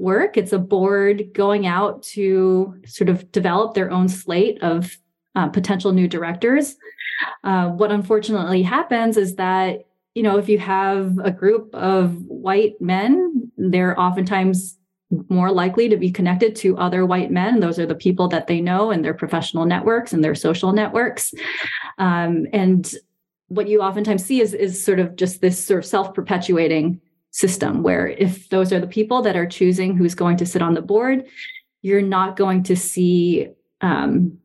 work. 0.00 0.36
It's 0.36 0.52
a 0.52 0.58
board 0.58 1.32
going 1.34 1.66
out 1.66 2.02
to 2.14 2.80
sort 2.86 3.08
of 3.08 3.30
develop 3.32 3.74
their 3.74 3.90
own 3.90 4.08
slate 4.08 4.62
of 4.62 4.96
uh, 5.34 5.48
potential 5.48 5.92
new 5.92 6.08
directors. 6.08 6.76
Uh, 7.44 7.68
what 7.68 7.92
unfortunately 7.92 8.62
happens 8.62 9.16
is 9.16 9.36
that, 9.36 9.84
you 10.14 10.22
know, 10.22 10.38
if 10.38 10.48
you 10.48 10.58
have 10.58 11.18
a 11.22 11.30
group 11.30 11.72
of 11.74 12.16
white 12.26 12.80
men, 12.80 13.52
they're 13.56 13.98
oftentimes 14.00 14.78
more 15.28 15.50
likely 15.50 15.88
to 15.88 15.96
be 15.96 16.10
connected 16.10 16.54
to 16.56 16.78
other 16.78 17.04
white 17.04 17.30
men. 17.30 17.60
Those 17.60 17.78
are 17.78 17.86
the 17.86 17.94
people 17.94 18.28
that 18.28 18.46
they 18.46 18.60
know 18.60 18.90
in 18.90 19.02
their 19.02 19.14
professional 19.14 19.66
networks 19.66 20.12
and 20.12 20.22
their 20.22 20.34
social 20.34 20.72
networks. 20.72 21.34
Um, 21.98 22.46
and 22.52 22.92
what 23.48 23.68
you 23.68 23.82
oftentimes 23.82 24.24
see 24.24 24.40
is, 24.40 24.54
is 24.54 24.82
sort 24.82 25.00
of 25.00 25.16
just 25.16 25.40
this 25.40 25.62
sort 25.62 25.80
of 25.80 25.86
self 25.86 26.14
perpetuating 26.14 27.00
system 27.30 27.82
where 27.82 28.08
if 28.08 28.48
those 28.48 28.72
are 28.72 28.80
the 28.80 28.86
people 28.86 29.22
that 29.22 29.36
are 29.36 29.46
choosing 29.46 29.96
who's 29.96 30.14
going 30.14 30.36
to 30.36 30.46
sit 30.46 30.62
on 30.62 30.74
the 30.74 30.82
board, 30.82 31.26
you're 31.82 32.02
not 32.02 32.36
going 32.36 32.62
to 32.64 32.76
see 32.76 33.48
um, 33.80 34.38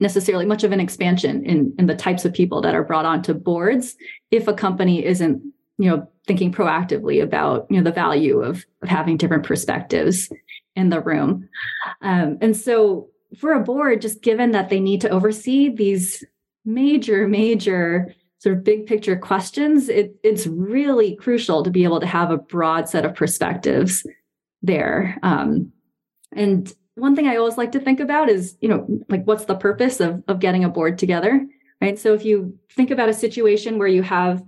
necessarily 0.00 0.44
much 0.44 0.64
of 0.64 0.72
an 0.72 0.80
expansion 0.80 1.44
in, 1.44 1.74
in 1.78 1.86
the 1.86 1.94
types 1.94 2.24
of 2.24 2.32
people 2.32 2.60
that 2.60 2.74
are 2.74 2.84
brought 2.84 3.06
onto 3.06 3.32
boards 3.32 3.96
if 4.30 4.48
a 4.48 4.54
company 4.54 5.04
isn't 5.04 5.42
you 5.78 5.90
know 5.90 6.08
thinking 6.26 6.52
proactively 6.52 7.22
about 7.22 7.66
you 7.70 7.76
know 7.76 7.82
the 7.82 7.92
value 7.92 8.40
of, 8.40 8.64
of 8.82 8.88
having 8.88 9.16
different 9.16 9.44
perspectives 9.44 10.30
in 10.74 10.90
the 10.90 11.00
room. 11.00 11.48
Um, 12.02 12.38
and 12.40 12.56
so 12.56 13.08
for 13.38 13.52
a 13.52 13.60
board, 13.60 14.02
just 14.02 14.22
given 14.22 14.52
that 14.52 14.68
they 14.68 14.80
need 14.80 15.00
to 15.00 15.08
oversee 15.08 15.74
these 15.74 16.24
major, 16.64 17.26
major 17.26 18.14
sort 18.46 18.58
of 18.58 18.62
big 18.62 18.86
picture 18.86 19.16
questions, 19.16 19.88
it, 19.88 20.14
it's 20.22 20.46
really 20.46 21.16
crucial 21.16 21.64
to 21.64 21.70
be 21.70 21.82
able 21.82 21.98
to 21.98 22.06
have 22.06 22.30
a 22.30 22.36
broad 22.36 22.88
set 22.88 23.04
of 23.04 23.12
perspectives 23.12 24.06
there. 24.62 25.18
Um, 25.24 25.72
and 26.30 26.72
one 26.94 27.16
thing 27.16 27.26
I 27.26 27.38
always 27.38 27.58
like 27.58 27.72
to 27.72 27.80
think 27.80 27.98
about 27.98 28.28
is, 28.28 28.56
you 28.60 28.68
know, 28.68 28.86
like 29.08 29.24
what's 29.24 29.46
the 29.46 29.56
purpose 29.56 29.98
of, 29.98 30.22
of 30.28 30.38
getting 30.38 30.62
a 30.62 30.68
board 30.68 30.96
together, 30.96 31.44
right? 31.80 31.98
So 31.98 32.14
if 32.14 32.24
you 32.24 32.56
think 32.70 32.92
about 32.92 33.08
a 33.08 33.14
situation 33.14 33.78
where 33.78 33.88
you 33.88 34.04
have 34.04 34.44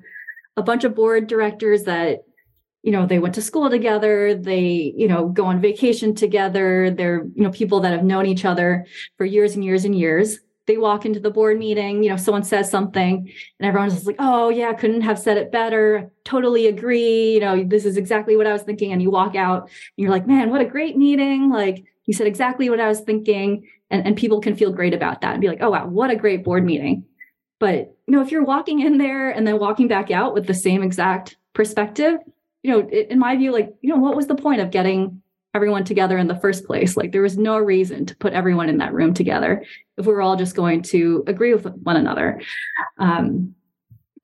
a 0.57 0.63
bunch 0.63 0.85
of 0.85 0.95
board 0.95 1.27
directors 1.27 1.83
that 1.83 2.21
you 2.85 2.93
know 2.93 3.05
they 3.05 3.19
went 3.19 3.35
to 3.35 3.43
school 3.43 3.69
together 3.69 4.35
they 4.35 4.95
you 4.97 5.09
know 5.09 5.29
go 5.29 5.45
on 5.45 5.61
vacation 5.61 6.15
together 6.15 6.93
they're 6.93 7.27
you 7.35 7.43
know 7.43 7.51
people 7.51 7.81
that 7.81 7.93
have 7.93 8.05
known 8.05 8.25
each 8.25 8.45
other 8.45 8.87
for 9.17 9.27
years 9.27 9.57
and 9.57 9.65
years 9.65 9.85
and 9.85 9.99
years 9.99 10.39
they 10.69 10.77
walk 10.77 11.05
into 11.05 11.19
the 11.19 11.31
board 11.31 11.59
meeting 11.59 12.05
you 12.05 12.11
know 12.11 12.17
someone 12.17 12.45
says 12.45 12.71
something 12.71 13.33
and 13.59 13.67
everyone's 13.67 13.95
just 13.95 14.07
like 14.07 14.17
oh 14.21 14.51
yeah 14.51 14.73
couldn't 14.73 15.01
have 15.01 15.19
said 15.19 15.37
it 15.37 15.51
better. 15.51 16.11
Totally 16.25 16.67
agree 16.69 17.33
you 17.35 17.41
know 17.41 17.65
this 17.65 17.85
is 17.85 17.97
exactly 17.97 18.37
what 18.37 18.47
i 18.47 18.53
was 18.53 18.63
thinking. 18.63 18.93
And 18.93 19.03
you 19.03 19.11
walk 19.11 19.35
out 19.35 19.63
and 19.63 19.71
you're 19.97 20.11
like 20.11 20.29
man 20.29 20.51
what 20.51 20.61
a 20.61 20.67
great 20.67 20.97
meeting. 20.97 21.51
Like 21.51 21.85
you 22.05 22.15
said 22.15 22.29
exactly 22.29 22.71
what 22.71 22.79
i 22.79 22.87
was 22.87 23.01
thinking. 23.01 23.67
And, 23.91 24.07
and 24.07 24.17
people 24.17 24.41
can 24.41 24.55
feel 24.55 24.71
great 24.71 24.95
about 24.95 25.23
that 25.23 25.33
and 25.33 25.41
be 25.41 25.49
like 25.49 25.63
oh 25.63 25.71
wow 25.71 25.87
what 25.87 26.11
a 26.11 26.17
great 26.17 26.45
board 26.45 26.65
meeting. 26.65 27.05
But 27.59 27.97
you 28.07 28.13
know 28.13 28.21
if 28.21 28.31
you're 28.31 28.45
walking 28.45 28.81
in 28.81 28.99
there 28.99 29.31
and 29.31 29.47
then 29.47 29.59
walking 29.59 29.89
back 29.89 30.11
out 30.13 30.35
with 30.35 30.47
the 30.47 30.55
same 30.55 30.83
exact 30.83 31.37
perspective 31.55 32.19
you 32.63 32.71
know 32.71 32.89
in 32.89 33.19
my 33.19 33.35
view 33.37 33.51
like 33.51 33.75
you 33.81 33.91
know 33.91 34.01
what 34.01 34.15
was 34.15 34.27
the 34.27 34.35
point 34.35 34.61
of 34.61 34.71
getting 34.71 35.23
everyone 35.55 35.85
together 35.85 36.19
in 36.19 36.29
the 36.29 36.37
first 36.37 36.65
place 36.65 36.97
like 36.97 37.13
there 37.13 37.23
was 37.23 37.39
no 37.39 37.59
reason 37.59 38.05
to 38.07 38.17
put 38.17 38.33
everyone 38.33 38.69
in 38.69 38.79
that 38.79 38.93
room 38.93 39.15
together 39.15 39.65
if 39.97 40.07
we 40.07 40.13
were 40.13 40.23
all 40.23 40.37
just 40.37 40.55
going 40.55 40.83
to 40.83 41.25
agree 41.27 41.55
with 41.55 41.67
one 41.83 41.97
another 41.97 42.41
um, 42.99 43.55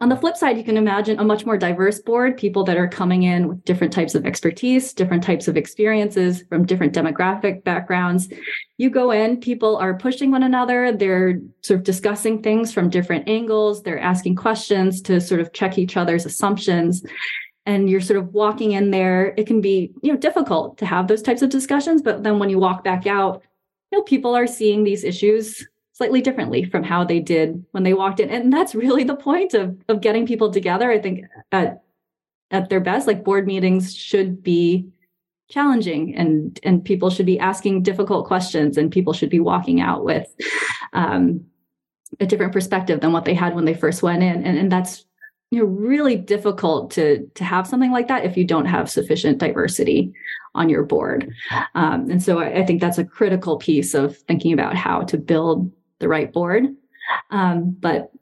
on 0.01 0.09
the 0.09 0.17
flip 0.17 0.37
side, 0.37 0.59
you 0.59 0.65
can 0.65 0.77
imagine 0.77 1.19
a 1.19 1.25
much 1.25 1.47
more 1.47 1.57
diverse 1.57 2.01
board, 2.01 2.37
people 2.37 2.65
that 2.65 2.77
are 2.77 2.89
coming 2.89 3.23
in 3.23 3.49
with 3.49 3.65
different 3.65 3.93
types 3.93 4.15
of 4.15 4.27
expertise, 4.27 4.93
different 4.93 5.23
types 5.23 5.47
of 5.47 5.57
experiences 5.57 6.43
from 6.49 6.67
different 6.67 6.93
demographic 6.93 7.65
backgrounds. 7.65 8.29
You 8.77 8.91
go 8.91 9.13
in, 9.13 9.39
people 9.39 9.77
are 9.77 9.97
pushing 9.97 10.31
one 10.31 10.43
another, 10.43 10.93
they're 10.93 11.41
sort 11.63 11.79
of 11.79 11.85
discussing 11.85 12.43
things 12.43 12.73
from 12.73 12.91
different 12.91 13.29
angles, 13.29 13.83
they're 13.83 14.01
asking 14.01 14.35
questions 14.35 15.01
to 15.03 15.21
sort 15.21 15.41
of 15.41 15.53
check 15.53 15.79
each 15.79 15.97
other's 15.97 16.27
assumptions. 16.27 17.03
And 17.67 17.89
you're 17.89 18.01
sort 18.01 18.19
of 18.19 18.35
walking 18.35 18.73
in 18.73 18.91
there. 18.91 19.35
It 19.39 19.47
can 19.47 19.61
be, 19.61 19.93
you 20.03 20.13
know, 20.13 20.19
difficult 20.19 20.77
to 20.79 20.87
have 20.87 21.09
those 21.09 21.23
types 21.23 21.41
of 21.41 21.49
discussions, 21.49 22.03
but 22.03 22.23
then 22.23 22.39
when 22.39 22.51
you 22.51 22.59
walk 22.59 22.85
back 22.85 23.07
out, 23.07 23.43
you 23.91 23.99
know, 23.99 24.03
people 24.05 24.35
are 24.35 24.47
seeing 24.47 24.85
these 24.85 25.03
issues 25.03 25.67
slightly 25.95 26.21
differently 26.21 26.65
from 26.65 26.83
how 26.83 27.05
they 27.05 27.21
did 27.21 27.65
when 27.71 27.85
they 27.85 27.95
walked 27.95 28.19
in 28.19 28.29
and 28.29 28.53
that's 28.53 28.75
really 28.75 29.05
the 29.05 29.15
point 29.15 29.55
of 29.55 29.79
of 29.89 30.01
getting 30.01 30.27
people 30.27 30.51
together 30.51 30.91
i 30.91 30.99
think 30.99 31.25
at 31.53 31.85
at 32.51 32.69
their 32.69 32.81
best 32.81 33.07
like 33.07 33.25
board 33.25 33.47
meetings 33.47 33.95
should 33.95 34.43
be 34.43 34.87
challenging 35.49 36.15
and 36.17 36.59
and 36.65 36.85
people 36.85 37.11
should 37.11 37.27
be 37.27 37.39
asking 37.39 37.83
difficult 37.83 38.27
questions 38.27 38.77
and 38.77 38.91
people 38.91 39.13
should 39.13 39.31
be 39.31 39.41
walking 39.41 39.81
out 39.81 40.05
with 40.05 40.35
um, 40.95 41.45
a 42.21 42.27
different 42.27 42.53
perspective 42.53 43.01
than 43.01 43.13
what 43.13 43.25
they 43.25 43.35
had 43.35 43.55
when 43.55 43.65
they 43.65 43.75
first 43.75 44.03
went 44.03 44.23
in 44.23 44.45
and, 44.45 44.59
and 44.59 44.73
that's 44.73 45.05
you 45.55 45.61
know 45.61 45.67
really 45.67 46.17
difficult 46.17 46.91
to 46.91 47.27
to 47.35 47.45
have 47.45 47.67
something 47.67 47.93
like 47.93 48.09
that 48.09 48.25
if 48.25 48.37
you 48.37 48.45
don't 48.45 48.67
have 48.67 48.91
sufficient 48.91 49.39
diversity 49.39 50.13
on 50.55 50.69
your 50.69 50.83
board 50.83 51.33
um, 51.75 52.11
and 52.11 52.23
so 52.23 52.41
I, 52.41 52.61
I 52.61 52.67
think 52.67 52.81
that's 52.81 52.99
a 52.99 53.05
critical 53.05 53.57
piece 53.59 53.95
of 53.95 54.19
thinking 54.19 54.53
about 54.53 54.75
how 54.77 55.03
to 55.03 55.17
build 55.17 55.71
the 55.99 56.09
right 56.09 56.33
board. 56.33 56.65
Um, 57.31 57.77
but 57.81 58.13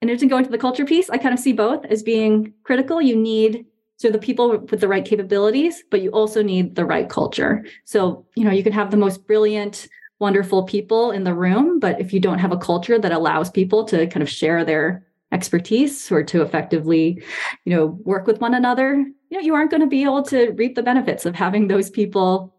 in 0.00 0.08
order 0.08 0.20
to 0.20 0.26
go 0.26 0.38
into 0.38 0.50
the 0.50 0.58
culture 0.58 0.84
piece, 0.84 1.10
I 1.10 1.18
kind 1.18 1.34
of 1.34 1.40
see 1.40 1.52
both 1.52 1.84
as 1.86 2.02
being 2.02 2.52
critical. 2.62 3.02
You 3.02 3.16
need 3.16 3.66
so 3.96 4.10
the 4.10 4.18
people 4.18 4.58
with 4.58 4.80
the 4.80 4.86
right 4.86 5.04
capabilities, 5.04 5.82
but 5.90 6.00
you 6.02 6.10
also 6.10 6.40
need 6.40 6.76
the 6.76 6.84
right 6.84 7.08
culture. 7.08 7.64
So, 7.84 8.24
you 8.36 8.44
know, 8.44 8.52
you 8.52 8.62
can 8.62 8.72
have 8.72 8.92
the 8.92 8.96
most 8.96 9.26
brilliant, 9.26 9.88
wonderful 10.20 10.62
people 10.62 11.10
in 11.10 11.24
the 11.24 11.34
room, 11.34 11.80
but 11.80 12.00
if 12.00 12.12
you 12.12 12.20
don't 12.20 12.38
have 12.38 12.52
a 12.52 12.56
culture 12.56 12.98
that 12.98 13.10
allows 13.10 13.50
people 13.50 13.84
to 13.86 14.06
kind 14.06 14.22
of 14.22 14.30
share 14.30 14.64
their 14.64 15.04
expertise 15.32 16.10
or 16.10 16.22
to 16.22 16.42
effectively, 16.42 17.22
you 17.64 17.74
know, 17.74 17.86
work 18.04 18.26
with 18.26 18.40
one 18.40 18.54
another, 18.54 18.94
you 18.94 19.36
know, 19.36 19.40
you 19.40 19.54
aren't 19.54 19.70
going 19.70 19.82
to 19.82 19.86
be 19.86 20.02
able 20.02 20.22
to 20.22 20.52
reap 20.52 20.74
the 20.74 20.82
benefits 20.82 21.26
of 21.26 21.34
having 21.34 21.68
those 21.68 21.90
people 21.90 22.54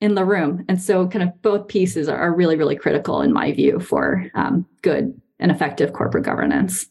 in 0.00 0.14
the 0.14 0.24
room. 0.24 0.64
And 0.68 0.80
so, 0.80 1.06
kind 1.06 1.22
of 1.22 1.42
both 1.42 1.68
pieces 1.68 2.08
are, 2.08 2.34
really, 2.34 2.56
really 2.56 2.76
critical 2.76 3.20
in 3.20 3.32
my 3.32 3.52
view 3.52 3.80
for 3.80 4.26
um, 4.34 4.66
good 4.82 5.20
and 5.38 5.50
effective 5.50 5.92
corporate 5.92 6.24
governance. 6.24 6.86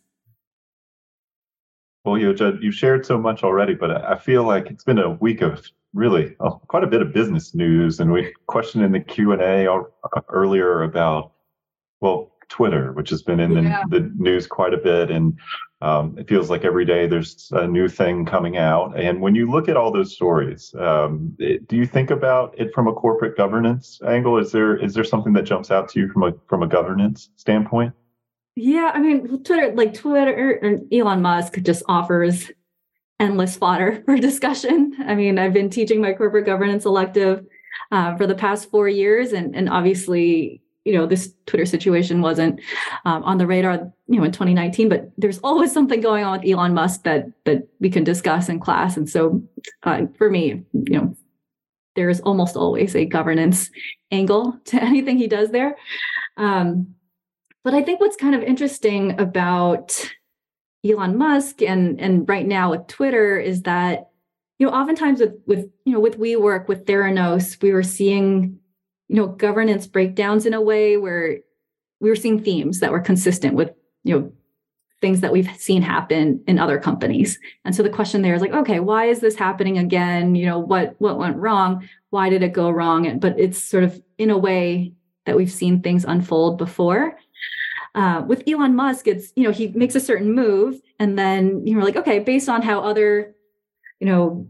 Well, 2.06 2.18
Yo-Jud, 2.18 2.60
you 2.62 2.72
shared 2.72 3.06
so 3.06 3.18
much 3.18 3.44
already, 3.44 3.74
but 3.74 3.92
I 3.92 4.18
feel 4.18 4.44
like 4.44 4.68
it's 4.68 4.84
been 4.84 5.00
a 5.00 5.12
week 5.12 5.42
of 5.42 5.66
really 5.94 6.36
uh, 6.40 6.52
quite 6.68 6.84
a 6.84 6.88
bit 6.88 7.02
of 7.02 7.14
business 7.14 7.54
news, 7.54 8.00
and 8.00 8.12
we 8.12 8.34
questioned 8.48 8.84
in 8.84 8.92
the 8.92 9.00
Q 9.00 9.34
and 9.34 9.42
A 9.42 9.72
uh, 9.72 10.22
earlier 10.30 10.84
about 10.84 11.34
well 12.02 12.32
Twitter, 12.50 12.92
which 12.94 13.10
has 13.10 13.22
been 13.22 13.40
in 13.40 13.52
yeah. 13.64 13.84
the, 13.90 14.00
the, 14.00 14.12
news 14.18 14.48
quite 14.48 14.74
a 14.74 14.78
bit, 14.78 15.12
and 15.12 15.38
um, 15.82 16.18
it 16.18 16.28
feels 16.28 16.50
like 16.50 16.66
every 16.66 16.84
day 16.84 17.08
there's 17.08 17.50
a 17.54 17.68
new 17.68 17.88
thing 17.88 18.26
coming 18.26 18.58
out. 18.58 19.00
And 19.00 19.22
when 19.22 19.36
you 19.36 19.50
look 19.50 19.70
at 19.70 19.78
all 19.78 19.92
those 19.92 20.14
stories, 20.14 20.74
um, 20.78 21.36
it, 21.40 21.68
do 21.68 21.78
you 21.78 21.86
think 21.86 22.10
about 22.10 22.54
it 22.58 22.74
from 22.74 22.88
a 22.88 22.94
corporate 22.94 23.38
governance 23.38 24.02
angle? 24.06 24.38
Is 24.38 24.52
there 24.52 24.76
is 24.76 24.94
there 24.94 25.04
something 25.04 25.34
that 25.34 25.44
jumps 25.44 25.72
out 25.72 25.88
to 25.90 26.00
you 26.00 26.10
from 26.12 26.24
a 26.24 26.34
from 26.48 26.64
a 26.64 26.68
governance 26.68 27.30
standpoint? 27.36 27.94
Yeah, 28.56 28.92
I 28.94 29.00
mean, 29.00 29.44
Twitter, 29.44 29.74
like 29.74 29.94
Twitter 29.94 30.52
and 30.52 30.94
Elon 30.94 31.22
Musk 31.22 31.60
just 31.62 31.84
offers 31.88 32.52
endless 33.20 33.56
fodder 33.56 34.02
for 34.06 34.18
discussion. 34.18 34.96
I 35.06 35.16
mean, 35.16 35.40
I've 35.40 35.54
been 35.54 35.70
teaching 35.70 36.02
my 36.02 36.14
corporate 36.14 36.46
governance 36.46 36.86
elective 36.86 37.46
uh, 37.92 38.18
for 38.18 38.28
the 38.28 38.36
past 38.36 38.70
four 38.70 38.90
years, 38.90 39.34
and 39.34 39.56
and 39.56 39.70
obviously 39.70 40.62
you 40.86 40.94
know 40.94 41.06
this 41.06 41.34
twitter 41.46 41.66
situation 41.66 42.22
wasn't 42.22 42.60
um, 43.06 43.24
on 43.24 43.38
the 43.38 43.46
radar 43.46 43.92
you 44.08 44.18
know 44.18 44.24
in 44.24 44.32
2019 44.32 44.90
but 44.90 45.12
there's 45.18 45.40
always 45.40 45.72
something 45.72 46.02
going 46.02 46.24
on 46.24 46.40
with 46.40 46.50
elon 46.50 46.74
musk 46.74 47.04
that 47.04 47.26
that 47.46 47.68
we 47.80 47.90
can 47.90 48.04
discuss 48.04 48.50
in 48.50 48.60
class. 48.60 48.98
And 48.98 49.10
so 49.10 49.44
uh, 49.84 50.04
for 50.18 50.30
me 50.30 50.64
you 50.74 51.00
know 51.00 51.16
there's 51.96 52.22
almost 52.22 52.56
always 52.56 52.96
a 52.96 53.06
governance 53.06 53.70
angle 54.12 54.58
to 54.66 54.82
anything 54.82 55.18
he 55.18 55.28
does 55.28 55.52
there. 55.52 55.76
Um, 56.38 56.96
but 57.64 57.74
i 57.74 57.82
think 57.82 58.00
what's 58.00 58.16
kind 58.16 58.36
of 58.36 58.44
interesting 58.44 59.20
about 59.20 60.10
elon 60.86 61.18
musk 61.18 61.62
and 61.62 62.00
and 62.00 62.28
right 62.28 62.48
now 62.48 62.72
with 62.72 62.88
twitter 62.88 63.38
is 63.38 63.64
that 63.64 64.10
you 64.58 64.66
know 64.66 64.74
oftentimes 64.74 65.20
with 65.20 65.36
with 65.46 65.70
you 65.86 65.94
know 65.94 66.00
with 66.00 66.18
WeWork 66.20 66.68
with 66.68 66.86
theranos 66.86 67.62
we 67.62 67.72
were 67.72 67.84
seeing 67.84 68.59
you 69.10 69.16
know 69.16 69.28
governance 69.28 69.88
breakdowns 69.88 70.46
in 70.46 70.54
a 70.54 70.62
way 70.62 70.96
where 70.96 71.40
we 72.00 72.10
were 72.10 72.16
seeing 72.16 72.42
themes 72.42 72.80
that 72.80 72.92
were 72.92 73.02
consistent 73.02 73.56
with 73.56 73.72
you 74.04 74.18
know 74.18 74.32
things 75.02 75.22
that 75.22 75.32
we've 75.32 75.50
seen 75.58 75.82
happen 75.82 76.44
in 76.46 76.60
other 76.60 76.78
companies. 76.78 77.40
And 77.64 77.74
so 77.74 77.82
the 77.82 77.90
question 77.90 78.22
there 78.22 78.36
is 78.36 78.42
like 78.42 78.54
okay 78.54 78.80
why 78.80 79.06
is 79.06 79.20
this 79.20 79.36
happening 79.36 79.78
again? 79.78 80.36
You 80.36 80.46
know 80.46 80.60
what 80.60 80.96
what 81.00 81.18
went 81.18 81.38
wrong? 81.38 81.90
Why 82.12 82.30
did 82.30 82.44
it 82.44 82.54
go 82.54 82.70
wrong? 82.70 83.20
But 83.20 83.38
it's 83.40 83.62
sort 83.62 83.84
of 83.84 84.02
in 84.18 84.30
a 84.30 84.38
way 84.38 84.94
that 85.26 85.36
we've 85.36 85.52
seen 85.52 85.82
things 85.82 86.06
unfold 86.06 86.58
before. 86.58 87.18
Uh, 87.96 88.24
with 88.28 88.44
elon 88.48 88.76
musk 88.76 89.08
it's 89.08 89.34
you 89.36 89.44
know 89.44 89.52
he 89.52 89.70
makes 89.70 89.96
a 89.96 90.00
certain 90.00 90.32
move 90.32 90.80
and 91.00 91.18
then 91.18 91.66
you're 91.66 91.84
like 91.84 91.96
okay 91.96 92.20
based 92.20 92.48
on 92.48 92.62
how 92.62 92.82
other 92.82 93.34
you 94.00 94.06
know 94.06 94.48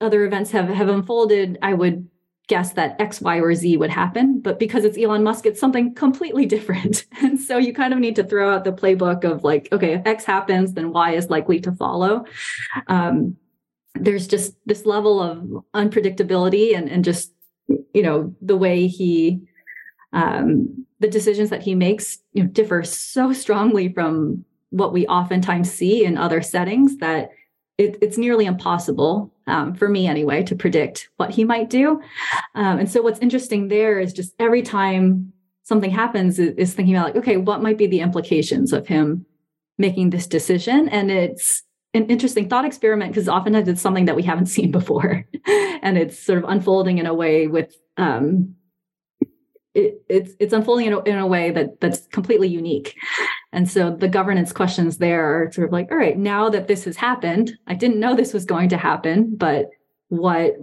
other 0.00 0.24
events 0.24 0.50
have 0.50 0.70
have 0.70 0.88
unfolded 0.88 1.58
i 1.60 1.74
would 1.74 2.08
guess 2.46 2.74
that 2.74 3.00
X, 3.00 3.20
Y, 3.20 3.38
or 3.38 3.54
Z 3.54 3.76
would 3.78 3.90
happen. 3.90 4.40
But 4.40 4.58
because 4.58 4.84
it's 4.84 4.98
Elon 4.98 5.22
Musk, 5.22 5.46
it's 5.46 5.60
something 5.60 5.94
completely 5.94 6.46
different. 6.54 7.04
And 7.22 7.40
so 7.40 7.56
you 7.58 7.72
kind 7.72 7.92
of 7.92 7.98
need 7.98 8.16
to 8.16 8.24
throw 8.24 8.54
out 8.54 8.64
the 8.64 8.72
playbook 8.72 9.24
of 9.24 9.44
like, 9.44 9.68
okay, 9.72 9.94
if 9.94 10.06
X 10.06 10.24
happens, 10.24 10.74
then 10.74 10.92
Y 10.92 11.12
is 11.12 11.30
likely 11.30 11.60
to 11.60 11.72
follow. 11.72 12.24
Um, 12.88 13.36
there's 13.94 14.26
just 14.26 14.54
this 14.66 14.84
level 14.84 15.22
of 15.22 15.64
unpredictability 15.72 16.76
and, 16.76 16.90
and 16.90 17.04
just, 17.04 17.32
you 17.68 18.02
know, 18.02 18.34
the 18.42 18.56
way 18.56 18.88
he, 18.88 19.40
um, 20.12 20.86
the 21.00 21.08
decisions 21.08 21.50
that 21.50 21.62
he 21.62 21.74
makes, 21.74 22.18
you 22.32 22.42
know, 22.42 22.48
differ 22.48 22.82
so 22.82 23.32
strongly 23.32 23.92
from 23.92 24.44
what 24.70 24.92
we 24.92 25.06
oftentimes 25.06 25.72
see 25.72 26.04
in 26.04 26.18
other 26.18 26.42
settings 26.42 26.96
that 26.96 27.30
it, 27.78 27.98
it's 28.00 28.18
nearly 28.18 28.46
impossible 28.46 29.32
um, 29.46 29.74
for 29.74 29.88
me 29.88 30.06
anyway 30.06 30.42
to 30.44 30.54
predict 30.54 31.08
what 31.16 31.30
he 31.30 31.44
might 31.44 31.70
do. 31.70 32.00
Um, 32.54 32.78
and 32.78 32.90
so 32.90 33.02
what's 33.02 33.20
interesting 33.20 33.68
there 33.68 33.98
is 33.98 34.12
just 34.12 34.32
every 34.38 34.62
time 34.62 35.32
something 35.62 35.90
happens 35.90 36.38
is, 36.38 36.74
thinking 36.74 36.94
about 36.94 37.06
like 37.06 37.16
okay 37.16 37.36
what 37.36 37.62
might 37.62 37.78
be 37.78 37.86
the 37.86 38.00
implications 38.00 38.72
of 38.72 38.86
him 38.86 39.26
making 39.78 40.10
this 40.10 40.26
decision? 40.26 40.88
And 40.88 41.10
it's 41.10 41.62
an 41.94 42.06
interesting 42.06 42.48
thought 42.48 42.64
experiment 42.64 43.12
because 43.12 43.28
oftentimes 43.28 43.68
it's 43.68 43.80
something 43.80 44.04
that 44.04 44.16
we 44.16 44.22
haven't 44.22 44.46
seen 44.56 44.70
before. 44.70 45.26
And 45.82 45.98
it's 45.98 46.18
sort 46.18 46.38
of 46.38 46.48
unfolding 46.48 46.98
in 46.98 47.06
a 47.06 47.14
way 47.14 47.46
with 47.46 47.76
um, 47.96 48.54
it, 49.74 50.02
it's 50.08 50.32
it's 50.38 50.52
unfolding 50.52 50.86
in 50.86 50.92
a, 50.92 51.02
in 51.02 51.18
a 51.18 51.26
way 51.26 51.50
that 51.50 51.80
that's 51.80 52.06
completely 52.08 52.48
unique. 52.48 52.96
And 53.52 53.68
so 53.70 53.90
the 53.90 54.08
governance 54.08 54.52
questions 54.52 54.98
there 54.98 55.24
are 55.24 55.52
sort 55.52 55.66
of 55.66 55.72
like 55.72 55.90
all 55.90 55.98
right 55.98 56.18
now 56.18 56.48
that 56.48 56.66
this 56.66 56.84
has 56.84 56.96
happened 56.96 57.52
i 57.68 57.74
didn't 57.74 58.00
know 58.00 58.16
this 58.16 58.34
was 58.34 58.44
going 58.44 58.68
to 58.70 58.76
happen 58.76 59.36
but 59.36 59.66
what 60.08 60.56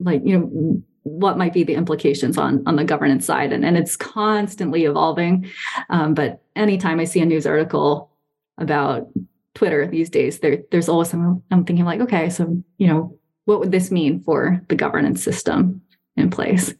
like 0.00 0.22
you 0.24 0.38
know 0.38 0.82
what 1.04 1.38
might 1.38 1.52
be 1.52 1.64
the 1.64 1.74
implications 1.74 2.38
on 2.38 2.62
on 2.66 2.76
the 2.76 2.84
governance 2.84 3.26
side? 3.26 3.52
And, 3.52 3.64
and 3.64 3.76
it's 3.76 3.96
constantly 3.96 4.84
evolving. 4.84 5.50
Um, 5.90 6.14
but 6.14 6.42
anytime 6.54 7.00
i 7.00 7.04
see 7.04 7.20
a 7.20 7.26
news 7.26 7.46
article 7.46 8.10
about 8.58 9.08
twitter 9.54 9.86
these 9.86 10.10
days 10.10 10.40
there 10.40 10.58
there's 10.70 10.88
always 10.88 11.08
some 11.08 11.42
i'm 11.50 11.64
thinking 11.64 11.84
like 11.84 12.00
okay 12.00 12.28
so 12.28 12.62
you 12.78 12.86
know 12.86 13.18
what 13.44 13.60
would 13.60 13.72
this 13.72 13.90
mean 13.90 14.22
for 14.22 14.62
the 14.68 14.74
governance 14.74 15.22
system 15.22 15.80
in 16.16 16.30
place 16.30 16.74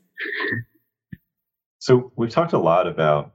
so 1.82 2.12
we've 2.14 2.30
talked 2.30 2.52
a 2.52 2.58
lot 2.58 2.86
about 2.86 3.32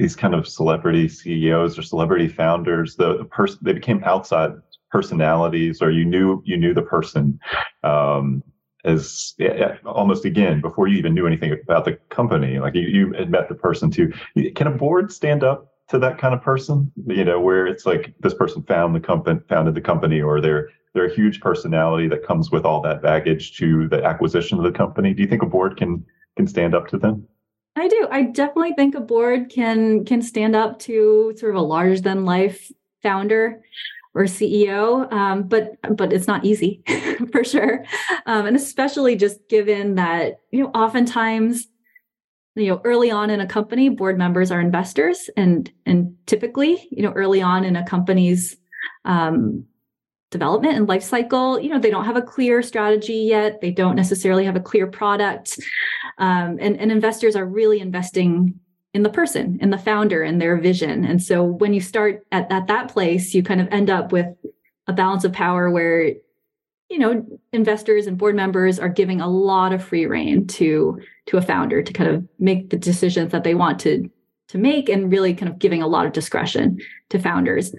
these 0.00 0.16
kind 0.16 0.34
of 0.34 0.48
celebrity 0.48 1.08
CEOs 1.08 1.78
or 1.78 1.82
celebrity 1.82 2.26
founders. 2.26 2.96
The, 2.96 3.18
the 3.18 3.24
person 3.24 3.60
they 3.62 3.72
became 3.72 4.02
outside 4.02 4.50
personalities, 4.90 5.80
or 5.80 5.92
you 5.92 6.04
knew 6.04 6.42
you 6.44 6.56
knew 6.56 6.74
the 6.74 6.82
person 6.82 7.38
um, 7.84 8.42
as 8.84 9.34
almost 9.86 10.24
again 10.24 10.60
before 10.60 10.88
you 10.88 10.98
even 10.98 11.14
knew 11.14 11.24
anything 11.24 11.52
about 11.52 11.84
the 11.84 11.92
company. 12.10 12.58
Like 12.58 12.74
you, 12.74 12.82
you 12.82 13.12
had 13.12 13.30
met 13.30 13.48
the 13.48 13.54
person 13.54 13.92
too. 13.92 14.12
Can 14.56 14.66
a 14.66 14.72
board 14.72 15.12
stand 15.12 15.44
up 15.44 15.72
to 15.90 16.00
that 16.00 16.18
kind 16.18 16.34
of 16.34 16.42
person? 16.42 16.90
You 17.06 17.24
know, 17.24 17.40
where 17.40 17.64
it's 17.64 17.86
like 17.86 18.12
this 18.18 18.34
person 18.34 18.64
found 18.64 18.96
the 18.96 19.00
company, 19.00 19.38
founded 19.48 19.76
the 19.76 19.80
company, 19.80 20.20
or 20.20 20.40
they're 20.40 20.68
they're 20.94 21.06
a 21.06 21.14
huge 21.14 21.40
personality 21.40 22.08
that 22.08 22.26
comes 22.26 22.50
with 22.50 22.64
all 22.64 22.80
that 22.82 23.02
baggage 23.02 23.56
to 23.58 23.86
the 23.86 24.02
acquisition 24.04 24.58
of 24.58 24.64
the 24.64 24.72
company. 24.72 25.14
Do 25.14 25.22
you 25.22 25.28
think 25.28 25.42
a 25.42 25.46
board 25.46 25.76
can 25.76 26.04
can 26.36 26.48
stand 26.48 26.74
up 26.74 26.88
to 26.88 26.98
them? 26.98 27.28
I 27.76 27.88
do. 27.88 28.08
I 28.10 28.22
definitely 28.22 28.72
think 28.74 28.94
a 28.94 29.00
board 29.00 29.50
can 29.50 30.04
can 30.04 30.22
stand 30.22 30.54
up 30.54 30.78
to 30.80 31.34
sort 31.36 31.54
of 31.54 31.60
a 31.60 31.64
larger 31.64 32.00
than 32.00 32.24
life 32.24 32.70
founder 33.02 33.62
or 34.14 34.24
CEO, 34.24 35.12
um, 35.12 35.42
but 35.44 35.76
but 35.96 36.12
it's 36.12 36.28
not 36.28 36.44
easy 36.44 36.82
for 37.32 37.42
sure, 37.42 37.84
um, 38.26 38.46
and 38.46 38.56
especially 38.56 39.16
just 39.16 39.48
given 39.48 39.96
that 39.96 40.40
you 40.52 40.62
know 40.62 40.70
oftentimes 40.70 41.66
you 42.54 42.68
know 42.68 42.80
early 42.84 43.10
on 43.10 43.30
in 43.30 43.40
a 43.40 43.46
company 43.46 43.88
board 43.88 44.16
members 44.16 44.52
are 44.52 44.60
investors 44.60 45.28
and 45.36 45.72
and 45.84 46.14
typically 46.26 46.86
you 46.92 47.02
know 47.02 47.12
early 47.12 47.42
on 47.42 47.64
in 47.64 47.74
a 47.74 47.84
company's 47.84 48.56
um, 49.04 49.66
development 50.34 50.76
and 50.76 50.88
life 50.88 51.02
cycle 51.02 51.60
you 51.60 51.70
know 51.70 51.78
they 51.78 51.90
don't 51.90 52.04
have 52.04 52.16
a 52.16 52.22
clear 52.34 52.60
strategy 52.60 53.20
yet. 53.34 53.60
They 53.60 53.70
don't 53.70 53.94
necessarily 53.94 54.44
have 54.44 54.56
a 54.56 54.66
clear 54.70 54.86
product. 54.86 55.58
Um, 56.18 56.58
and, 56.60 56.76
and 56.80 56.90
investors 56.90 57.36
are 57.36 57.46
really 57.46 57.78
investing 57.78 58.58
in 58.92 59.02
the 59.04 59.10
person 59.20 59.58
in 59.60 59.70
the 59.70 59.78
founder 59.78 60.22
and 60.22 60.40
their 60.40 60.56
vision. 60.56 61.04
And 61.04 61.22
so 61.22 61.42
when 61.44 61.72
you 61.72 61.80
start 61.80 62.26
at, 62.32 62.50
at 62.50 62.66
that 62.66 62.88
place 62.92 63.32
you 63.34 63.42
kind 63.42 63.60
of 63.60 63.68
end 63.70 63.90
up 63.90 64.12
with 64.12 64.26
a 64.86 64.92
balance 64.92 65.24
of 65.24 65.32
power 65.32 65.70
where 65.70 66.12
you 66.90 66.98
know 66.98 67.24
investors 67.52 68.06
and 68.08 68.18
board 68.18 68.34
members 68.34 68.78
are 68.78 68.88
giving 68.88 69.20
a 69.20 69.28
lot 69.28 69.72
of 69.72 69.82
free 69.82 70.06
reign 70.06 70.46
to 70.58 71.00
to 71.26 71.36
a 71.36 71.42
founder 71.42 71.80
to 71.82 71.92
kind 71.92 72.10
of 72.10 72.26
make 72.38 72.70
the 72.70 72.76
decisions 72.76 73.30
that 73.32 73.44
they 73.44 73.54
want 73.54 73.78
to 73.80 74.10
to 74.48 74.58
make 74.58 74.88
and 74.88 75.10
really 75.10 75.34
kind 75.34 75.50
of 75.50 75.58
giving 75.58 75.82
a 75.82 75.86
lot 75.86 76.06
of 76.06 76.12
discretion 76.12 76.78
to 77.10 77.18
founders. 77.18 77.74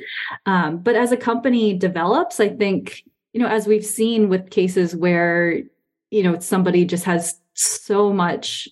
Um, 0.46 0.78
but 0.78 0.96
as 0.96 1.12
a 1.12 1.18
company 1.18 1.74
develops, 1.74 2.40
I 2.40 2.50
think, 2.50 3.04
you 3.34 3.40
know, 3.40 3.48
as 3.48 3.68
we've 3.68 3.86
seen 3.86 4.30
with 4.30 4.50
cases 4.50 4.96
where, 4.96 5.62
you 6.10 6.24
know, 6.24 6.40
somebody 6.40 6.86
just 6.86 7.06
has 7.06 7.40
so 7.54 8.12
much 8.12 8.68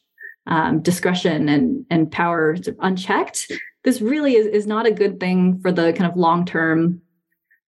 um, 0.47 0.81
discretion 0.81 1.49
and, 1.49 1.85
and 1.89 2.11
power 2.11 2.55
unchecked, 2.79 3.51
this 3.83 4.01
really 4.01 4.35
is, 4.35 4.47
is 4.47 4.67
not 4.67 4.85
a 4.85 4.91
good 4.91 5.19
thing 5.19 5.59
for 5.61 5.71
the 5.71 5.93
kind 5.93 6.09
of 6.09 6.17
long 6.17 6.45
term 6.45 7.01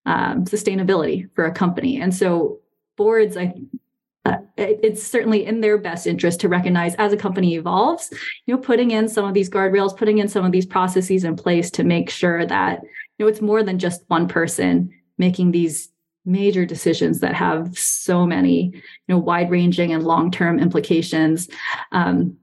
um, 0.06 0.44
sustainability 0.44 1.28
for 1.34 1.44
a 1.44 1.52
company. 1.52 2.00
And 2.00 2.14
so 2.14 2.60
boards, 2.96 3.36
I 3.36 3.54
uh, 4.26 4.38
it's 4.56 5.02
certainly 5.02 5.44
in 5.44 5.60
their 5.60 5.78
best 5.78 6.06
interest 6.06 6.40
to 6.40 6.48
recognize 6.48 6.94
as 6.96 7.12
a 7.12 7.16
company 7.16 7.54
evolves, 7.54 8.10
you 8.46 8.54
know, 8.54 8.60
putting 8.60 8.90
in 8.90 9.08
some 9.08 9.24
of 9.24 9.34
these 9.34 9.48
guardrails, 9.48 9.96
putting 9.96 10.18
in 10.18 10.28
some 10.28 10.44
of 10.44 10.52
these 10.52 10.66
processes 10.66 11.22
in 11.22 11.36
place 11.36 11.70
to 11.70 11.84
make 11.84 12.10
sure 12.10 12.44
that, 12.44 12.80
you 12.82 13.24
know, 13.24 13.28
it's 13.28 13.40
more 13.40 13.62
than 13.62 13.78
just 13.78 14.02
one 14.08 14.26
person 14.26 14.90
making 15.18 15.52
these 15.52 15.90
major 16.24 16.66
decisions 16.66 17.20
that 17.20 17.34
have 17.34 17.78
so 17.78 18.26
many, 18.26 18.72
you 18.74 18.82
know, 19.08 19.18
wide 19.18 19.50
ranging 19.50 19.92
and 19.92 20.02
long 20.02 20.30
term 20.30 20.58
implications. 20.58 21.48
Um, 21.92 22.36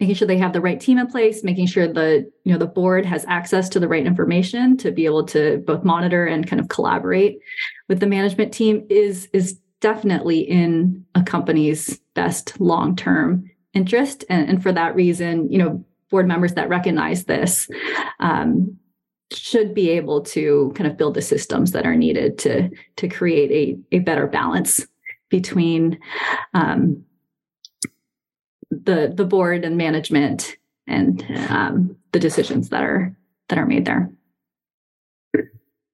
making 0.00 0.14
sure 0.14 0.28
they 0.28 0.38
have 0.38 0.52
the 0.52 0.60
right 0.60 0.78
team 0.78 0.96
in 0.96 1.08
place 1.08 1.42
making 1.42 1.66
sure 1.66 1.92
the 1.92 2.30
you 2.44 2.52
know 2.52 2.58
the 2.58 2.66
board 2.66 3.04
has 3.04 3.24
access 3.26 3.68
to 3.68 3.80
the 3.80 3.88
right 3.88 4.06
information 4.06 4.76
to 4.76 4.92
be 4.92 5.04
able 5.04 5.24
to 5.24 5.58
both 5.66 5.82
monitor 5.82 6.24
and 6.24 6.46
kind 6.46 6.60
of 6.60 6.68
collaborate 6.68 7.40
with 7.88 7.98
the 7.98 8.06
management 8.06 8.54
team 8.54 8.86
is 8.88 9.28
is 9.32 9.58
definitely 9.80 10.40
in 10.40 11.04
a 11.14 11.22
company's 11.22 12.00
best 12.14 12.60
long-term 12.60 13.50
interest 13.74 14.24
and, 14.28 14.48
and 14.48 14.62
for 14.62 14.72
that 14.72 14.94
reason 14.94 15.50
you 15.50 15.58
know 15.58 15.84
board 16.10 16.26
members 16.26 16.54
that 16.54 16.68
recognize 16.68 17.24
this 17.24 17.68
um, 18.20 18.78
should 19.32 19.74
be 19.74 19.90
able 19.90 20.22
to 20.22 20.72
kind 20.74 20.90
of 20.90 20.96
build 20.96 21.14
the 21.14 21.22
systems 21.22 21.72
that 21.72 21.86
are 21.86 21.96
needed 21.96 22.38
to 22.38 22.70
to 22.96 23.08
create 23.08 23.78
a, 23.92 23.96
a 23.96 23.98
better 24.00 24.26
balance 24.26 24.86
between 25.28 25.98
um, 26.54 27.04
the 28.70 29.12
the 29.14 29.24
board 29.24 29.64
and 29.64 29.76
management 29.76 30.56
and 30.86 31.24
um, 31.50 31.96
the 32.12 32.18
decisions 32.18 32.70
that 32.70 32.82
are 32.82 33.14
that 33.48 33.58
are 33.58 33.66
made 33.66 33.84
there. 33.84 34.10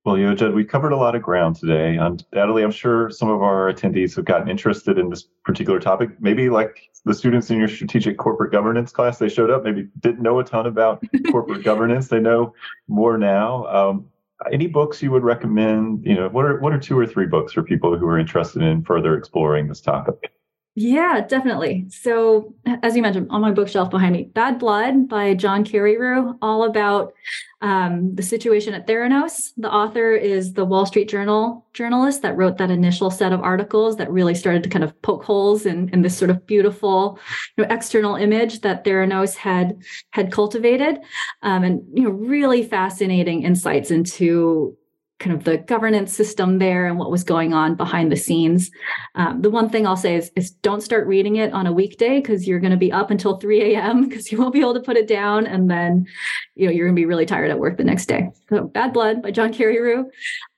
Well, 0.04 0.34
Jed, 0.34 0.52
we 0.52 0.64
covered 0.64 0.92
a 0.92 0.98
lot 0.98 1.14
of 1.14 1.22
ground 1.22 1.56
today. 1.56 1.96
Undoubtedly, 1.96 2.62
I'm 2.62 2.70
sure 2.70 3.08
some 3.08 3.30
of 3.30 3.42
our 3.42 3.72
attendees 3.72 4.14
have 4.16 4.26
gotten 4.26 4.50
interested 4.50 4.98
in 4.98 5.08
this 5.08 5.26
particular 5.44 5.80
topic. 5.80 6.10
Maybe 6.20 6.50
like 6.50 6.90
the 7.06 7.14
students 7.14 7.48
in 7.50 7.58
your 7.58 7.68
strategic 7.68 8.18
corporate 8.18 8.52
governance 8.52 8.92
class, 8.92 9.18
they 9.18 9.30
showed 9.30 9.50
up, 9.50 9.64
maybe 9.64 9.88
didn't 10.00 10.20
know 10.20 10.38
a 10.40 10.44
ton 10.44 10.66
about 10.66 11.02
corporate 11.30 11.64
governance. 11.64 12.08
They 12.08 12.20
know 12.20 12.54
more 12.86 13.16
now. 13.16 13.64
Um, 13.64 14.06
any 14.52 14.66
books 14.66 15.02
you 15.02 15.10
would 15.10 15.24
recommend? 15.24 16.04
You 16.04 16.16
know, 16.16 16.28
what 16.28 16.44
are 16.44 16.60
what 16.60 16.74
are 16.74 16.78
two 16.78 16.98
or 16.98 17.06
three 17.06 17.26
books 17.26 17.54
for 17.54 17.62
people 17.62 17.96
who 17.96 18.06
are 18.06 18.18
interested 18.18 18.60
in 18.60 18.82
further 18.82 19.16
exploring 19.16 19.68
this 19.68 19.80
topic? 19.80 20.33
Yeah, 20.76 21.20
definitely. 21.20 21.86
So, 21.88 22.52
as 22.82 22.96
you 22.96 23.02
mentioned, 23.02 23.28
on 23.30 23.40
my 23.40 23.52
bookshelf 23.52 23.90
behind 23.90 24.12
me, 24.12 24.24
Bad 24.24 24.58
Blood 24.58 25.08
by 25.08 25.34
John 25.34 25.64
Carreyrou, 25.64 26.36
all 26.42 26.64
about 26.64 27.12
um, 27.60 28.12
the 28.16 28.24
situation 28.24 28.74
at 28.74 28.84
Theranos. 28.84 29.52
The 29.56 29.70
author 29.70 30.14
is 30.14 30.54
the 30.54 30.64
Wall 30.64 30.84
Street 30.84 31.08
Journal 31.08 31.64
journalist 31.74 32.22
that 32.22 32.36
wrote 32.36 32.58
that 32.58 32.72
initial 32.72 33.12
set 33.12 33.32
of 33.32 33.40
articles 33.40 33.96
that 33.98 34.10
really 34.10 34.34
started 34.34 34.64
to 34.64 34.68
kind 34.68 34.82
of 34.82 35.00
poke 35.00 35.22
holes 35.22 35.64
in, 35.64 35.90
in 35.90 36.02
this 36.02 36.18
sort 36.18 36.30
of 36.30 36.44
beautiful, 36.44 37.20
you 37.56 37.62
know, 37.62 37.72
external 37.72 38.16
image 38.16 38.62
that 38.62 38.84
Theranos 38.84 39.36
had 39.36 39.78
had 40.10 40.32
cultivated, 40.32 40.98
um, 41.42 41.62
and 41.62 41.82
you 41.94 42.02
know, 42.02 42.10
really 42.10 42.64
fascinating 42.64 43.44
insights 43.44 43.92
into 43.92 44.76
kind 45.24 45.34
of 45.34 45.44
the 45.44 45.56
governance 45.56 46.14
system 46.14 46.58
there 46.58 46.86
and 46.86 46.98
what 46.98 47.10
was 47.10 47.24
going 47.24 47.54
on 47.54 47.74
behind 47.74 48.12
the 48.12 48.16
scenes. 48.16 48.70
Um, 49.14 49.40
the 49.40 49.48
one 49.48 49.70
thing 49.70 49.86
I'll 49.86 49.96
say 49.96 50.16
is, 50.16 50.30
is 50.36 50.50
don't 50.50 50.82
start 50.82 51.06
reading 51.06 51.36
it 51.36 51.50
on 51.54 51.66
a 51.66 51.72
weekday 51.72 52.20
because 52.20 52.46
you're 52.46 52.60
going 52.60 52.72
to 52.72 52.76
be 52.76 52.92
up 52.92 53.10
until 53.10 53.38
3 53.38 53.74
a.m. 53.74 54.06
because 54.06 54.30
you 54.32 54.36
won't 54.36 54.52
be 54.52 54.60
able 54.60 54.74
to 54.74 54.80
put 54.80 54.98
it 54.98 55.08
down. 55.08 55.46
And 55.46 55.70
then, 55.70 56.06
you 56.54 56.66
know, 56.66 56.72
you're 56.72 56.86
going 56.86 56.94
to 56.94 57.00
be 57.00 57.06
really 57.06 57.24
tired 57.24 57.50
at 57.50 57.58
work 57.58 57.78
the 57.78 57.84
next 57.84 58.04
day. 58.04 58.30
So 58.50 58.64
Bad 58.64 58.92
Blood 58.92 59.22
by 59.22 59.30
John 59.30 59.50
Carreyrou. 59.50 60.04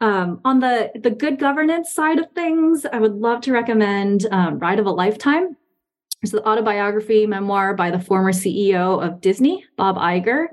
Um, 0.00 0.40
on 0.44 0.58
the, 0.58 0.90
the 1.00 1.10
good 1.10 1.38
governance 1.38 1.94
side 1.94 2.18
of 2.18 2.32
things, 2.32 2.84
I 2.92 2.98
would 2.98 3.14
love 3.14 3.42
to 3.42 3.52
recommend 3.52 4.26
um, 4.32 4.58
Ride 4.58 4.80
of 4.80 4.86
a 4.86 4.90
Lifetime. 4.90 5.56
It's 6.22 6.32
the 6.32 6.44
autobiography 6.44 7.24
memoir 7.24 7.74
by 7.74 7.92
the 7.92 8.00
former 8.00 8.32
CEO 8.32 9.00
of 9.00 9.20
Disney, 9.20 9.64
Bob 9.76 9.96
Iger. 9.96 10.48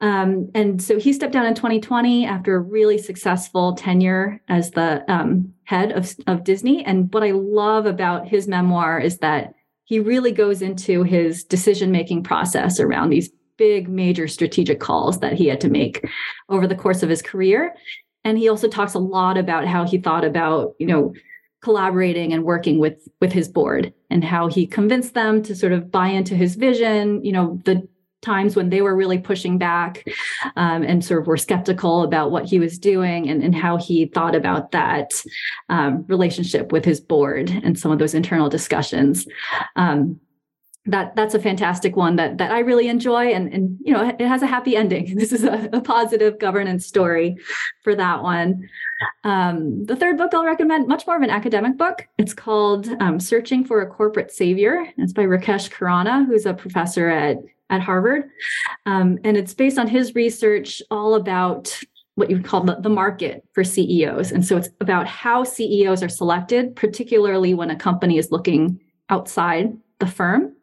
Um, 0.00 0.50
and 0.54 0.82
so 0.82 0.98
he 0.98 1.12
stepped 1.12 1.32
down 1.32 1.46
in 1.46 1.54
2020 1.54 2.26
after 2.26 2.56
a 2.56 2.60
really 2.60 2.98
successful 2.98 3.74
tenure 3.74 4.40
as 4.48 4.72
the 4.72 5.04
um, 5.10 5.52
head 5.64 5.92
of, 5.92 6.14
of 6.26 6.44
Disney. 6.44 6.84
And 6.84 7.12
what 7.12 7.22
I 7.22 7.30
love 7.30 7.86
about 7.86 8.28
his 8.28 8.48
memoir 8.48 8.98
is 8.98 9.18
that 9.18 9.54
he 9.84 10.00
really 10.00 10.32
goes 10.32 10.62
into 10.62 11.02
his 11.02 11.44
decision 11.44 11.90
making 11.92 12.22
process 12.22 12.80
around 12.80 13.10
these 13.10 13.30
big, 13.56 13.88
major 13.88 14.26
strategic 14.26 14.80
calls 14.80 15.20
that 15.20 15.34
he 15.34 15.46
had 15.46 15.60
to 15.60 15.70
make 15.70 16.04
over 16.48 16.66
the 16.66 16.74
course 16.74 17.02
of 17.02 17.08
his 17.08 17.22
career. 17.22 17.74
And 18.24 18.38
he 18.38 18.48
also 18.48 18.68
talks 18.68 18.94
a 18.94 18.98
lot 18.98 19.36
about 19.36 19.66
how 19.66 19.86
he 19.86 19.98
thought 19.98 20.24
about, 20.24 20.74
you 20.78 20.86
know, 20.86 21.14
collaborating 21.64 22.34
and 22.34 22.44
working 22.44 22.78
with 22.78 23.08
with 23.22 23.32
his 23.32 23.48
board 23.48 23.92
and 24.10 24.22
how 24.22 24.48
he 24.48 24.66
convinced 24.66 25.14
them 25.14 25.42
to 25.42 25.56
sort 25.56 25.72
of 25.72 25.90
buy 25.90 26.08
into 26.08 26.34
his 26.34 26.56
vision 26.56 27.24
you 27.24 27.32
know 27.32 27.58
the 27.64 27.88
times 28.24 28.56
when 28.56 28.70
they 28.70 28.80
were 28.80 28.96
really 28.96 29.18
pushing 29.18 29.58
back 29.58 30.04
um, 30.56 30.82
and 30.82 31.04
sort 31.04 31.20
of 31.20 31.26
were 31.26 31.36
skeptical 31.36 32.02
about 32.02 32.30
what 32.30 32.44
he 32.44 32.58
was 32.58 32.78
doing 32.78 33.28
and, 33.28 33.42
and 33.42 33.54
how 33.54 33.76
he 33.76 34.06
thought 34.06 34.34
about 34.34 34.72
that 34.72 35.12
um, 35.68 36.04
relationship 36.08 36.72
with 36.72 36.84
his 36.84 37.00
board 37.00 37.50
and 37.62 37.78
some 37.78 37.92
of 37.92 37.98
those 37.98 38.14
internal 38.14 38.48
discussions. 38.48 39.26
Um, 39.76 40.20
that 40.86 41.16
that's 41.16 41.34
a 41.34 41.38
fantastic 41.38 41.96
one 41.96 42.16
that 42.16 42.36
that 42.38 42.50
I 42.50 42.58
really 42.58 42.88
enjoy 42.88 43.32
and 43.32 43.52
and 43.52 43.78
you 43.82 43.92
know 43.92 44.06
it 44.06 44.20
has 44.20 44.42
a 44.42 44.46
happy 44.46 44.76
ending. 44.76 45.16
This 45.24 45.32
is 45.32 45.44
a, 45.44 45.70
a 45.72 45.80
positive 45.80 46.38
governance 46.38 46.86
story 46.86 47.36
for 47.82 47.94
that 47.94 48.22
one. 48.22 48.68
Um, 49.22 49.86
the 49.86 49.96
third 49.96 50.18
book 50.18 50.34
I'll 50.34 50.44
recommend, 50.44 50.86
much 50.86 51.06
more 51.06 51.16
of 51.16 51.22
an 51.22 51.30
academic 51.30 51.78
book. 51.78 52.06
It's 52.18 52.34
called 52.34 52.88
um, 53.00 53.18
"Searching 53.18 53.64
for 53.64 53.80
a 53.80 53.86
Corporate 53.86 54.30
Savior." 54.30 54.86
It's 54.98 55.14
by 55.14 55.24
Rakesh 55.24 55.70
Khurana, 55.70 56.26
who's 56.26 56.44
a 56.44 56.52
professor 56.52 57.08
at 57.08 57.38
at 57.70 57.80
Harvard, 57.80 58.30
um, 58.86 59.18
and 59.24 59.36
it's 59.36 59.54
based 59.54 59.78
on 59.78 59.88
his 59.88 60.14
research 60.14 60.82
all 60.90 61.14
about 61.14 61.78
what 62.16 62.30
you 62.30 62.36
would 62.36 62.44
call 62.44 62.62
the, 62.62 62.76
the 62.76 62.88
market 62.88 63.44
for 63.52 63.64
CEOs. 63.64 64.30
And 64.30 64.44
so 64.44 64.56
it's 64.56 64.68
about 64.80 65.06
how 65.06 65.42
CEOs 65.42 66.02
are 66.02 66.08
selected, 66.08 66.76
particularly 66.76 67.54
when 67.54 67.70
a 67.70 67.76
company 67.76 68.18
is 68.18 68.30
looking 68.30 68.80
outside 69.10 69.72
the 69.98 70.06
firm. 70.06 70.54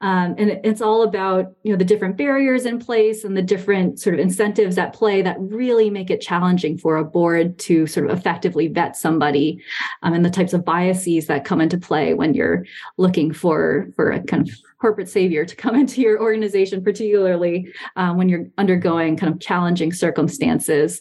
Um, 0.00 0.34
and 0.36 0.60
it's 0.64 0.80
all 0.80 1.02
about 1.02 1.52
you 1.62 1.72
know 1.72 1.78
the 1.78 1.84
different 1.84 2.16
barriers 2.16 2.66
in 2.66 2.78
place 2.78 3.22
and 3.22 3.36
the 3.36 3.42
different 3.42 4.00
sort 4.00 4.14
of 4.14 4.20
incentives 4.20 4.76
at 4.78 4.92
play 4.92 5.22
that 5.22 5.36
really 5.38 5.90
make 5.90 6.10
it 6.10 6.20
challenging 6.20 6.76
for 6.76 6.96
a 6.96 7.04
board 7.04 7.58
to 7.60 7.86
sort 7.86 8.10
of 8.10 8.18
effectively 8.18 8.66
vet 8.66 8.96
somebody 8.96 9.62
um, 10.02 10.12
and 10.12 10.24
the 10.24 10.30
types 10.30 10.52
of 10.52 10.64
biases 10.64 11.28
that 11.28 11.44
come 11.44 11.60
into 11.60 11.78
play 11.78 12.14
when 12.14 12.34
you're 12.34 12.64
looking 12.98 13.32
for 13.32 13.88
for 13.94 14.10
a 14.10 14.20
kind 14.24 14.48
of 14.48 14.54
corporate 14.82 15.08
savior 15.08 15.44
to 15.44 15.54
come 15.54 15.74
into 15.82 16.02
your 16.02 16.20
organization, 16.20 16.82
particularly 16.82 17.72
um, 17.96 18.18
when 18.18 18.28
you're 18.28 18.46
undergoing 18.58 19.16
kind 19.16 19.32
of 19.32 19.40
challenging 19.40 19.92
circumstances. 19.92 21.00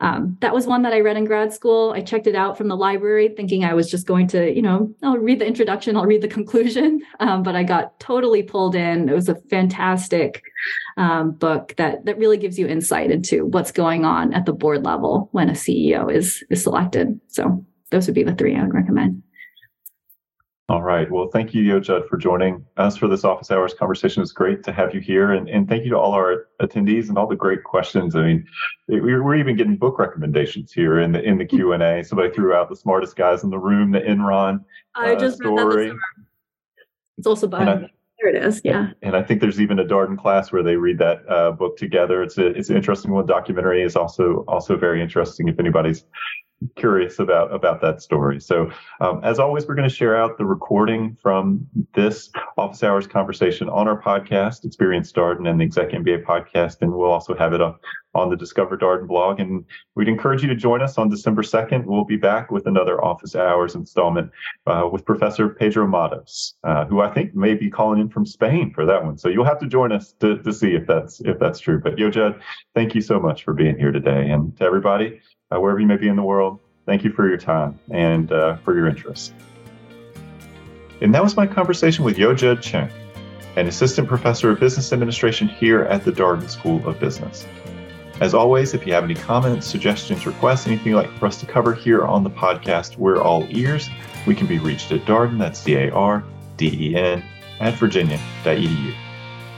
Um, 0.00 0.36
that 0.40 0.52
was 0.52 0.66
one 0.66 0.82
that 0.82 0.92
I 0.92 1.00
read 1.00 1.16
in 1.16 1.24
grad 1.24 1.52
school. 1.52 1.92
I 1.92 2.02
checked 2.02 2.26
it 2.26 2.34
out 2.34 2.58
from 2.58 2.68
the 2.68 2.76
library, 2.76 3.28
thinking 3.28 3.64
I 3.64 3.72
was 3.72 3.88
just 3.88 4.06
going 4.06 4.26
to, 4.28 4.52
you 4.52 4.62
know, 4.62 4.92
I'll 5.02 5.16
read 5.16 5.38
the 5.38 5.46
introduction, 5.46 5.96
I'll 5.96 6.06
read 6.06 6.22
the 6.22 6.28
conclusion, 6.40 7.00
um, 7.20 7.42
but 7.42 7.54
I 7.54 7.62
got 7.62 7.98
totally 8.00 8.42
pulled 8.42 8.74
in. 8.74 9.08
It 9.08 9.14
was 9.14 9.28
a 9.28 9.36
fantastic 9.48 10.42
um, 10.96 11.30
book 11.30 11.74
that 11.76 12.04
that 12.04 12.18
really 12.18 12.36
gives 12.36 12.58
you 12.58 12.66
insight 12.66 13.10
into 13.10 13.46
what's 13.46 13.70
going 13.70 14.04
on 14.04 14.34
at 14.34 14.44
the 14.44 14.52
board 14.52 14.84
level 14.84 15.28
when 15.32 15.48
a 15.48 15.52
CEO 15.52 16.12
is 16.12 16.44
is 16.50 16.64
selected. 16.64 17.18
So 17.28 17.64
those 17.90 18.06
would 18.06 18.14
be 18.14 18.24
the 18.24 18.34
three 18.34 18.56
I 18.56 18.62
would 18.62 18.74
recommend. 18.74 19.22
All 20.70 20.82
right. 20.82 21.10
Well, 21.10 21.26
thank 21.26 21.52
you, 21.52 21.62
Yo-Jud, 21.62 22.06
for 22.06 22.16
joining 22.16 22.64
us 22.76 22.96
for 22.96 23.08
this 23.08 23.24
office 23.24 23.50
hours 23.50 23.74
conversation. 23.74 24.22
It's 24.22 24.30
great 24.30 24.62
to 24.62 24.72
have 24.72 24.94
you 24.94 25.00
here, 25.00 25.32
and, 25.32 25.48
and 25.48 25.68
thank 25.68 25.82
you 25.82 25.90
to 25.90 25.98
all 25.98 26.12
our 26.12 26.46
attendees 26.62 27.08
and 27.08 27.18
all 27.18 27.26
the 27.26 27.34
great 27.34 27.64
questions. 27.64 28.14
I 28.14 28.22
mean, 28.22 28.46
we're, 28.86 29.24
we're 29.24 29.34
even 29.34 29.56
getting 29.56 29.74
book 29.76 29.98
recommendations 29.98 30.70
here 30.70 31.00
in 31.00 31.10
the 31.10 31.22
in 31.22 31.38
the 31.38 31.44
Q 31.56 31.72
and 31.72 31.82
A. 31.82 32.04
Somebody 32.04 32.32
threw 32.32 32.54
out 32.54 32.68
the 32.68 32.76
smartest 32.76 33.16
guys 33.16 33.42
in 33.42 33.50
the 33.50 33.58
room, 33.58 33.90
the 33.90 33.98
Enron 33.98 34.64
I 34.94 35.14
uh, 35.14 35.18
just 35.18 35.38
story. 35.38 35.86
Read 35.86 35.90
that 35.90 36.24
it's 37.18 37.26
also 37.26 37.48
by. 37.48 37.64
I, 37.64 37.90
there 38.20 38.32
it 38.32 38.40
is. 38.40 38.60
Yeah. 38.62 38.90
And 39.02 39.16
I 39.16 39.24
think 39.24 39.40
there's 39.40 39.60
even 39.60 39.80
a 39.80 39.84
Darden 39.84 40.16
class 40.16 40.52
where 40.52 40.62
they 40.62 40.76
read 40.76 40.98
that 40.98 41.28
uh, 41.28 41.50
book 41.50 41.78
together. 41.78 42.22
It's 42.22 42.38
a 42.38 42.46
it's 42.46 42.70
an 42.70 42.76
interesting 42.76 43.10
one. 43.10 43.26
Documentary 43.26 43.82
is 43.82 43.96
also 43.96 44.44
also 44.46 44.76
very 44.76 45.02
interesting 45.02 45.48
if 45.48 45.58
anybody's 45.58 46.04
curious 46.76 47.18
about 47.18 47.52
about 47.54 47.80
that 47.80 48.02
story. 48.02 48.40
So, 48.40 48.70
um, 49.00 49.20
as 49.24 49.38
always, 49.38 49.66
we're 49.66 49.74
going 49.74 49.88
to 49.88 49.94
share 49.94 50.16
out 50.16 50.38
the 50.38 50.44
recording 50.44 51.16
from 51.22 51.66
this 51.94 52.30
office 52.58 52.82
hours 52.82 53.06
conversation 53.06 53.68
on 53.68 53.88
our 53.88 54.00
podcast, 54.00 54.64
Experience 54.64 55.12
Darden, 55.12 55.48
and 55.48 55.60
the 55.60 55.64
Exec 55.64 55.90
MBA 55.90 56.24
podcast, 56.24 56.78
and 56.82 56.92
we'll 56.92 57.10
also 57.10 57.34
have 57.36 57.52
it 57.52 57.60
up 57.60 57.80
on 58.14 58.28
the 58.28 58.36
Discover 58.36 58.76
Darden 58.76 59.06
blog. 59.06 59.40
And 59.40 59.64
we'd 59.94 60.08
encourage 60.08 60.42
you 60.42 60.48
to 60.48 60.56
join 60.56 60.82
us 60.82 60.98
on 60.98 61.08
December 61.08 61.42
second. 61.42 61.86
We'll 61.86 62.04
be 62.04 62.16
back 62.16 62.50
with 62.50 62.66
another 62.66 63.02
office 63.02 63.36
hours 63.36 63.74
installment 63.74 64.30
uh, 64.66 64.88
with 64.90 65.04
Professor 65.04 65.48
Pedro 65.48 65.86
Matos, 65.86 66.54
uh, 66.64 66.84
who 66.86 67.00
I 67.00 67.12
think 67.12 67.34
may 67.34 67.54
be 67.54 67.70
calling 67.70 68.00
in 68.00 68.08
from 68.08 68.26
Spain 68.26 68.72
for 68.74 68.84
that 68.86 69.04
one. 69.04 69.16
So 69.16 69.28
you'll 69.28 69.44
have 69.44 69.60
to 69.60 69.66
join 69.66 69.92
us 69.92 70.12
to, 70.20 70.38
to 70.42 70.52
see 70.52 70.74
if 70.74 70.86
that's 70.86 71.20
if 71.20 71.38
that's 71.38 71.60
true. 71.60 71.80
But 71.80 71.98
Yo-Jud, 71.98 72.40
thank 72.74 72.94
you 72.94 73.00
so 73.00 73.20
much 73.20 73.44
for 73.44 73.54
being 73.54 73.78
here 73.78 73.92
today, 73.92 74.30
and 74.30 74.56
to 74.58 74.64
everybody 74.64 75.20
uh, 75.50 75.60
wherever 75.60 75.80
you 75.80 75.86
may 75.86 75.96
be 75.96 76.08
in 76.08 76.16
the 76.16 76.22
world. 76.22 76.58
Thank 76.86 77.04
you 77.04 77.12
for 77.12 77.28
your 77.28 77.38
time 77.38 77.78
and 77.90 78.32
uh, 78.32 78.56
for 78.56 78.74
your 78.74 78.88
interest. 78.88 79.34
And 81.00 81.14
that 81.14 81.22
was 81.22 81.36
my 81.36 81.46
conversation 81.46 82.04
with 82.04 82.18
Yo-Jud 82.18 82.62
Cheng, 82.62 82.90
an 83.56 83.66
assistant 83.66 84.08
professor 84.08 84.50
of 84.50 84.60
business 84.60 84.92
administration 84.92 85.48
here 85.48 85.82
at 85.82 86.04
the 86.04 86.12
Darden 86.12 86.48
School 86.48 86.86
of 86.86 86.98
Business. 87.00 87.46
As 88.20 88.34
always, 88.34 88.74
if 88.74 88.86
you 88.86 88.92
have 88.92 89.04
any 89.04 89.14
comments, 89.14 89.66
suggestions, 89.66 90.26
requests, 90.26 90.66
anything 90.66 90.88
you'd 90.88 90.96
like 90.96 91.10
for 91.18 91.24
us 91.24 91.40
to 91.40 91.46
cover 91.46 91.72
here 91.72 92.04
on 92.04 92.22
the 92.22 92.30
podcast, 92.30 92.98
we're 92.98 93.22
all 93.22 93.46
ears. 93.48 93.88
We 94.26 94.34
can 94.34 94.46
be 94.46 94.58
reached 94.58 94.92
at 94.92 95.06
Darden, 95.06 95.38
that's 95.38 95.64
D 95.64 95.76
A 95.76 95.90
R 95.90 96.22
D 96.58 96.90
E 96.90 96.96
N, 96.96 97.24
at 97.60 97.74
virginia.edu. 97.74 98.94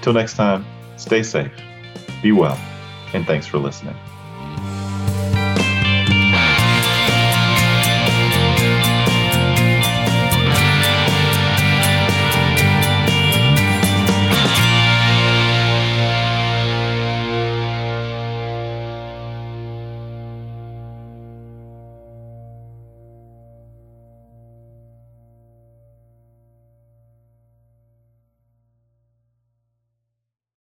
Till 0.00 0.12
next 0.12 0.34
time, 0.34 0.64
stay 0.96 1.24
safe, 1.24 1.52
be 2.22 2.30
well, 2.30 2.58
and 3.14 3.26
thanks 3.26 3.48
for 3.48 3.58
listening. 3.58 3.96